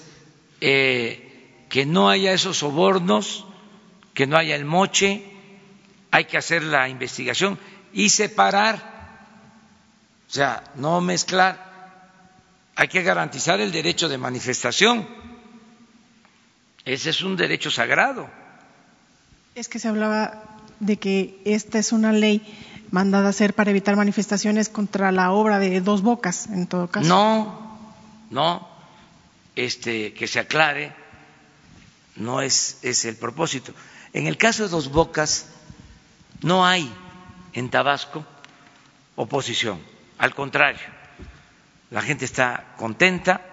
[0.60, 3.44] eh, que no haya esos sobornos,
[4.14, 5.24] que no haya el moche,
[6.12, 7.58] hay que hacer la investigación
[7.92, 8.76] y separar,
[10.28, 11.58] o sea, no mezclar.
[12.76, 15.08] Hay que garantizar el derecho de manifestación
[16.84, 18.28] ese es un derecho sagrado.
[19.56, 20.40] Es que se hablaba
[20.78, 22.42] de que esta es una ley
[22.92, 27.08] mandada a hacer para evitar manifestaciones contra la obra de Dos Bocas, en todo caso.
[27.08, 27.92] No,
[28.30, 28.67] no,
[29.66, 30.92] este, que se aclare,
[32.16, 33.72] no es, es el propósito.
[34.12, 35.46] En el caso de Dos Bocas,
[36.42, 36.92] no hay
[37.52, 38.24] en Tabasco
[39.16, 39.82] oposición,
[40.18, 40.86] al contrario,
[41.90, 43.48] la gente está contenta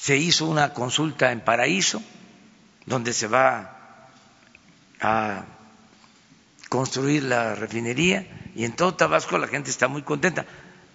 [0.00, 2.02] se hizo una consulta en Paraíso,
[2.86, 4.08] donde se va
[5.00, 5.44] a
[6.70, 10.46] construir la refinería y en todo Tabasco la gente está muy contenta.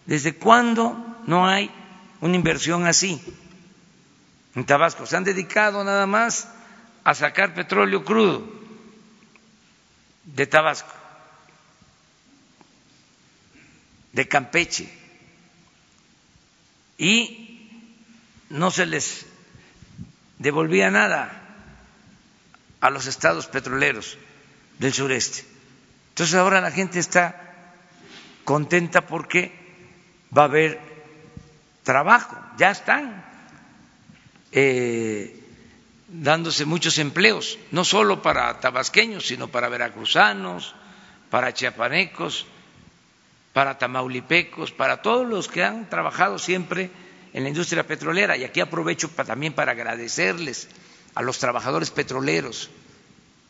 [0.08, 1.70] ¿Desde cuándo no hay
[2.22, 3.22] una inversión así
[4.56, 5.06] en Tabasco?
[5.06, 6.48] Se han dedicado nada más
[7.04, 8.52] a sacar petróleo crudo
[10.24, 10.92] de Tabasco,
[14.14, 14.92] de Campeche,
[16.98, 17.70] y
[18.50, 19.26] no se les
[20.40, 21.42] devolvía nada
[22.82, 24.18] a los estados petroleros
[24.80, 25.46] del sureste.
[26.10, 27.74] Entonces ahora la gente está
[28.46, 29.52] contenta porque
[30.36, 30.95] va a haber
[31.86, 33.24] trabajo, ya están
[34.52, 35.40] eh,
[36.10, 40.76] dándose muchos empleos, no solo para tabasqueños, sino para veracruzanos,
[41.30, 42.48] para chiapanecos,
[43.54, 46.90] para tamaulipecos, para todos los que han trabajado siempre
[47.32, 48.36] en la industria petrolera.
[48.36, 50.68] Y aquí aprovecho también para agradecerles
[51.14, 52.70] a los trabajadores petroleros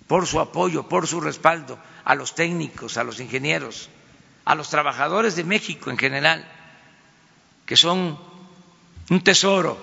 [0.08, 3.90] por su apoyo, por su respaldo, a los técnicos, a los ingenieros,
[4.44, 6.48] a los trabajadores de México en general,
[7.66, 8.20] que son
[9.10, 9.78] un tesoro.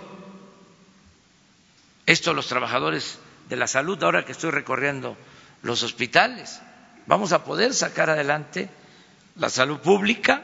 [2.07, 3.19] Esto los trabajadores
[3.49, 5.17] de la salud, ahora que estoy recorriendo
[5.63, 6.61] los hospitales,
[7.07, 8.71] vamos a poder sacar adelante
[9.37, 10.43] la salud pública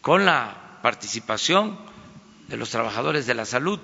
[0.00, 1.78] con la participación
[2.48, 3.80] de los trabajadores de la salud.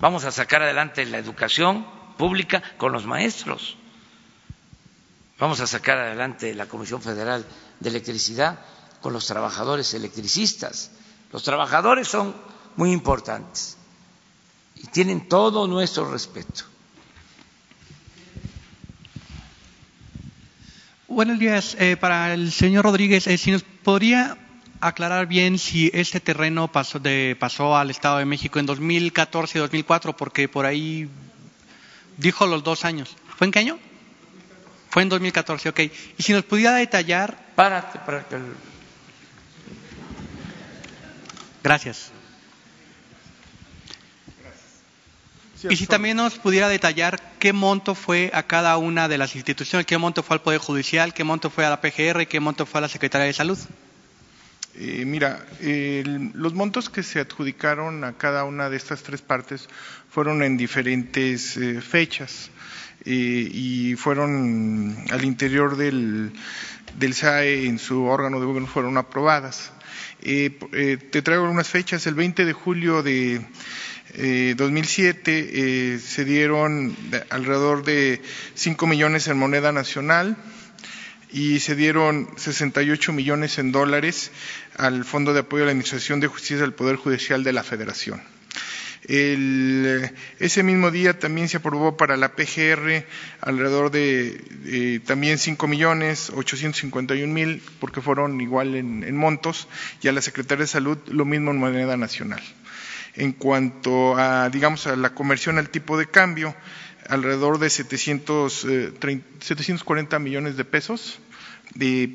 [0.00, 1.86] Vamos a sacar adelante la educación
[2.18, 3.76] pública con los maestros.
[5.38, 7.44] Vamos a sacar adelante la Comisión Federal
[7.80, 8.58] de Electricidad
[9.02, 10.92] con los trabajadores electricistas.
[11.32, 12.34] Los trabajadores son
[12.76, 13.76] muy importantes
[14.76, 16.64] y tienen todo nuestro respeto.
[21.08, 21.76] Buenos días.
[21.78, 24.38] Eh, para el señor Rodríguez, eh, si nos podría
[24.80, 29.60] aclarar bien si este terreno pasó, de, pasó al Estado de México en 2014 y
[29.60, 31.10] 2004, porque por ahí
[32.16, 33.14] dijo los dos años.
[33.36, 33.78] ¿Fue en qué año?
[34.88, 35.80] Fue en 2014, ok.
[36.18, 37.52] Y si nos pudiera detallar.
[37.56, 38.38] Párate para que.
[41.62, 42.10] Gracias.
[45.70, 49.86] Y si también nos pudiera detallar qué monto fue a cada una de las instituciones,
[49.86, 52.78] qué monto fue al Poder Judicial, qué monto fue a la PGR, qué monto fue
[52.78, 53.58] a la Secretaría de Salud.
[54.74, 55.44] Eh, mira,
[56.34, 59.68] los montos que se adjudicaron a cada una de estas tres partes
[60.10, 62.50] fueron en diferentes eh, fechas
[63.04, 66.32] eh, y fueron al interior del,
[66.98, 69.72] del SAE en su órgano de gobierno fueron aprobadas.
[70.22, 72.06] Te traigo algunas fechas.
[72.06, 73.44] El 20 de julio de
[74.56, 76.96] 2007 se dieron
[77.30, 78.20] alrededor de
[78.54, 80.36] 5 millones en moneda nacional
[81.32, 84.30] y se dieron 68 millones en dólares
[84.76, 88.22] al Fondo de Apoyo a la Administración de Justicia del Poder Judicial de la Federación.
[89.08, 93.04] Ese mismo día también se aprobó para la PGR
[93.40, 99.66] alrededor de también 5 millones 851 mil, porque fueron igual en, montos,
[100.02, 102.40] y a la Secretaría de Salud lo mismo en moneda nacional.
[103.14, 106.54] En cuanto a, digamos, a la conversión al tipo de cambio,
[107.08, 111.18] alrededor de 740 eh, millones de pesos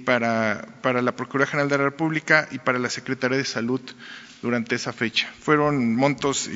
[0.06, 3.82] para, para, la Procuraduría General de la República y para la Secretaría de Salud
[4.42, 5.32] durante esa fecha.
[5.40, 6.50] Fueron montos,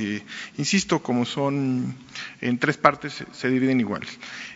[0.58, 1.96] insisto, como son
[2.40, 4.02] en tres partes, se dividen igual.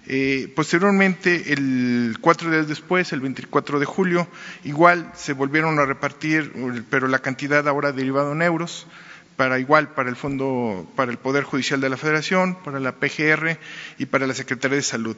[0.07, 4.27] Eh, posteriormente, el cuatro días después, el 24 de julio,
[4.63, 6.53] igual se volvieron a repartir,
[6.89, 8.87] pero la cantidad ahora derivada en euros,
[9.35, 13.57] para igual para el Fondo, para el Poder Judicial de la Federación, para la PGR
[13.97, 15.17] y para la Secretaría de Salud.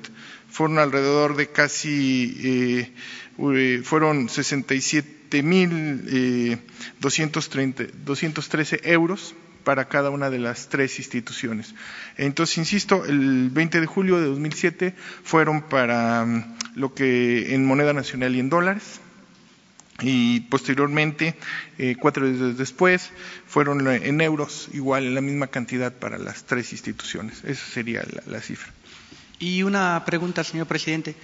[0.49, 2.93] Fueron alrededor de casi, eh,
[3.53, 6.59] eh fueron 67 mil
[6.99, 9.35] 213 eh, euros
[9.67, 11.75] para cada una de las tres instituciones.
[12.15, 17.91] Entonces, insisto, el 20 de julio de 2007 fueron para mm, lo que en moneda
[17.91, 19.01] nacional y en dólares,
[20.01, 21.35] y posteriormente,
[21.77, 23.09] eh, cuatro días después,
[23.47, 27.43] fueron en euros, igual en la misma cantidad para las tres instituciones.
[27.43, 28.71] Esa sería la, cifra.
[29.39, 31.15] Y una pregunta, señor presidente.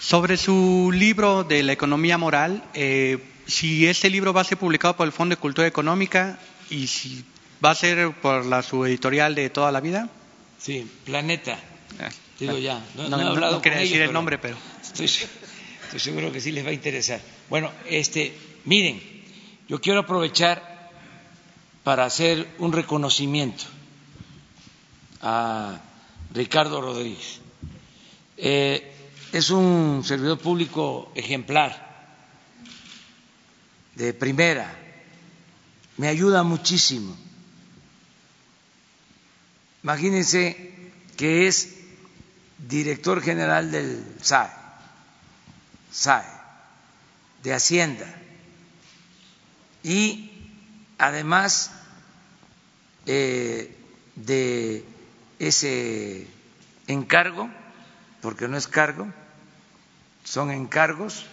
[0.00, 4.96] Sobre su libro de la economía moral, eh, si este libro va a ser publicado
[4.96, 6.38] por el Fondo de Cultura Económica
[6.70, 7.24] y si
[7.64, 10.08] va a ser por la subeditorial de toda la vida.
[10.58, 11.58] Sí, Planeta.
[12.00, 12.82] Ah, Digo ya.
[12.96, 14.56] No, quería decir el nombre, pero.
[14.82, 15.08] Estoy
[15.96, 17.20] seguro que sí les va a interesar.
[17.48, 19.00] Bueno, este, miren,
[19.68, 20.90] yo quiero aprovechar
[21.82, 23.64] para hacer un reconocimiento
[25.22, 25.80] a
[26.32, 27.40] Ricardo Rodríguez.
[28.36, 28.92] Eh,
[29.32, 31.84] es un servidor público ejemplar,
[33.94, 34.74] de primera,
[35.96, 37.16] me ayuda muchísimo.
[39.82, 40.72] Imagínense
[41.16, 41.76] que es
[42.58, 44.50] director general del SAE,
[45.94, 46.26] SAE,
[47.44, 48.12] de Hacienda,
[49.84, 50.28] y
[50.98, 51.70] además
[53.06, 53.76] eh,
[54.16, 54.84] de
[55.38, 56.26] ese
[56.88, 57.48] encargo,
[58.22, 59.06] porque no es cargo,
[60.24, 61.26] son encargos,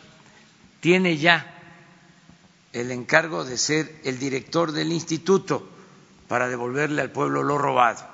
[0.80, 1.58] tiene ya
[2.72, 5.68] el encargo de ser el director del instituto
[6.28, 8.08] para devolverle al pueblo lo robado.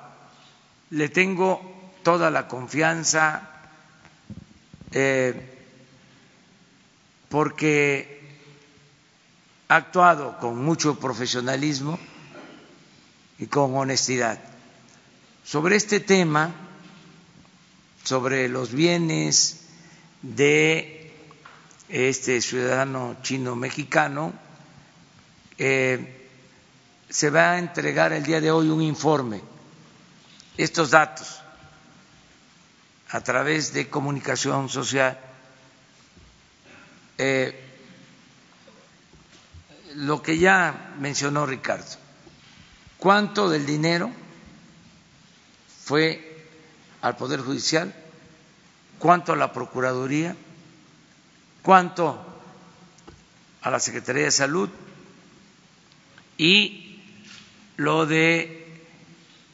[0.90, 3.50] Le tengo toda la confianza
[4.92, 5.57] eh,
[7.28, 8.20] porque
[9.68, 11.98] ha actuado con mucho profesionalismo
[13.38, 14.40] y con honestidad.
[15.44, 16.52] Sobre este tema,
[18.04, 19.60] sobre los bienes
[20.22, 21.12] de
[21.88, 24.32] este ciudadano chino mexicano,
[25.58, 26.28] eh,
[27.08, 29.40] se va a entregar el día de hoy un informe.
[30.56, 31.40] Estos datos
[33.10, 35.18] a través de comunicación social.
[37.18, 37.64] Eh,
[39.94, 41.84] lo que ya mencionó Ricardo,
[42.98, 44.12] ¿cuánto del dinero
[45.84, 46.46] fue
[47.02, 47.92] al Poder Judicial?
[48.98, 50.36] ¿Cuánto a la Procuraduría?
[51.62, 52.24] ¿Cuánto
[53.62, 54.68] a la Secretaría de Salud?
[56.36, 57.02] Y
[57.76, 58.86] lo de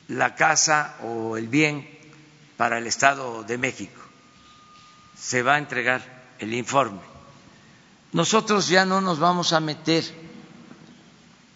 [0.09, 1.89] la casa o el bien
[2.57, 4.01] para el Estado de México.
[5.16, 6.03] Se va a entregar
[6.39, 7.14] el informe.
[8.15, 10.05] Nosotros ya no nos vamos a meter,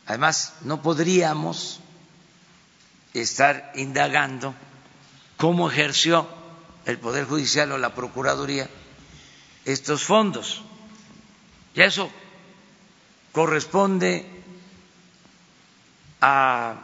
[0.06, 1.78] además no podríamos
[3.14, 4.56] estar indagando
[5.36, 6.28] cómo ejerció
[6.84, 8.68] el Poder Judicial o la Procuraduría
[9.64, 10.64] estos fondos.
[11.76, 12.10] Y eso
[13.30, 14.28] corresponde
[16.20, 16.74] a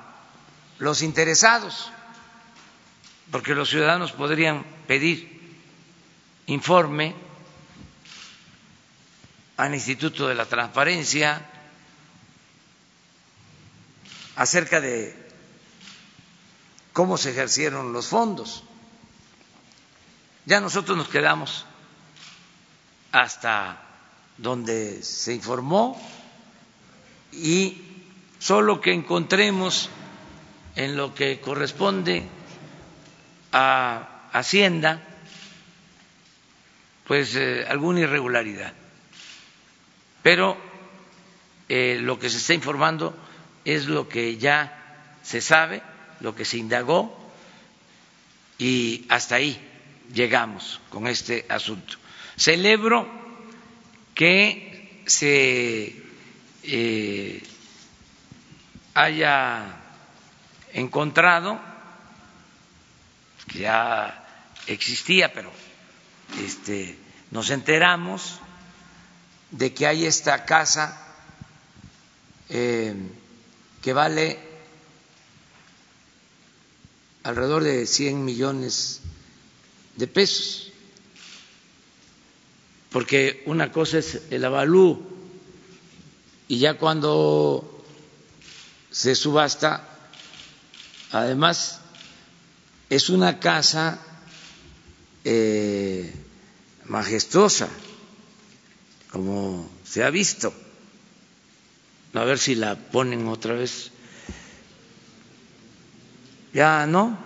[0.78, 1.90] los interesados
[3.32, 5.58] porque los ciudadanos podrían pedir
[6.46, 7.23] informe
[9.56, 11.40] al Instituto de la Transparencia
[14.36, 15.14] acerca de
[16.92, 18.64] cómo se ejercieron los fondos.
[20.46, 21.64] Ya nosotros nos quedamos
[23.12, 23.80] hasta
[24.38, 26.00] donde se informó
[27.32, 27.82] y
[28.38, 29.88] solo que encontremos
[30.76, 32.26] en lo que corresponde
[33.52, 35.00] a Hacienda
[37.06, 38.72] pues eh, alguna irregularidad.
[40.24, 40.56] Pero
[41.68, 43.14] eh, lo que se está informando
[43.66, 45.82] es lo que ya se sabe,
[46.20, 47.14] lo que se indagó
[48.56, 49.60] y hasta ahí
[50.14, 51.98] llegamos con este asunto.
[52.38, 53.06] Celebro
[54.14, 55.94] que se
[56.62, 57.42] eh,
[58.94, 59.76] haya
[60.72, 61.60] encontrado
[63.46, 64.24] que ya
[64.66, 65.52] existía, pero
[66.42, 66.96] este,
[67.30, 68.40] nos enteramos
[69.56, 71.00] de que hay esta casa
[72.48, 72.94] eh,
[73.80, 74.38] que vale
[77.22, 79.00] alrededor de 100 millones
[79.96, 80.72] de pesos,
[82.90, 85.00] porque una cosa es el avalú
[86.48, 87.84] y ya cuando
[88.90, 89.88] se subasta,
[91.12, 91.80] además
[92.90, 94.00] es una casa
[95.24, 96.12] eh,
[96.86, 97.68] majestuosa,
[99.14, 100.52] como se ha visto.
[102.14, 103.92] A ver si la ponen otra vez.
[106.52, 107.16] Ya no.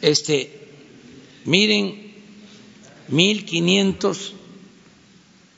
[0.00, 0.68] Este,
[1.46, 2.14] miren,
[3.10, 4.32] 1.500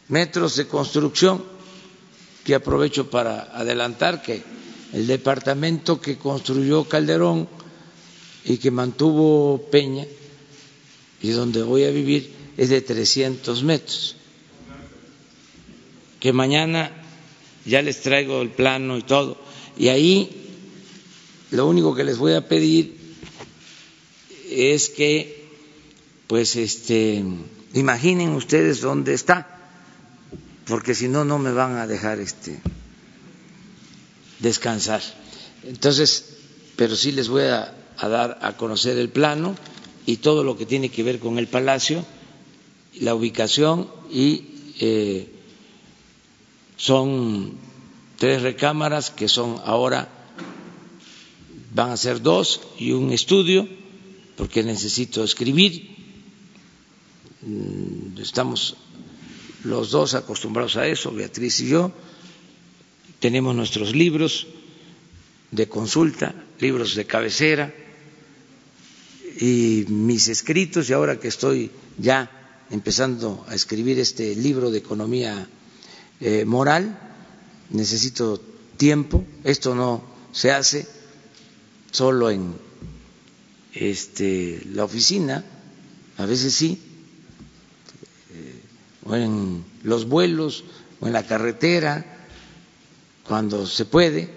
[0.09, 1.45] metros de construcción
[2.45, 4.43] que aprovecho para adelantar que
[4.95, 7.47] el departamento que construyó Calderón
[8.47, 10.07] y que mantuvo Peña
[11.21, 14.17] y donde voy a vivir es de 300 metros.
[16.21, 16.93] Que mañana
[17.65, 19.37] ya les traigo el plano y todo.
[19.77, 20.31] Y ahí
[21.51, 22.97] lo único que les voy a pedir
[24.49, 25.49] es que,
[26.27, 27.25] pues, este,
[27.75, 29.49] imaginen ustedes dónde está,
[30.67, 32.61] porque si no, no me van a dejar este
[34.39, 35.03] descansar.
[35.65, 36.37] Entonces,
[36.77, 39.55] pero sí les voy a, dar a conocer el plano
[40.07, 42.05] y todo lo que tiene que ver con el palacio,
[43.03, 44.45] la ubicación y
[44.79, 45.29] eh,
[46.77, 47.59] son
[48.17, 50.09] tres recámaras que son ahora
[51.75, 53.69] van a ser dos y un estudio
[54.37, 55.91] porque necesito escribir.
[57.43, 58.77] Mm, estamos
[59.65, 61.93] los dos acostumbrados a eso, Beatriz y yo
[63.19, 64.47] tenemos nuestros libros
[65.51, 67.75] de consulta, libros de cabecera,
[69.41, 72.42] y mis escritos y ahora que estoy ya
[72.73, 75.47] empezando a escribir este libro de economía
[76.21, 76.99] eh, moral,
[77.69, 78.41] necesito
[78.79, 80.89] tiempo, esto no se hace
[81.91, 82.55] solo en
[83.75, 85.45] este, la oficina,
[86.17, 86.81] a veces sí,
[88.33, 88.61] eh,
[89.05, 90.65] o en los vuelos,
[91.01, 92.25] o en la carretera,
[93.25, 94.31] cuando se puede,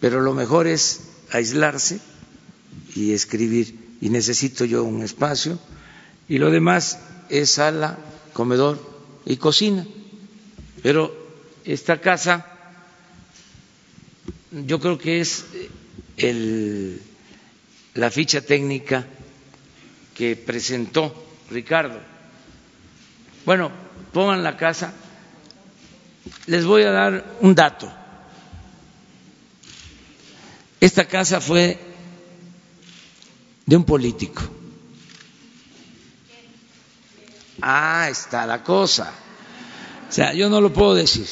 [0.00, 2.00] pero lo mejor es aislarse
[2.96, 5.60] y escribir, y necesito yo un espacio,
[6.28, 6.98] y lo demás
[7.30, 7.98] es sala,
[8.32, 8.78] comedor
[9.24, 9.86] y cocina.
[10.82, 11.14] Pero
[11.64, 12.46] esta casa
[14.50, 15.44] yo creo que es
[16.16, 17.00] el,
[17.94, 19.06] la ficha técnica
[20.14, 21.14] que presentó
[21.50, 21.98] Ricardo.
[23.44, 23.70] Bueno,
[24.12, 24.92] pongan la casa.
[26.46, 27.90] Les voy a dar un dato.
[30.80, 31.78] Esta casa fue
[33.66, 34.42] de un político.
[37.62, 39.12] Ah, está la cosa.
[40.08, 41.26] O sea, yo no lo puedo decir.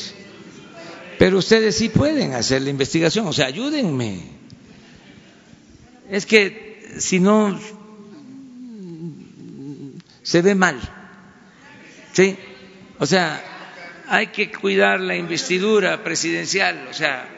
[1.19, 4.23] Pero ustedes sí pueden hacer la investigación, o sea, ayúdenme.
[6.09, 7.59] Es que si no
[10.23, 10.79] se ve mal.
[12.13, 12.37] ¿Sí?
[12.99, 13.43] O sea,
[14.09, 17.38] hay que cuidar la investidura presidencial, o sea,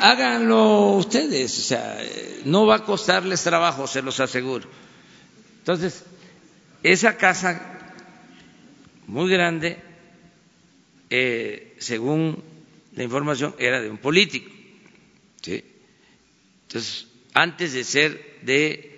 [0.00, 1.98] háganlo ustedes, o sea,
[2.44, 4.68] no va a costarles trabajo, se los aseguro.
[5.58, 6.04] Entonces,
[6.82, 7.80] esa casa
[9.06, 9.78] muy grande,
[11.10, 12.42] eh, según
[12.94, 14.50] la información, era de un político.
[15.42, 15.64] ¿sí?
[16.66, 18.88] Entonces, antes de ser de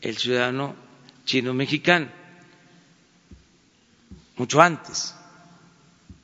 [0.00, 0.76] el ciudadano
[1.24, 2.08] chino mexicano,
[4.36, 5.14] mucho antes.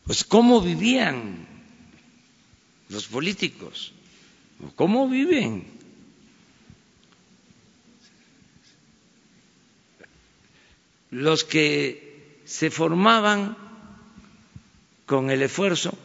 [0.07, 1.54] Pues cómo vivían
[2.95, 3.93] los políticos,
[4.77, 5.67] cómo viven.
[11.11, 13.57] Los que se formaban
[15.07, 15.97] con el esfuerzo,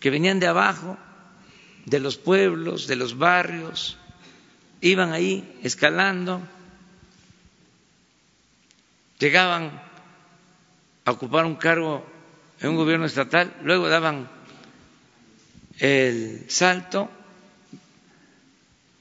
[0.00, 0.98] que venían de abajo,
[1.84, 3.98] de los pueblos, de los barrios,
[4.80, 6.40] iban ahí escalando,
[9.18, 9.80] llegaban
[11.04, 12.04] a ocupar un cargo
[12.60, 14.28] en un gobierno estatal, luego daban
[15.82, 17.10] el salto,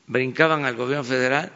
[0.07, 1.51] brincaban al gobierno federal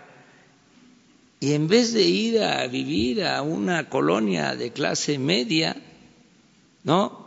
[1.40, 5.76] y en vez de ir a vivir a una colonia de clase media,
[6.84, 7.26] ¿no?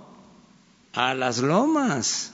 [0.92, 2.32] A las lomas.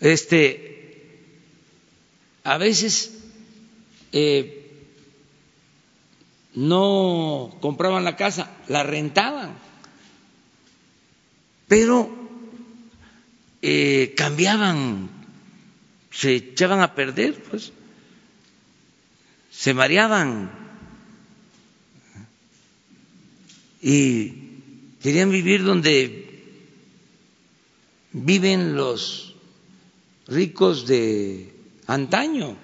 [0.00, 1.08] Este,
[2.44, 3.12] a veces
[4.12, 4.86] eh,
[6.54, 9.54] no compraban la casa, la rentaban,
[11.68, 12.21] pero
[13.62, 15.08] eh, cambiaban,
[16.10, 17.72] se echaban a perder, pues,
[19.50, 20.50] se mareaban.
[23.80, 24.32] Y
[25.00, 26.28] querían vivir donde
[28.12, 29.36] viven los
[30.26, 31.54] ricos de
[31.86, 32.56] antaño,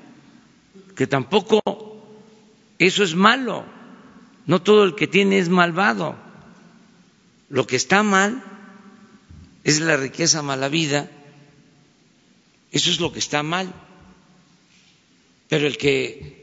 [0.97, 1.63] que tampoco
[2.79, 3.65] eso es malo,
[4.47, 6.17] no todo el que tiene es malvado,
[7.51, 8.58] lo que está mal
[9.65, 11.11] es la riqueza mala vida,
[12.73, 13.73] eso es lo que está mal.
[15.49, 16.39] Pero el que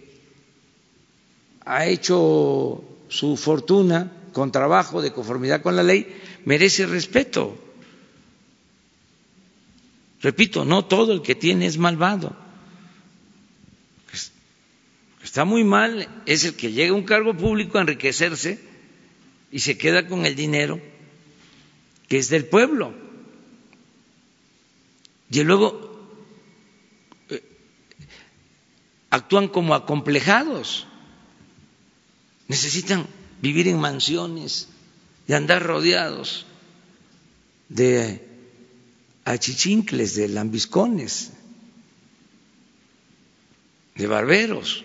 [1.66, 7.58] ha hecho su fortuna con trabajo de conformidad con la ley merece respeto.
[10.22, 12.36] Repito, no todo el que tiene es malvado.
[15.24, 18.60] Está muy mal es el que llega a un cargo público a enriquecerse
[19.52, 20.80] y se queda con el dinero
[22.08, 23.05] que es del pueblo.
[25.30, 26.08] Y luego
[27.30, 27.44] eh,
[29.10, 30.88] actúan como acomplejados,
[32.48, 33.08] necesitan
[33.42, 34.70] vivir en mansiones
[35.28, 36.46] y andar rodeados
[37.70, 38.28] de
[39.26, 41.32] achichincles, de lambiscones,
[43.96, 44.84] de barberos,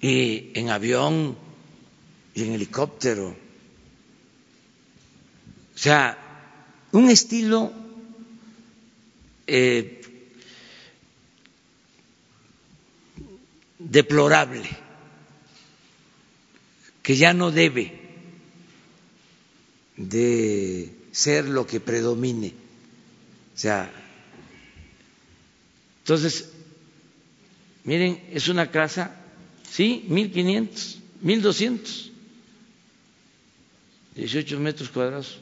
[0.00, 1.36] y en avión
[2.34, 3.36] y en helicóptero.
[5.74, 6.18] O sea,
[6.92, 7.72] un estilo
[9.46, 10.02] eh,
[13.78, 14.68] deplorable,
[17.02, 17.92] que ya no debe
[19.96, 22.52] de ser lo que predomine.
[23.54, 23.90] O sea,
[26.00, 26.50] entonces,
[27.84, 29.16] miren, es una casa,
[29.70, 32.10] sí, mil quinientos, mil doscientos,
[34.14, 35.38] dieciocho metros cuadrados.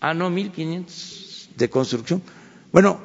[0.00, 1.29] Ah, no, 1.500
[1.60, 2.22] de construcción.
[2.72, 3.00] Bueno,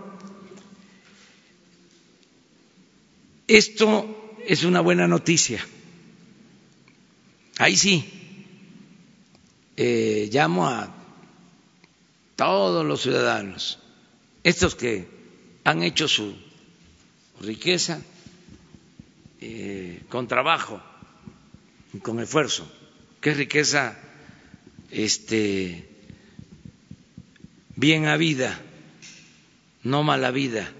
[3.48, 5.64] esto es una buena noticia.
[7.60, 8.10] Ahí sí,
[9.78, 10.94] eh, llamo a
[12.36, 13.80] todos los ciudadanos,
[14.44, 15.08] estos que
[15.64, 16.36] han hecho su
[17.42, 18.02] riqueza
[19.42, 20.82] eh, con trabajo
[21.94, 22.70] y con esfuerzo,
[23.22, 23.98] que es riqueza
[24.92, 25.95] este,
[27.76, 28.60] bien habida,
[29.84, 30.72] no mala vida,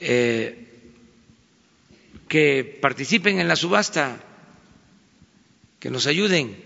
[0.00, 0.64] eh,
[2.28, 4.22] que participen en la subasta,
[5.80, 6.56] que nos ayuden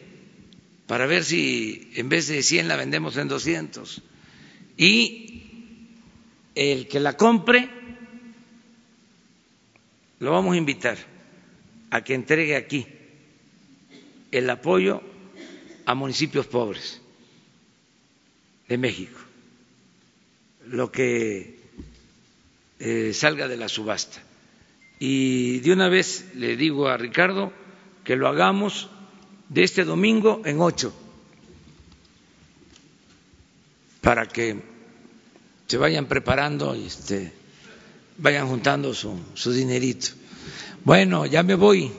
[0.87, 4.03] para ver si en vez de 100 la vendemos en 200.
[4.77, 5.43] Y
[6.55, 7.69] el que la compre,
[10.19, 10.97] lo vamos a invitar
[11.91, 12.87] a que entregue aquí
[14.31, 15.03] el apoyo
[15.85, 17.02] a municipios pobres
[18.69, 19.19] de México,
[20.67, 21.61] lo que
[22.79, 24.23] eh, salga de la subasta.
[24.99, 27.53] Y de una vez le digo a Ricardo
[28.05, 28.89] que lo hagamos
[29.49, 30.95] de este domingo en ocho,
[34.01, 34.61] para que
[35.67, 37.33] se vayan preparando y este,
[38.19, 40.09] vayan juntando su, su dinerito.
[40.85, 41.91] Bueno, ya me voy.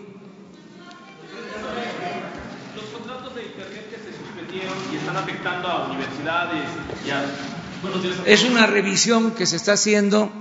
[8.26, 10.32] Es una revisión que se está haciendo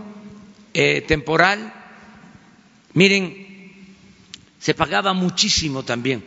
[0.74, 1.72] eh, temporal.
[2.94, 3.74] Miren,
[4.60, 6.24] se pagaba muchísimo también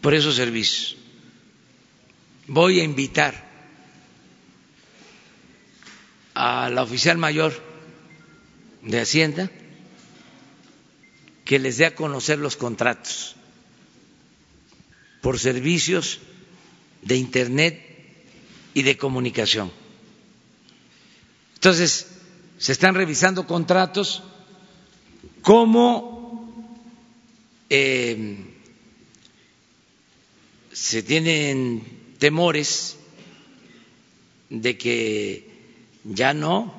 [0.00, 0.96] por esos servicios.
[2.48, 3.46] Voy a invitar
[6.34, 7.52] a la oficial mayor
[8.82, 9.50] de Hacienda
[11.44, 13.36] que les dé a conocer los contratos
[15.20, 16.20] por servicios
[17.02, 17.87] de Internet
[18.74, 19.70] y de comunicación.
[21.54, 22.06] Entonces,
[22.58, 24.22] se están revisando contratos
[25.42, 26.64] como
[27.70, 28.36] eh,
[30.72, 31.82] se tienen
[32.18, 32.96] temores
[34.50, 35.50] de que
[36.04, 36.74] ya no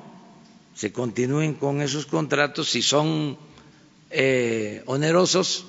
[0.74, 3.36] se continúen con esos contratos si son
[4.10, 5.66] eh, onerosos,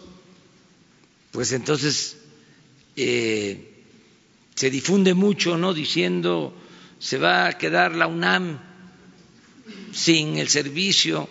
[1.31, 2.18] pues entonces
[2.95, 3.70] eh,
[4.62, 5.74] se difunde mucho, ¿no?
[5.74, 6.54] Diciendo
[7.00, 8.60] se va a quedar la UNAM
[9.92, 11.28] sin el servicio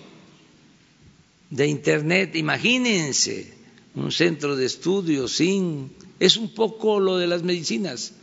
[1.49, 2.35] de Internet.
[2.35, 3.55] Imagínense
[3.95, 5.93] un centro de estudio sin...
[6.19, 8.15] Es un poco lo de las medicinas.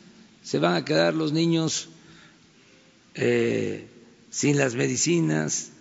[0.44, 1.88] Se van a quedar los niños
[3.16, 3.88] eh,
[4.30, 5.72] sin las medicinas.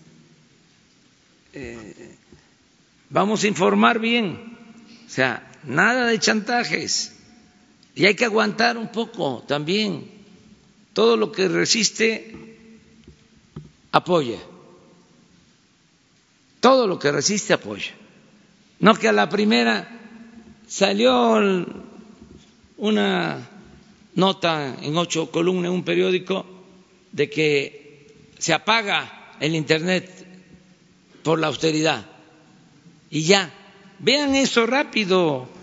[1.53, 2.15] Eh,
[3.11, 4.57] vamos a informar bien.
[5.05, 7.16] O sea, nada de chantajes.
[7.97, 10.09] Y hay que aguantar un poco también.
[10.93, 12.59] Todo lo que resiste,
[13.91, 14.39] apoya.
[16.61, 17.93] Todo lo que resiste, apoya.
[18.81, 19.89] No que a la primera
[20.69, 21.39] salió
[22.77, 23.49] una
[24.15, 26.45] nota en ocho columnas en un periódico
[27.13, 30.27] de que se apaga el Internet
[31.23, 32.05] por la austeridad.
[33.09, 33.51] Y ya,
[34.01, 35.56] vean eso rápido.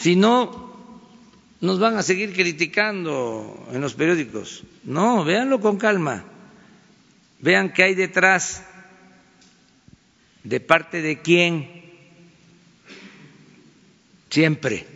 [0.00, 0.74] Si no,
[1.60, 4.62] nos van a seguir criticando en los periódicos.
[4.84, 6.24] No, véanlo con calma.
[7.40, 8.62] Vean qué hay detrás,
[10.42, 11.80] de parte de quién.
[14.30, 14.86] Siempre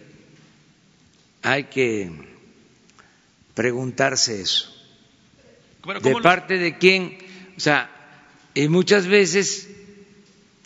[1.43, 2.11] hay que
[3.55, 4.71] preguntarse eso.
[5.83, 7.19] Bueno, ¿De ¿cómo lo- parte de quién?
[7.57, 7.91] O sea,
[8.55, 9.69] y muchas veces,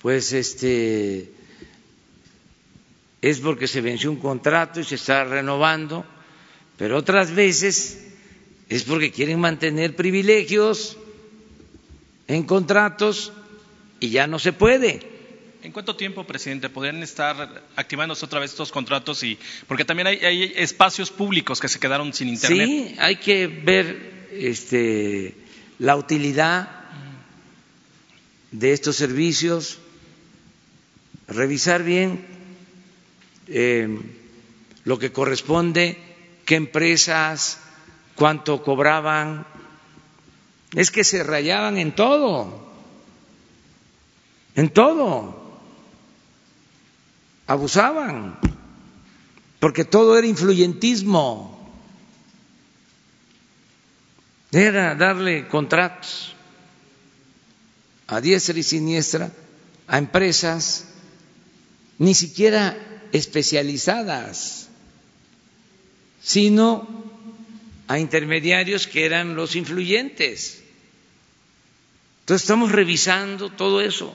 [0.03, 1.33] pues este,
[3.23, 6.05] es porque se venció un contrato y se está renovando,
[6.77, 8.07] pero otras veces
[8.69, 10.97] es porque quieren mantener privilegios
[12.29, 13.33] en contratos
[14.01, 15.19] y ya no se puede.
[15.63, 19.25] ¿En cuánto tiempo, presidente, podrían estar activándose otra vez estos contratos?
[19.25, 19.37] y
[19.67, 22.67] Porque también hay, hay espacios públicos que se quedaron sin Internet.
[22.69, 25.35] Sí, hay que ver este,
[25.81, 26.71] la utilidad
[28.53, 29.79] de estos servicios,
[31.27, 32.25] revisar bien
[33.49, 33.99] eh,
[34.85, 35.99] lo que corresponde,
[36.45, 37.59] qué empresas,
[38.15, 39.47] cuánto cobraban.
[40.73, 42.73] Es que se rayaban en todo,
[44.55, 45.49] en todo.
[47.47, 48.39] Abusaban,
[49.59, 51.59] porque todo era influyentismo
[54.53, 56.35] era darle contratos
[58.07, 59.31] a diestra y siniestra
[59.87, 60.87] a empresas
[61.99, 62.77] ni siquiera
[63.13, 64.69] especializadas,
[66.23, 66.87] sino
[67.87, 70.63] a intermediarios que eran los influyentes.
[72.21, 74.15] Entonces estamos revisando todo eso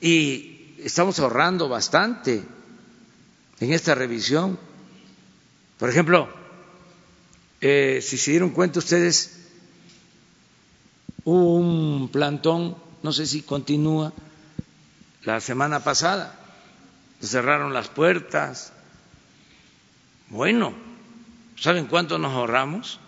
[0.00, 2.42] y estamos ahorrando bastante
[3.60, 4.58] en esta revisión.
[5.78, 6.28] Por ejemplo,
[7.60, 9.48] eh, si se dieron cuenta ustedes,
[11.24, 14.12] hubo un plantón, no sé si continúa,
[15.24, 16.41] la semana pasada,
[17.22, 18.72] cerraron las puertas.
[20.28, 20.74] Bueno,
[21.58, 22.98] ¿saben cuánto nos ahorramos?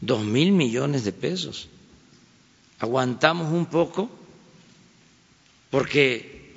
[0.00, 1.68] Dos mil millones de pesos.
[2.78, 4.10] Aguantamos un poco
[5.70, 6.52] porque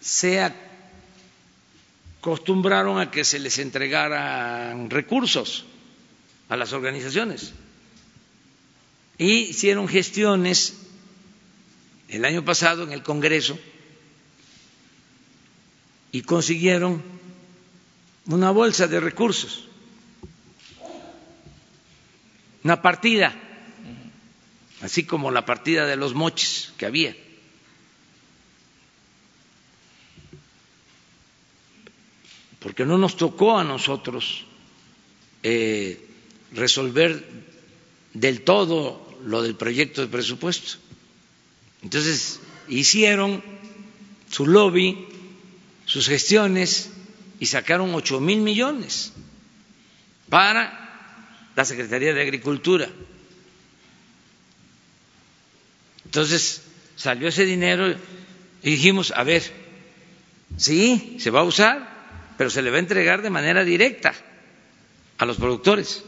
[0.00, 0.40] se
[2.20, 5.64] acostumbraron a que se les entregaran recursos
[6.48, 7.52] a las organizaciones
[9.18, 10.83] y hicieron gestiones
[12.14, 13.58] el año pasado en el Congreso
[16.12, 17.02] y consiguieron
[18.26, 19.64] una bolsa de recursos,
[22.62, 23.34] una partida,
[24.80, 27.16] así como la partida de los moches que había.
[32.60, 34.44] Porque no nos tocó a nosotros
[35.42, 36.08] eh,
[36.52, 37.28] resolver
[38.12, 40.78] del todo lo del proyecto de presupuesto.
[41.84, 43.42] Entonces, hicieron
[44.28, 45.06] su lobby,
[45.84, 46.90] sus gestiones
[47.38, 49.12] y sacaron ocho mil millones
[50.28, 50.80] para
[51.54, 52.88] la Secretaría de Agricultura.
[56.04, 56.62] Entonces,
[56.96, 57.94] salió ese dinero
[58.62, 59.42] y dijimos, a ver,
[60.56, 64.12] sí, se va a usar, pero se le va a entregar de manera directa
[65.18, 66.02] a los productores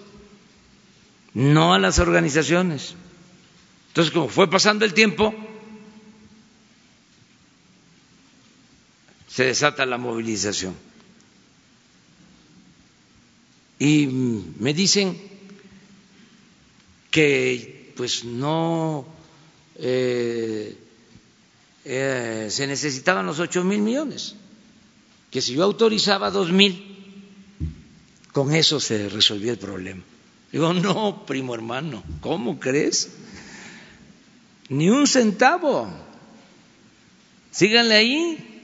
[1.36, 2.94] no a las organizaciones.
[3.88, 5.34] Entonces, como fue pasando el tiempo,
[9.36, 10.74] se desata la movilización.
[13.78, 15.20] Y me dicen
[17.10, 19.06] que pues no
[19.74, 20.74] eh,
[21.84, 24.36] eh, se necesitaban los ocho mil millones,
[25.30, 26.96] que si yo autorizaba dos mil,
[28.32, 30.02] con eso se resolvía el problema.
[30.50, 33.10] Digo, no, primo hermano, ¿cómo crees?
[34.70, 35.90] Ni un centavo.
[37.50, 38.55] Síganle ahí.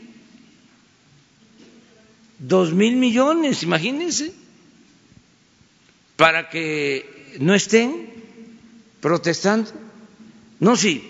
[2.42, 4.34] Dos mil millones, imagínense,
[6.16, 8.10] para que no estén
[9.00, 9.70] protestando.
[10.58, 11.06] No, sí,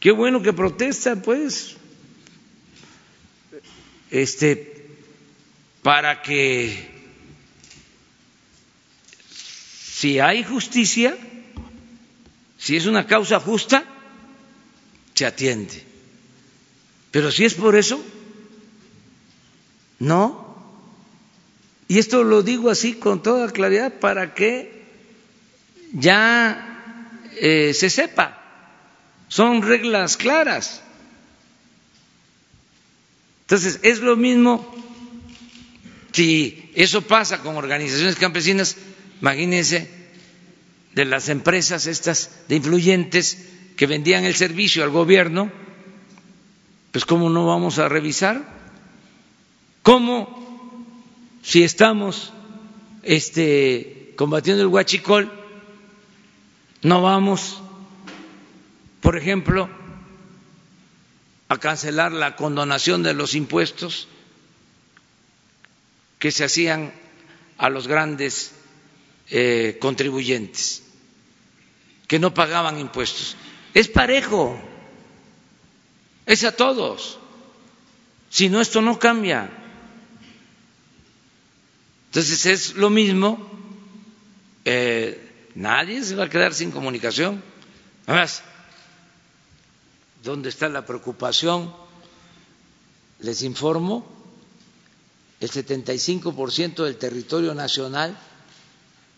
[0.00, 1.76] qué bueno que protesta, pues,
[4.10, 4.90] este,
[5.82, 6.92] para que
[10.02, 11.16] Si hay justicia,
[12.58, 13.84] si es una causa justa,
[15.14, 15.80] se atiende.
[17.12, 18.04] Pero si es por eso,
[20.02, 20.52] no.
[21.88, 24.84] Y esto lo digo así con toda claridad para que
[25.92, 28.38] ya eh, se sepa.
[29.28, 30.82] Son reglas claras.
[33.42, 34.74] Entonces, es lo mismo
[36.12, 38.76] si eso pasa con organizaciones campesinas
[39.22, 39.88] Imagínense
[40.96, 43.38] de las empresas estas de influyentes
[43.76, 45.50] que vendían el servicio al gobierno,
[46.90, 48.42] pues cómo no vamos a revisar,
[49.82, 50.86] cómo
[51.42, 52.32] si estamos
[53.02, 55.30] este, combatiendo el huachicol
[56.82, 57.60] no vamos,
[59.00, 59.68] por ejemplo,
[61.48, 64.08] a cancelar la condonación de los impuestos
[66.18, 66.92] que se hacían
[67.58, 68.54] a los grandes
[69.30, 70.82] eh, contribuyentes
[72.08, 73.36] que no pagaban impuestos.
[73.74, 74.60] Es parejo,
[76.26, 77.18] es a todos.
[78.28, 79.61] Si no, esto no cambia.
[82.12, 83.38] Entonces es lo mismo,
[84.66, 87.42] eh, nadie se va a quedar sin comunicación.
[88.06, 88.42] Además,
[90.22, 91.74] ¿dónde está la preocupación?
[93.20, 94.04] Les informo,
[95.40, 98.14] el 75% del territorio nacional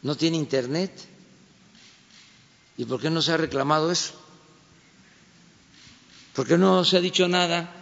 [0.02, 0.92] no tiene internet.
[2.76, 4.14] ¿Y por qué no se ha reclamado eso?
[6.32, 7.74] ¿Por qué no se ha dicho nada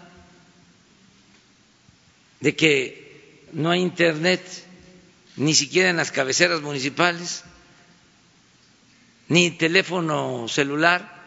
[2.40, 4.71] de que no hay internet
[5.36, 7.44] ni siquiera en las cabeceras municipales,
[9.28, 11.20] ni teléfono celular,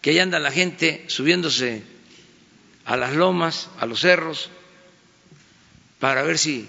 [0.00, 1.82] que ahí anda la gente subiéndose
[2.84, 4.50] a las lomas, a los cerros,
[5.98, 6.68] para ver si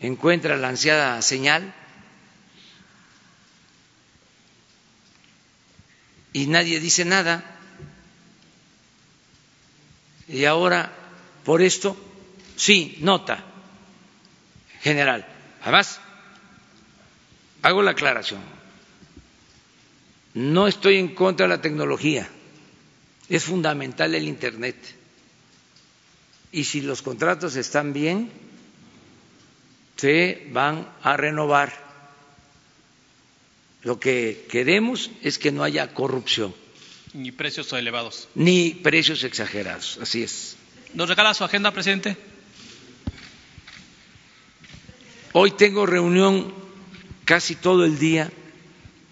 [0.00, 1.74] encuentra la ansiada señal?
[6.32, 7.44] y nadie dice nada.
[10.28, 10.92] Y ahora,
[11.44, 11.96] por esto,
[12.56, 13.44] sí, nota,
[14.80, 15.26] general.
[15.62, 16.00] Además,
[17.62, 18.40] hago la aclaración,
[20.34, 22.28] no estoy en contra de la tecnología,
[23.28, 24.76] es fundamental el Internet.
[26.50, 28.30] Y si los contratos están bien,
[29.96, 31.72] se van a renovar.
[33.82, 36.54] Lo que queremos es que no haya corrupción.
[37.14, 38.28] Ni precios elevados.
[38.34, 40.56] Ni precios exagerados, así es.
[40.94, 42.16] ¿Nos regala su agenda, presidente?
[45.34, 46.52] Hoy tengo reunión
[47.24, 48.30] casi todo el día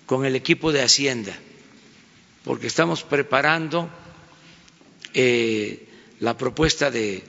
[0.04, 1.34] con el equipo de Hacienda,
[2.44, 3.88] porque estamos preparando
[5.14, 5.88] eh,
[6.18, 7.22] la propuesta de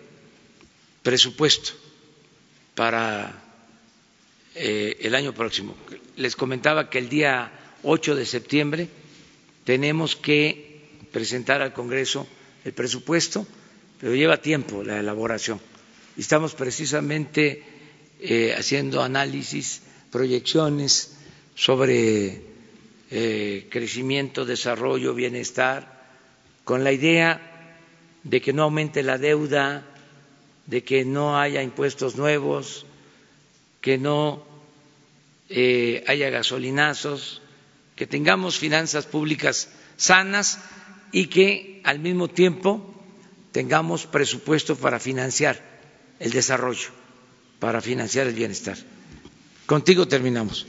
[1.04, 1.72] presupuesto
[2.76, 3.42] para
[4.56, 5.74] eh, el año próximo.
[6.18, 7.50] Les comentaba que el día
[7.84, 8.90] 8 de septiembre
[9.64, 12.28] tenemos que presentar al Congreso
[12.66, 13.48] el presupuesto,
[14.02, 15.62] pero lleva tiempo la elaboración.
[16.18, 17.71] Estamos precisamente
[18.22, 19.82] eh, haciendo análisis,
[20.12, 21.18] proyecciones
[21.56, 22.42] sobre
[23.10, 26.02] eh, crecimiento, desarrollo, bienestar,
[26.64, 27.42] con la idea
[28.24, 29.86] de que no aumente la deuda,
[30.68, 32.86] de que no haya impuestos nuevos,
[33.82, 34.44] que no
[35.50, 37.42] eh, haya gasolinazos,
[37.96, 40.60] que tengamos finanzas públicas sanas
[41.12, 42.88] y que al mismo tiempo
[43.52, 45.60] tengamos presupuesto para financiar
[46.20, 46.90] el desarrollo,
[47.62, 48.76] para financiar el bienestar.
[49.68, 50.66] Contigo terminamos.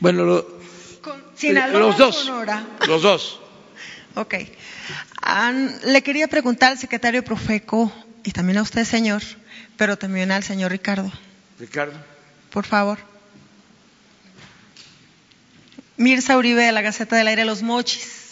[0.00, 0.58] Bueno, lo,
[1.78, 2.32] los dos.
[2.88, 3.40] Los dos.
[4.18, 4.32] Ok.
[5.84, 7.92] le quería preguntar al secretario Profeco
[8.24, 9.22] y también a usted, señor,
[9.76, 11.12] pero también al señor Ricardo.
[11.58, 11.92] Ricardo.
[12.48, 12.98] Por favor.
[15.98, 18.28] Mirza Uribe de la Gaceta del Aire, Los Mochis.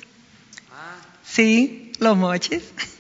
[0.73, 0.97] Ah.
[1.23, 2.63] Sí, Los Mochis.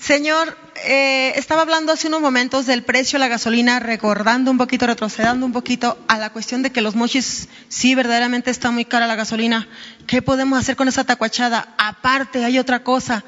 [0.00, 4.88] Señor, eh, estaba hablando hace unos momentos del precio de la gasolina, recordando un poquito,
[4.88, 9.06] retrocedando un poquito a la cuestión de que los mochis sí verdaderamente está muy cara
[9.06, 9.68] la gasolina.
[10.08, 11.74] ¿Qué podemos hacer con esa tacuachada?
[11.78, 13.24] Aparte, hay otra cosa.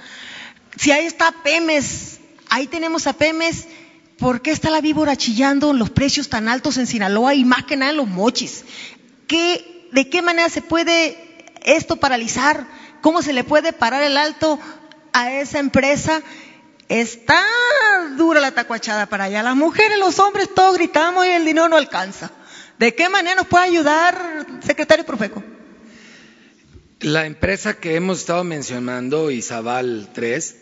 [0.77, 2.19] Si ahí está Pemes,
[2.49, 3.69] ahí tenemos a Pemes,
[4.19, 7.77] ¿por qué está la víbora chillando los precios tan altos en Sinaloa y más que
[7.77, 8.65] nada en los mochis?
[9.29, 12.67] ¿Qué, ¿De qué manera se puede esto paralizar?
[13.03, 14.59] ¿Cómo se le puede parar el alto
[15.13, 16.23] a esa empresa?
[16.89, 17.43] Está
[18.17, 19.43] dura la tacuachada para allá.
[19.43, 22.31] Las mujeres, los hombres, todos gritamos y el dinero no alcanza.
[22.79, 25.43] ¿De qué manera nos puede ayudar, secretario Profeco?
[27.01, 30.57] La empresa que hemos estado mencionando, Isabal 3,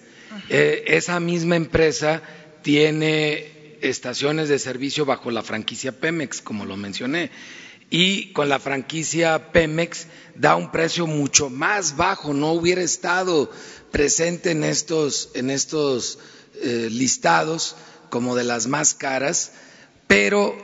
[0.50, 2.22] eh, esa misma empresa
[2.62, 7.30] tiene estaciones de servicio bajo la franquicia Pemex, como lo mencioné,
[7.90, 13.50] y con la franquicia Pemex da un precio mucho más bajo, no hubiera estado
[13.90, 16.18] presente en estos, en estos
[16.62, 17.76] eh, listados
[18.10, 19.52] como de las más caras,
[20.06, 20.56] pero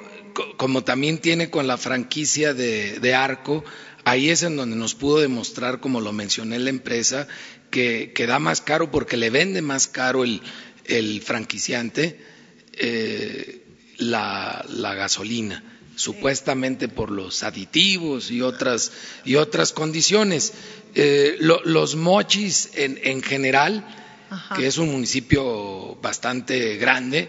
[0.56, 3.64] como también tiene con la franquicia de, Arco,
[4.04, 7.28] ahí es en donde nos pudo demostrar, como lo mencioné la empresa,
[7.70, 12.20] que, da más caro porque le vende más caro el, franquiciante
[12.72, 13.62] eh,
[13.98, 14.64] la,
[14.96, 18.92] gasolina supuestamente por los aditivos y otras,
[19.24, 20.52] y otras condiciones.
[20.94, 23.84] Eh, los mochis en, general,
[24.56, 27.28] que es un municipio bastante grande,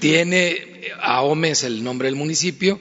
[0.00, 2.80] tiene, Ahome es el nombre del municipio,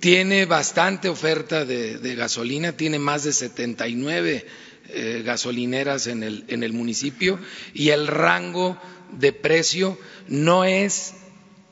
[0.00, 4.46] tiene bastante oferta de, gasolina, tiene más de 79
[4.88, 7.40] eh, gasolineras en el, en el municipio
[7.74, 8.80] y el rango
[9.10, 9.98] de precio
[10.28, 11.14] no es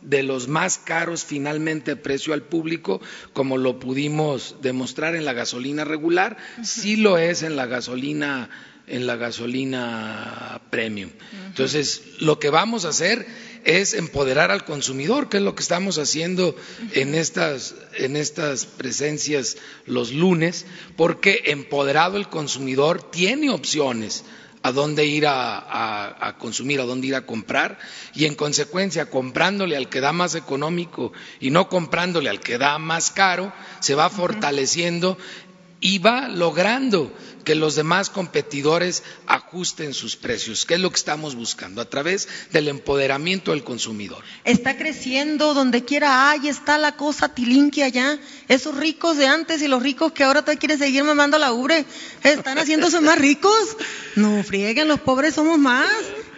[0.05, 3.01] de los más caros finalmente precio al público,
[3.33, 8.51] como lo pudimos demostrar en la gasolina regular, sí lo es en la gasolina
[8.87, 11.11] en la gasolina premium.
[11.47, 13.27] Entonces, lo que vamos a hacer
[13.65, 16.55] es empoderar al consumidor, que es lo que estamos haciendo
[16.93, 19.57] en estas, en estas presencias
[19.87, 20.67] los lunes,
[20.97, 24.25] porque empoderado el consumidor tiene opciones
[24.65, 27.79] a dónde ir a, consumir, a dónde ir a comprar.
[28.15, 32.79] Y en consecuencia comprándole al que da más económico y no comprándole al que da
[32.79, 35.19] más caro, se va fortaleciendo
[35.85, 37.13] y va logrando
[37.45, 42.27] que los demás competidores ajusten sus precios, que es lo que estamos buscando a través
[42.53, 44.25] del empoderamiento del consumidor.
[44.45, 48.19] Está creciendo donde quiera hay, está la cosa tilinqui allá.
[48.49, 51.85] Esos ricos de antes y los ricos que ahora te quieren seguir mamando la ubre,
[52.23, 53.77] están haciéndose más ricos.
[54.17, 55.87] No frieguen, los pobres somos más.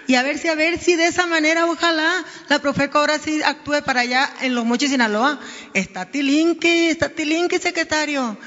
[0.06, 3.42] Y a ver si, a ver si de esa manera, ojalá la Profeco ahora sí
[3.42, 5.40] actúe para allá en los Mochis, Sinaloa.
[5.74, 8.38] Está tilinqui, está tilinqui, secretario.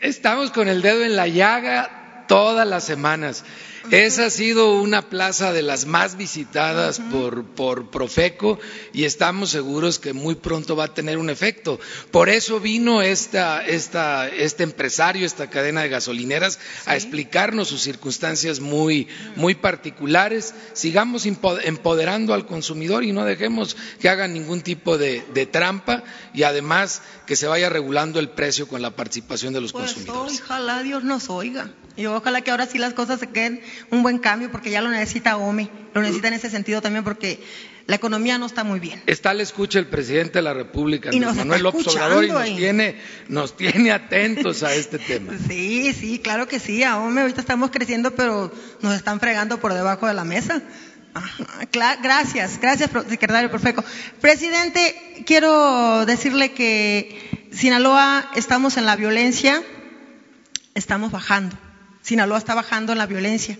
[0.00, 3.44] estamos con el dedo en la llaga todas las semanas.
[3.90, 8.58] Esa ha sido una plaza de las más visitadas por, por Profeco
[8.92, 11.80] y estamos seguros que muy pronto va a tener un efecto.
[12.10, 18.60] Por eso vino esta, esta, este empresario, esta cadena de gasolineras, a explicarnos sus circunstancias
[18.60, 20.54] muy, muy particulares.
[20.74, 26.02] Sigamos empoderando al consumidor y no dejemos que hagan ningún tipo de, de trampa
[26.34, 30.40] y además que se vaya regulando el precio con la participación de los Pues consumidores.
[30.42, 31.70] ojalá Dios nos oiga.
[31.96, 34.90] Y ojalá que ahora sí las cosas se queden un buen cambio porque ya lo
[34.90, 35.70] necesita OME.
[35.94, 37.40] Lo necesita en ese sentido también porque
[37.88, 39.02] la economía no está muy bien.
[39.06, 42.42] Está la escucha el presidente de la República, Y nos Manuel López Obrador, y nos
[42.42, 42.56] ahí.
[42.56, 42.96] tiene,
[43.28, 45.32] nos tiene atentos a este tema.
[45.48, 46.82] Sí, sí, claro que sí.
[46.84, 50.62] A OME ahorita estamos creciendo, pero nos están fregando por debajo de la mesa.
[51.14, 51.44] Ajá,
[52.02, 53.82] Gracias, gracias, secretario Profeco.
[54.20, 59.62] Presidente, quiero decirle que Sinaloa estamos en la violencia,
[60.74, 61.56] estamos bajando.
[62.08, 63.58] Sinaloa está bajando en la violencia.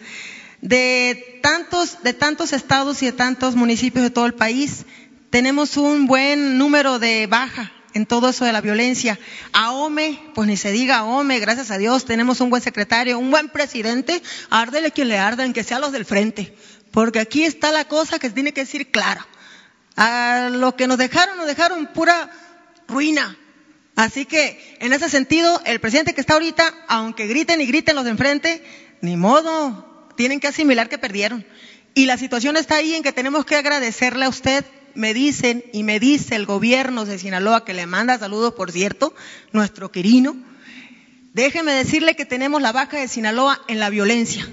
[0.63, 4.87] De tantos, de tantos estados y de tantos municipios de todo el país,
[5.29, 9.19] tenemos un buen número de baja en todo eso de la violencia.
[9.53, 13.19] A OME, pues ni se diga a OME, gracias a Dios, tenemos un buen secretario,
[13.19, 16.57] un buen presidente, árdele quien le arda, que sea los del frente.
[16.91, 19.27] Porque aquí está la cosa que tiene que decir clara.
[19.95, 22.31] A lo que nos dejaron, nos dejaron pura
[22.89, 23.37] ruina.
[23.99, 28.05] Así que, en ese sentido, el presidente que está ahorita, aunque griten y griten los
[28.05, 28.63] de enfrente,
[29.01, 31.45] ni modo, tienen que asimilar que perdieron.
[31.95, 34.65] Y la situación está ahí en que tenemos que agradecerle a usted.
[34.95, 39.17] Me dicen y me dice el gobierno de Sinaloa, que le manda saludos, por cierto,
[39.51, 40.37] nuestro querino.
[41.35, 44.49] Déjeme decirle que tenemos la baja de Sinaloa en la violencia.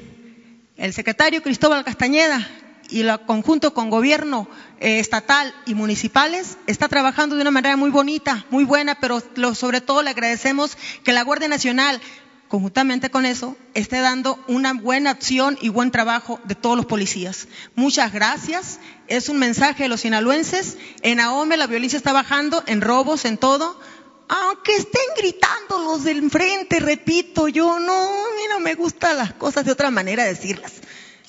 [0.75, 2.49] El secretario Cristóbal Castañeda
[2.89, 4.47] y el conjunto con gobierno
[4.79, 9.21] eh, estatal y municipales está trabajando de una manera muy bonita, muy buena, pero
[9.53, 11.99] sobre todo le agradecemos que la Guardia Nacional,
[12.47, 17.47] conjuntamente con eso, esté dando una buena acción y buen trabajo de todos los policías.
[17.75, 18.79] Muchas gracias.
[19.07, 20.77] Es un mensaje de los sinaloenses.
[21.01, 23.79] En Ahome la violencia está bajando, en robos, en todo.
[24.27, 29.33] Aunque estén gritando los del enfrente, repito, yo no, a mí no me gustan las
[29.33, 30.73] cosas de otra manera de decirlas.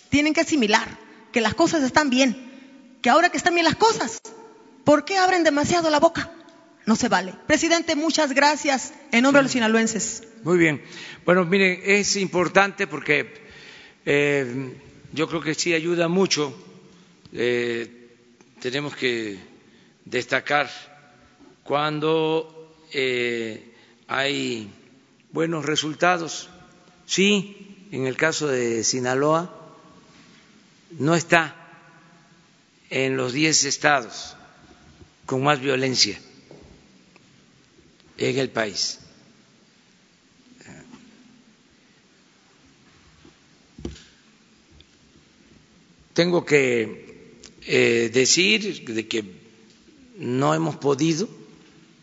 [0.09, 1.06] Tienen que asimilar
[1.37, 2.35] que las cosas están bien,
[3.03, 4.23] que ahora que están bien las cosas,
[4.85, 6.33] ¿por qué abren demasiado la boca?
[6.87, 7.35] No se vale.
[7.47, 10.23] Presidente, muchas gracias en nombre de los sinaloenses.
[10.45, 10.83] Muy bien.
[11.27, 13.35] Bueno, miren, es importante porque
[14.07, 14.81] eh,
[15.13, 16.57] yo creo que sí ayuda mucho.
[17.35, 18.17] Eh,
[18.59, 19.39] tenemos que
[20.07, 20.71] destacar
[21.65, 23.75] cuando eh,
[24.09, 24.71] hay
[25.33, 26.49] buenos resultados.
[27.05, 29.66] Sí, en el caso de Sinaloa,
[30.91, 31.55] no está
[32.91, 34.37] en los 10 estados
[35.27, 36.19] con más violencia
[38.19, 39.01] en el país.
[46.15, 47.37] Tengo que
[47.67, 49.23] eh, decir de que
[50.17, 51.29] no hemos podido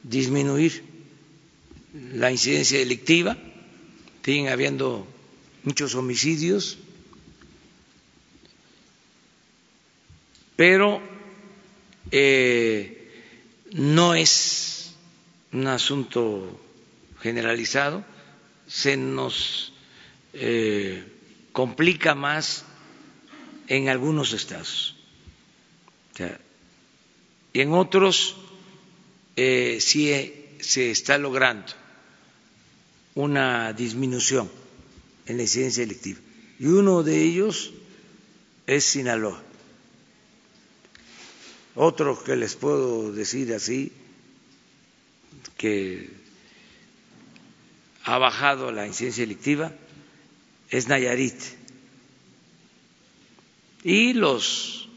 [0.04, 0.84] disminuir
[2.14, 3.36] la incidencia delictiva,
[4.24, 5.08] siguen habiendo
[5.64, 6.78] muchos homicidios,
[10.56, 11.02] pero
[12.12, 13.12] eh,
[13.72, 14.96] no es
[15.52, 16.60] un asunto
[17.22, 18.04] generalizado,
[18.68, 19.74] se nos
[20.34, 21.04] eh,
[21.52, 22.66] complica más
[23.68, 24.96] en algunos estados.
[27.54, 28.36] Y en otros
[29.36, 30.12] eh, sí
[30.60, 31.74] se está logrando
[33.16, 34.50] una disminución
[35.26, 36.20] en la incidencia delictiva.
[36.60, 37.74] Y uno de ellos
[38.66, 39.43] es Sinaloa.
[41.76, 43.92] Otro que les puedo decir así,
[45.58, 46.10] que
[48.04, 49.72] ha bajado la incidencia delictiva,
[50.70, 51.42] es Nayarit.
[53.84, 54.90] Y los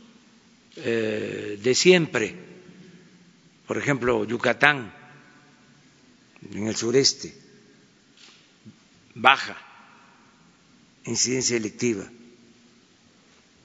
[0.77, 2.37] eh, de siempre,
[3.67, 4.93] por ejemplo, Yucatán,
[6.53, 7.35] en el sureste,
[9.15, 9.57] baja
[11.05, 12.05] incidencia delictiva.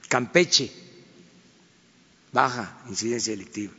[0.08, 0.72] Campeche,
[2.32, 3.72] baja incidencia delictiva.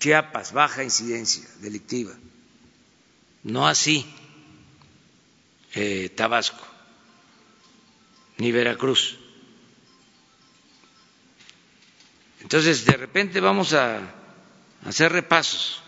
[0.00, 2.12] Chiapas, baja incidencia delictiva.
[3.44, 4.06] No así
[5.74, 6.66] eh, Tabasco
[8.38, 9.18] ni Veracruz.
[12.40, 14.00] Entonces, de repente vamos a
[14.84, 15.80] hacer repasos,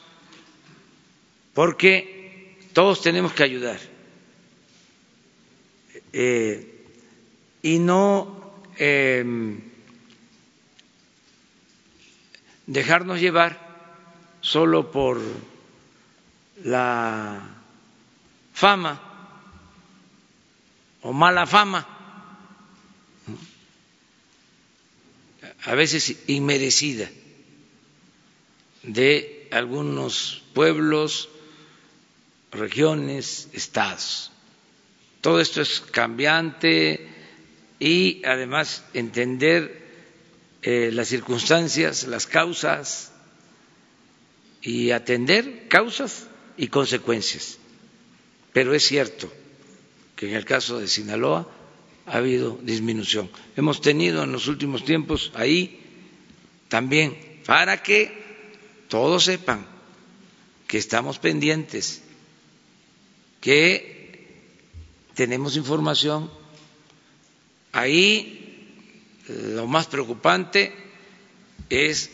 [1.52, 3.81] porque todos tenemos que ayudar
[6.12, 6.86] eh,
[7.62, 9.24] y no eh,
[12.66, 13.59] dejarnos llevar
[14.41, 15.20] solo por
[16.62, 17.41] la
[18.53, 19.01] fama
[21.03, 21.86] o mala fama,
[25.65, 27.11] a veces inmerecida,
[28.82, 31.28] de algunos pueblos,
[32.53, 34.31] regiones, estados.
[35.20, 37.07] Todo esto es cambiante
[37.78, 39.84] y además entender
[40.66, 43.12] eh, las circunstancias, las causas
[44.62, 46.27] y atender causas
[46.57, 47.59] y consecuencias.
[48.55, 49.31] Pero es cierto
[50.16, 51.47] que en el caso de Sinaloa
[52.07, 53.31] ha habido disminución.
[53.57, 55.81] Hemos tenido en los últimos tiempos ahí
[56.69, 58.24] también, para que
[58.89, 59.66] todos sepan
[60.66, 62.03] que estamos pendientes,
[63.43, 64.41] que
[65.15, 66.31] tenemos información.
[67.73, 68.44] Ahí
[69.29, 70.73] lo más preocupante
[71.71, 72.11] es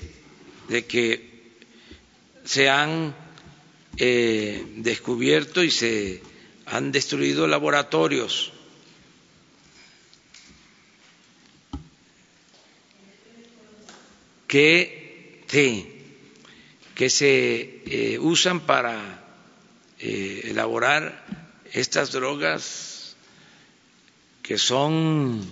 [0.68, 1.30] de que
[2.44, 3.14] se han
[3.96, 6.22] eh, descubierto y se
[6.66, 8.52] han destruido laboratorios.
[14.46, 15.44] Que,
[16.94, 19.24] que se eh, usan para
[20.00, 21.24] eh, elaborar
[21.72, 23.14] estas drogas
[24.42, 25.48] que son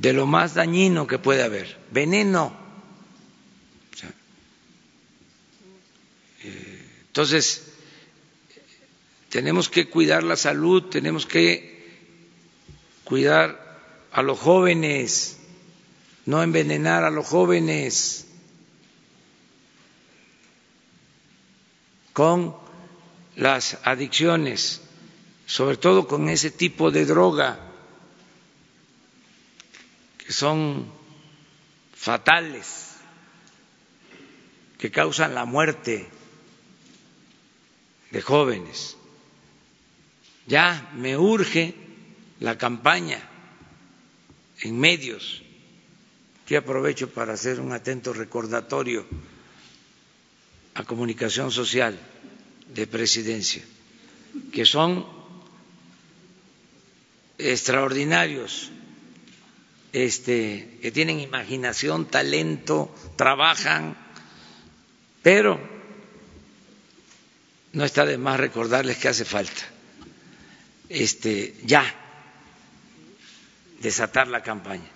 [0.00, 2.64] de lo más dañino que puede haber, veneno.
[7.06, 7.64] entonces,
[9.30, 11.98] tenemos que cuidar la salud, tenemos que
[13.04, 13.78] cuidar
[14.12, 15.38] a los jóvenes,
[16.26, 18.26] no envenenar a los jóvenes
[22.12, 22.54] con
[23.34, 24.82] las adicciones,
[25.46, 27.65] sobre todo con ese tipo de droga
[30.26, 30.84] que son
[31.94, 32.96] fatales,
[34.76, 36.08] que causan la muerte
[38.10, 38.96] de jóvenes.
[40.48, 41.74] Ya me urge
[42.40, 43.20] la campaña
[44.62, 45.42] en medios,
[46.44, 49.06] que aprovecho para hacer un atento recordatorio
[50.74, 51.96] a comunicación social
[52.74, 53.62] de presidencia,
[54.52, 55.06] que son
[57.38, 58.70] extraordinarios,
[59.96, 63.96] este, que tienen imaginación, talento, trabajan,
[65.22, 65.58] pero
[67.72, 69.62] no está de más recordarles que hace falta
[70.90, 71.82] este, ya
[73.80, 74.90] desatar la campaña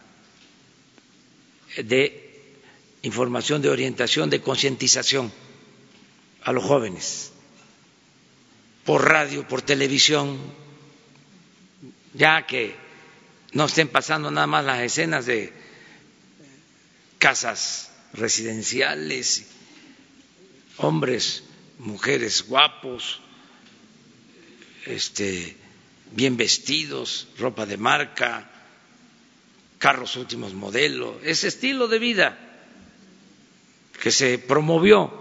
[1.78, 2.52] de
[3.00, 5.32] información, de orientación, de concientización
[6.42, 7.32] a los jóvenes,
[8.84, 10.38] por radio, por televisión,
[12.12, 12.89] ya que
[13.52, 15.52] no estén pasando nada más las escenas de
[17.18, 19.46] casas residenciales,
[20.78, 21.44] hombres,
[21.78, 23.20] mujeres guapos,
[24.86, 25.56] este,
[26.12, 28.50] bien vestidos, ropa de marca,
[29.78, 32.38] carros últimos modelos, ese estilo de vida
[34.00, 35.12] que se promovió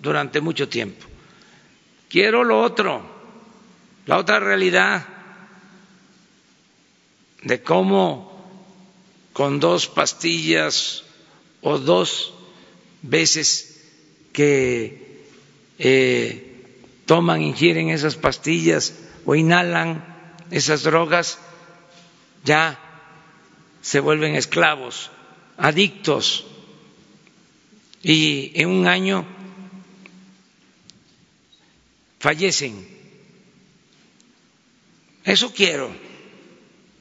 [0.00, 1.06] durante mucho tiempo.
[2.08, 3.02] Quiero lo otro,
[4.06, 5.17] la otra realidad
[7.42, 8.28] de cómo
[9.32, 11.04] con dos pastillas
[11.62, 12.32] o dos
[13.02, 13.84] veces
[14.32, 15.24] que
[15.78, 16.48] eh,
[17.06, 18.94] toman, ingieren esas pastillas,
[19.24, 20.04] o inhalan
[20.50, 21.38] esas drogas
[22.44, 22.78] ya
[23.82, 25.10] se vuelven esclavos,
[25.56, 26.46] adictos
[28.02, 29.24] y en un año
[32.18, 32.86] fallecen.
[35.24, 35.90] Eso quiero,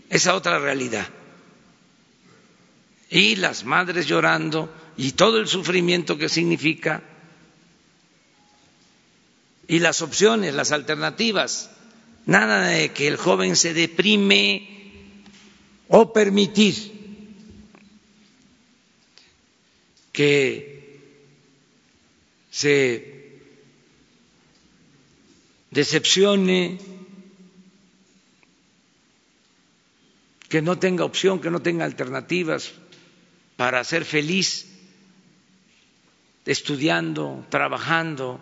[0.10, 1.08] esa otra realidad.
[3.10, 7.04] Y las madres llorando y todo el sufrimiento que significa
[9.68, 11.70] y las opciones, las alternativas.
[12.26, 14.70] Nada de que el joven se deprime
[15.88, 16.92] o permitir
[20.12, 21.00] que
[22.50, 23.40] se
[25.72, 26.80] decepcione,
[30.50, 32.72] que no tenga opción, que no tenga alternativas
[33.56, 34.68] para ser feliz
[36.46, 38.40] estudiando, trabajando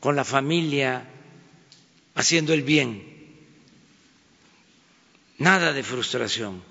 [0.00, 1.06] con la familia,
[2.14, 3.14] haciendo el bien.
[5.38, 6.62] Nada de frustración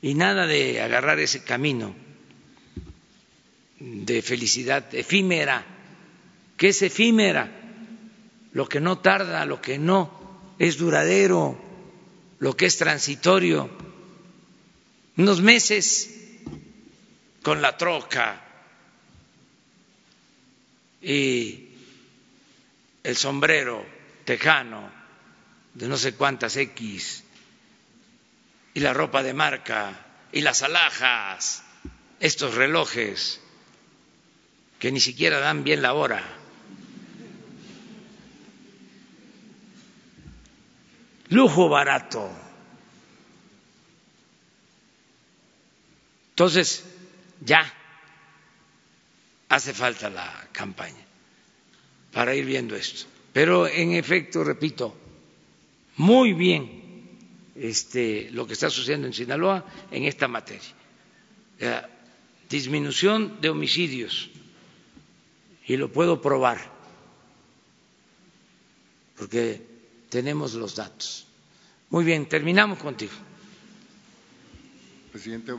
[0.00, 1.94] y nada de agarrar ese camino
[3.80, 5.64] de felicidad efímera,
[6.56, 7.50] que es efímera,
[8.52, 11.58] lo que no tarda, lo que no es duradero,
[12.38, 13.87] lo que es transitorio.
[15.18, 16.14] Unos meses
[17.42, 18.40] con la troca
[21.02, 21.70] y
[23.02, 23.84] el sombrero
[24.24, 24.88] tejano
[25.74, 27.24] de no sé cuántas X
[28.74, 31.64] y la ropa de marca y las alhajas,
[32.20, 33.40] estos relojes
[34.78, 36.22] que ni siquiera dan bien la hora.
[41.30, 42.47] Lujo barato.
[46.38, 46.84] Entonces,
[47.40, 47.58] ya
[49.48, 51.04] hace falta la campaña
[52.12, 53.06] para ir viendo esto.
[53.32, 54.96] Pero en efecto, repito,
[55.96, 57.18] muy bien
[57.56, 60.62] este, lo que está sucediendo en Sinaloa en esta materia.
[61.58, 61.90] La
[62.48, 64.30] disminución de homicidios,
[65.66, 66.60] y lo puedo probar,
[69.16, 69.60] porque
[70.08, 71.26] tenemos los datos.
[71.90, 73.14] Muy bien, terminamos contigo.
[75.10, 75.52] Presidente,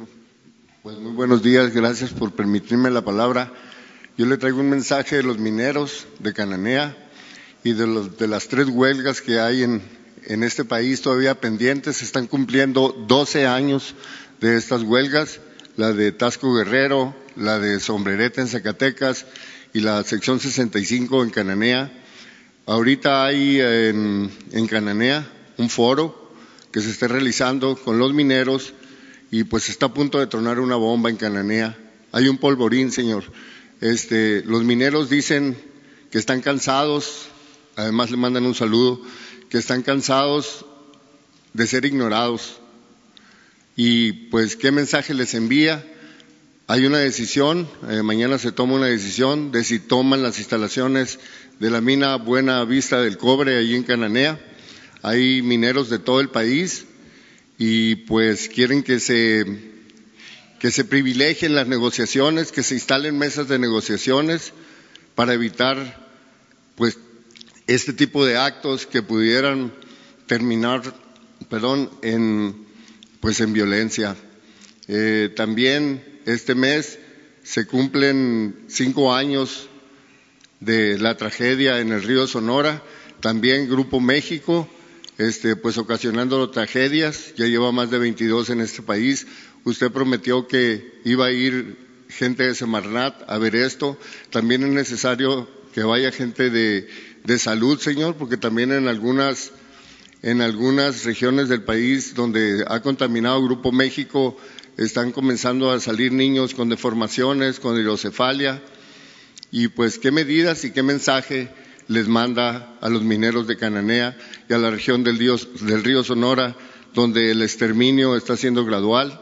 [0.81, 3.51] pues muy buenos días, gracias por permitirme la palabra.
[4.17, 6.95] Yo le traigo un mensaje de los mineros de Cananea
[7.65, 9.81] y de, los, de las tres huelgas que hay en,
[10.43, 11.97] este país todavía pendientes.
[11.97, 13.93] Se están cumpliendo 12 años
[14.39, 15.41] de estas huelgas,
[15.75, 19.25] la de Tasco Guerrero, la de Sombrereta en Zacatecas
[19.73, 21.91] y la sección 65 en Cananea.
[22.65, 25.27] Ahorita hay en, en Cananea
[25.57, 26.31] un foro
[26.71, 28.73] que se está realizando con los mineros
[29.31, 31.77] y pues está a punto de tronar una bomba en Cananea.
[32.11, 33.23] Hay un polvorín, señor.
[33.81, 35.57] Este, los mineros dicen
[36.11, 37.27] que están cansados,
[37.75, 39.01] además le mandan un saludo,
[39.49, 40.65] que están cansados
[41.53, 42.59] de ser ignorados.
[43.75, 45.85] Y pues, ¿qué mensaje les envía?
[46.67, 51.19] Hay una decisión, eh, mañana se toma una decisión de si toman las instalaciones
[51.59, 54.39] de la mina Buena Vista del Cobre allí en Cananea.
[55.01, 56.85] Hay mineros de todo el país
[57.59, 59.45] y pues quieren que se,
[60.59, 64.53] que se privilegien las negociaciones, que se instalen mesas de negociaciones
[65.13, 66.07] para evitar
[66.75, 66.97] pues
[67.67, 69.73] este tipo de actos que pudieran
[70.25, 70.81] terminar,
[71.49, 72.65] perdón, en,
[73.19, 74.15] pues en violencia.
[74.87, 76.97] Eh, también este mes
[77.43, 79.67] se cumplen cinco años
[80.61, 82.81] de la tragedia en el río Sonora.
[83.19, 84.69] También Grupo México,
[85.19, 87.35] este, pues ocasionando tragedias.
[87.37, 89.27] Ya lleva más de 22 en este país.
[89.65, 91.77] Usted prometió que iba a ir
[92.09, 93.99] gente de Semarnat a ver esto.
[94.31, 96.89] También es necesario que vaya gente de
[97.23, 99.51] de salud, Señor, porque también en algunas,
[100.21, 104.37] en algunas regiones del país donde ha contaminado Grupo México
[104.77, 108.63] están comenzando a salir niños con deformaciones, con hidrocefalia.
[109.51, 111.49] Y pues, ¿qué medidas y qué mensaje
[111.87, 114.17] les manda a los mineros de Cananea
[114.49, 116.55] y a la región del, del río Sonora,
[116.95, 119.21] donde el exterminio está siendo gradual?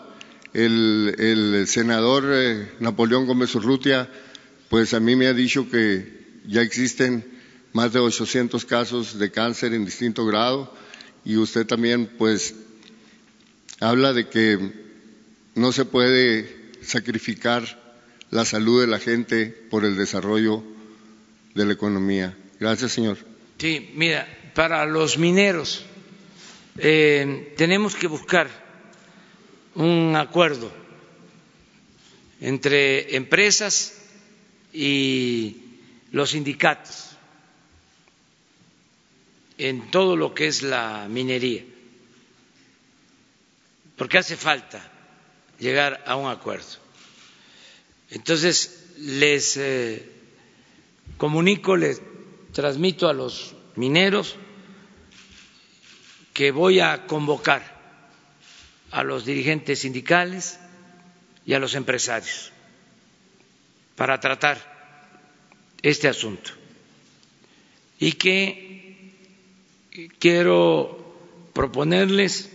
[0.54, 4.10] El, senador eh, Napoleón Gómez Urrutia,
[4.70, 7.26] pues a mí me ha dicho que ya existen
[7.74, 10.74] más de 800 casos de cáncer en distinto grado
[11.26, 12.56] y usted también pues
[13.82, 14.58] habla de que
[15.56, 18.00] no se puede sacrificar
[18.32, 20.64] la salud de la gente por el desarrollo
[21.54, 22.36] de la economía.
[22.60, 23.18] Gracias, señor.
[23.58, 25.86] Sí, mira, para los mineros
[26.80, 28.50] eh, tenemos que buscar
[29.76, 30.72] un acuerdo
[32.42, 34.02] entre empresas
[34.74, 35.58] y
[36.12, 37.10] los sindicatos
[39.60, 41.64] en todo lo que es la minería,
[43.96, 44.82] porque hace falta
[45.60, 46.66] llegar a un acuerdo.
[48.10, 50.10] Entonces, les eh,
[51.18, 52.02] comunico, les
[52.54, 54.36] transmito a los mineros
[56.38, 57.64] que voy a convocar
[58.92, 60.60] a los dirigentes sindicales
[61.48, 62.52] y a los empresarios
[63.96, 64.60] para tratar
[65.82, 66.52] este asunto.
[67.98, 69.16] Y que
[70.20, 72.52] quiero proponerles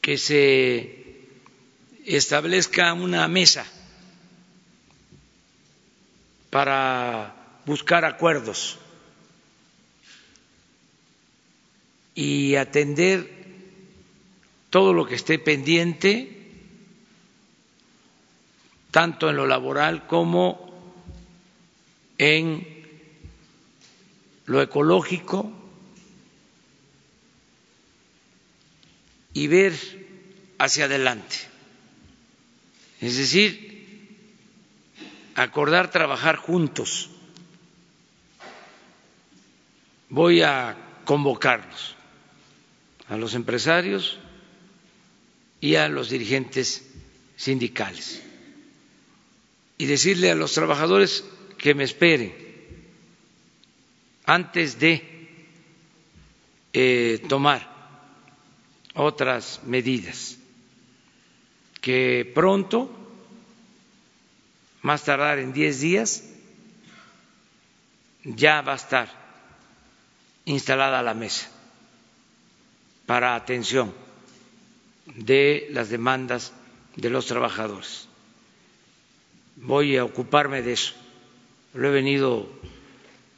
[0.00, 1.26] que se
[2.04, 3.66] establezca una mesa
[6.50, 7.34] para
[7.66, 8.78] buscar acuerdos
[12.16, 13.30] y atender
[14.70, 16.50] todo lo que esté pendiente,
[18.90, 20.72] tanto en lo laboral como
[22.16, 22.66] en
[24.46, 25.52] lo ecológico
[29.34, 29.74] y ver
[30.58, 31.36] hacia adelante.
[33.02, 34.08] Es decir,
[35.34, 37.10] acordar trabajar juntos.
[40.08, 41.95] Voy a convocarlos
[43.08, 44.18] a los empresarios
[45.60, 46.86] y a los dirigentes
[47.36, 48.22] sindicales.
[49.78, 51.24] Y decirle a los trabajadores
[51.58, 52.34] que me esperen
[54.24, 55.28] antes de
[56.72, 57.74] eh, tomar
[58.94, 60.38] otras medidas
[61.80, 62.90] que pronto,
[64.82, 66.24] más tardar en 10 días,
[68.24, 69.08] ya va a estar
[70.46, 71.55] instalada la mesa
[73.06, 73.94] para atención
[75.06, 76.52] de las demandas
[76.96, 78.08] de los trabajadores.
[79.56, 80.94] Voy a ocuparme de eso.
[81.72, 82.48] Lo he venido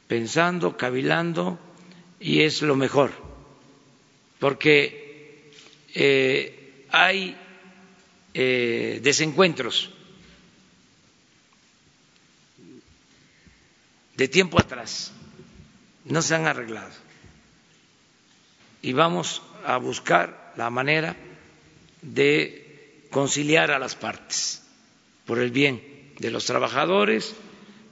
[0.07, 1.59] pensando, cavilando
[2.19, 3.11] y es lo mejor,
[4.39, 5.51] porque
[5.93, 7.37] eh, hay
[8.33, 9.91] eh, desencuentros
[14.17, 15.13] de tiempo atrás,
[16.05, 17.08] no se han arreglado.
[18.81, 21.15] Y vamos a buscar la manera
[22.01, 24.61] de conciliar a las partes
[25.25, 25.81] por el bien
[26.19, 27.35] de los trabajadores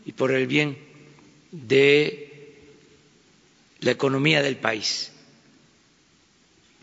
[0.05, 0.77] y por el bien
[1.51, 2.27] de
[3.79, 5.11] la economía del país,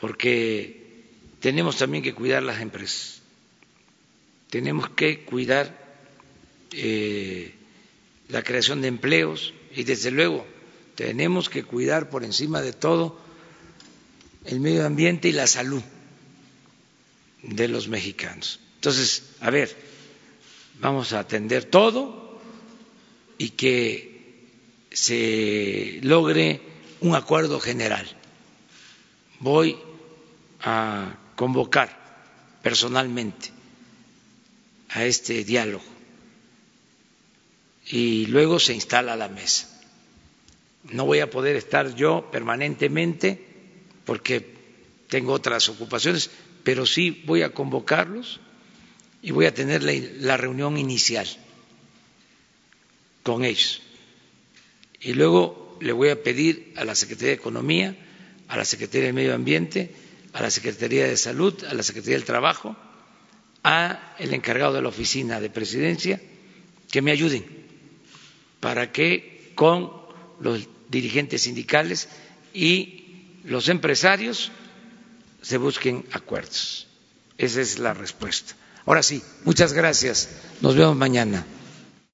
[0.00, 1.02] porque
[1.40, 3.20] tenemos también que cuidar las empresas,
[4.50, 5.76] tenemos que cuidar
[6.72, 7.52] eh,
[8.28, 10.46] la creación de empleos y desde luego
[10.94, 13.18] tenemos que cuidar por encima de todo
[14.44, 15.82] el medio ambiente y la salud
[17.42, 18.60] de los mexicanos.
[18.76, 19.74] Entonces, a ver,
[20.80, 22.40] vamos a atender todo
[23.38, 24.14] y que
[24.90, 26.60] se logre
[27.00, 28.06] un acuerdo general.
[29.40, 29.76] Voy
[30.60, 32.04] a convocar
[32.62, 33.50] personalmente
[34.90, 35.84] a este diálogo
[37.86, 39.68] y luego se instala la mesa.
[40.84, 43.53] No voy a poder estar yo permanentemente
[44.04, 44.54] porque
[45.08, 46.30] tengo otras ocupaciones,
[46.62, 48.40] pero sí voy a convocarlos
[49.22, 51.26] y voy a tener la, reunión inicial
[53.22, 53.82] con ellos.
[55.00, 57.96] Y luego le voy a pedir a la Secretaría de Economía,
[58.48, 59.94] a la Secretaría de Medio Ambiente,
[60.32, 62.76] a la Secretaría de Salud, a la Secretaría del Trabajo,
[63.62, 66.20] a el encargado de la oficina de presidencia
[66.90, 67.44] que me ayuden
[68.60, 69.90] para que con
[70.40, 72.08] los dirigentes sindicales
[72.52, 73.03] y
[73.44, 74.50] los empresarios
[75.42, 76.86] se busquen acuerdos.
[77.38, 78.54] Esa es la respuesta.
[78.86, 80.28] Ahora sí, muchas gracias.
[80.60, 81.44] Nos vemos mañana.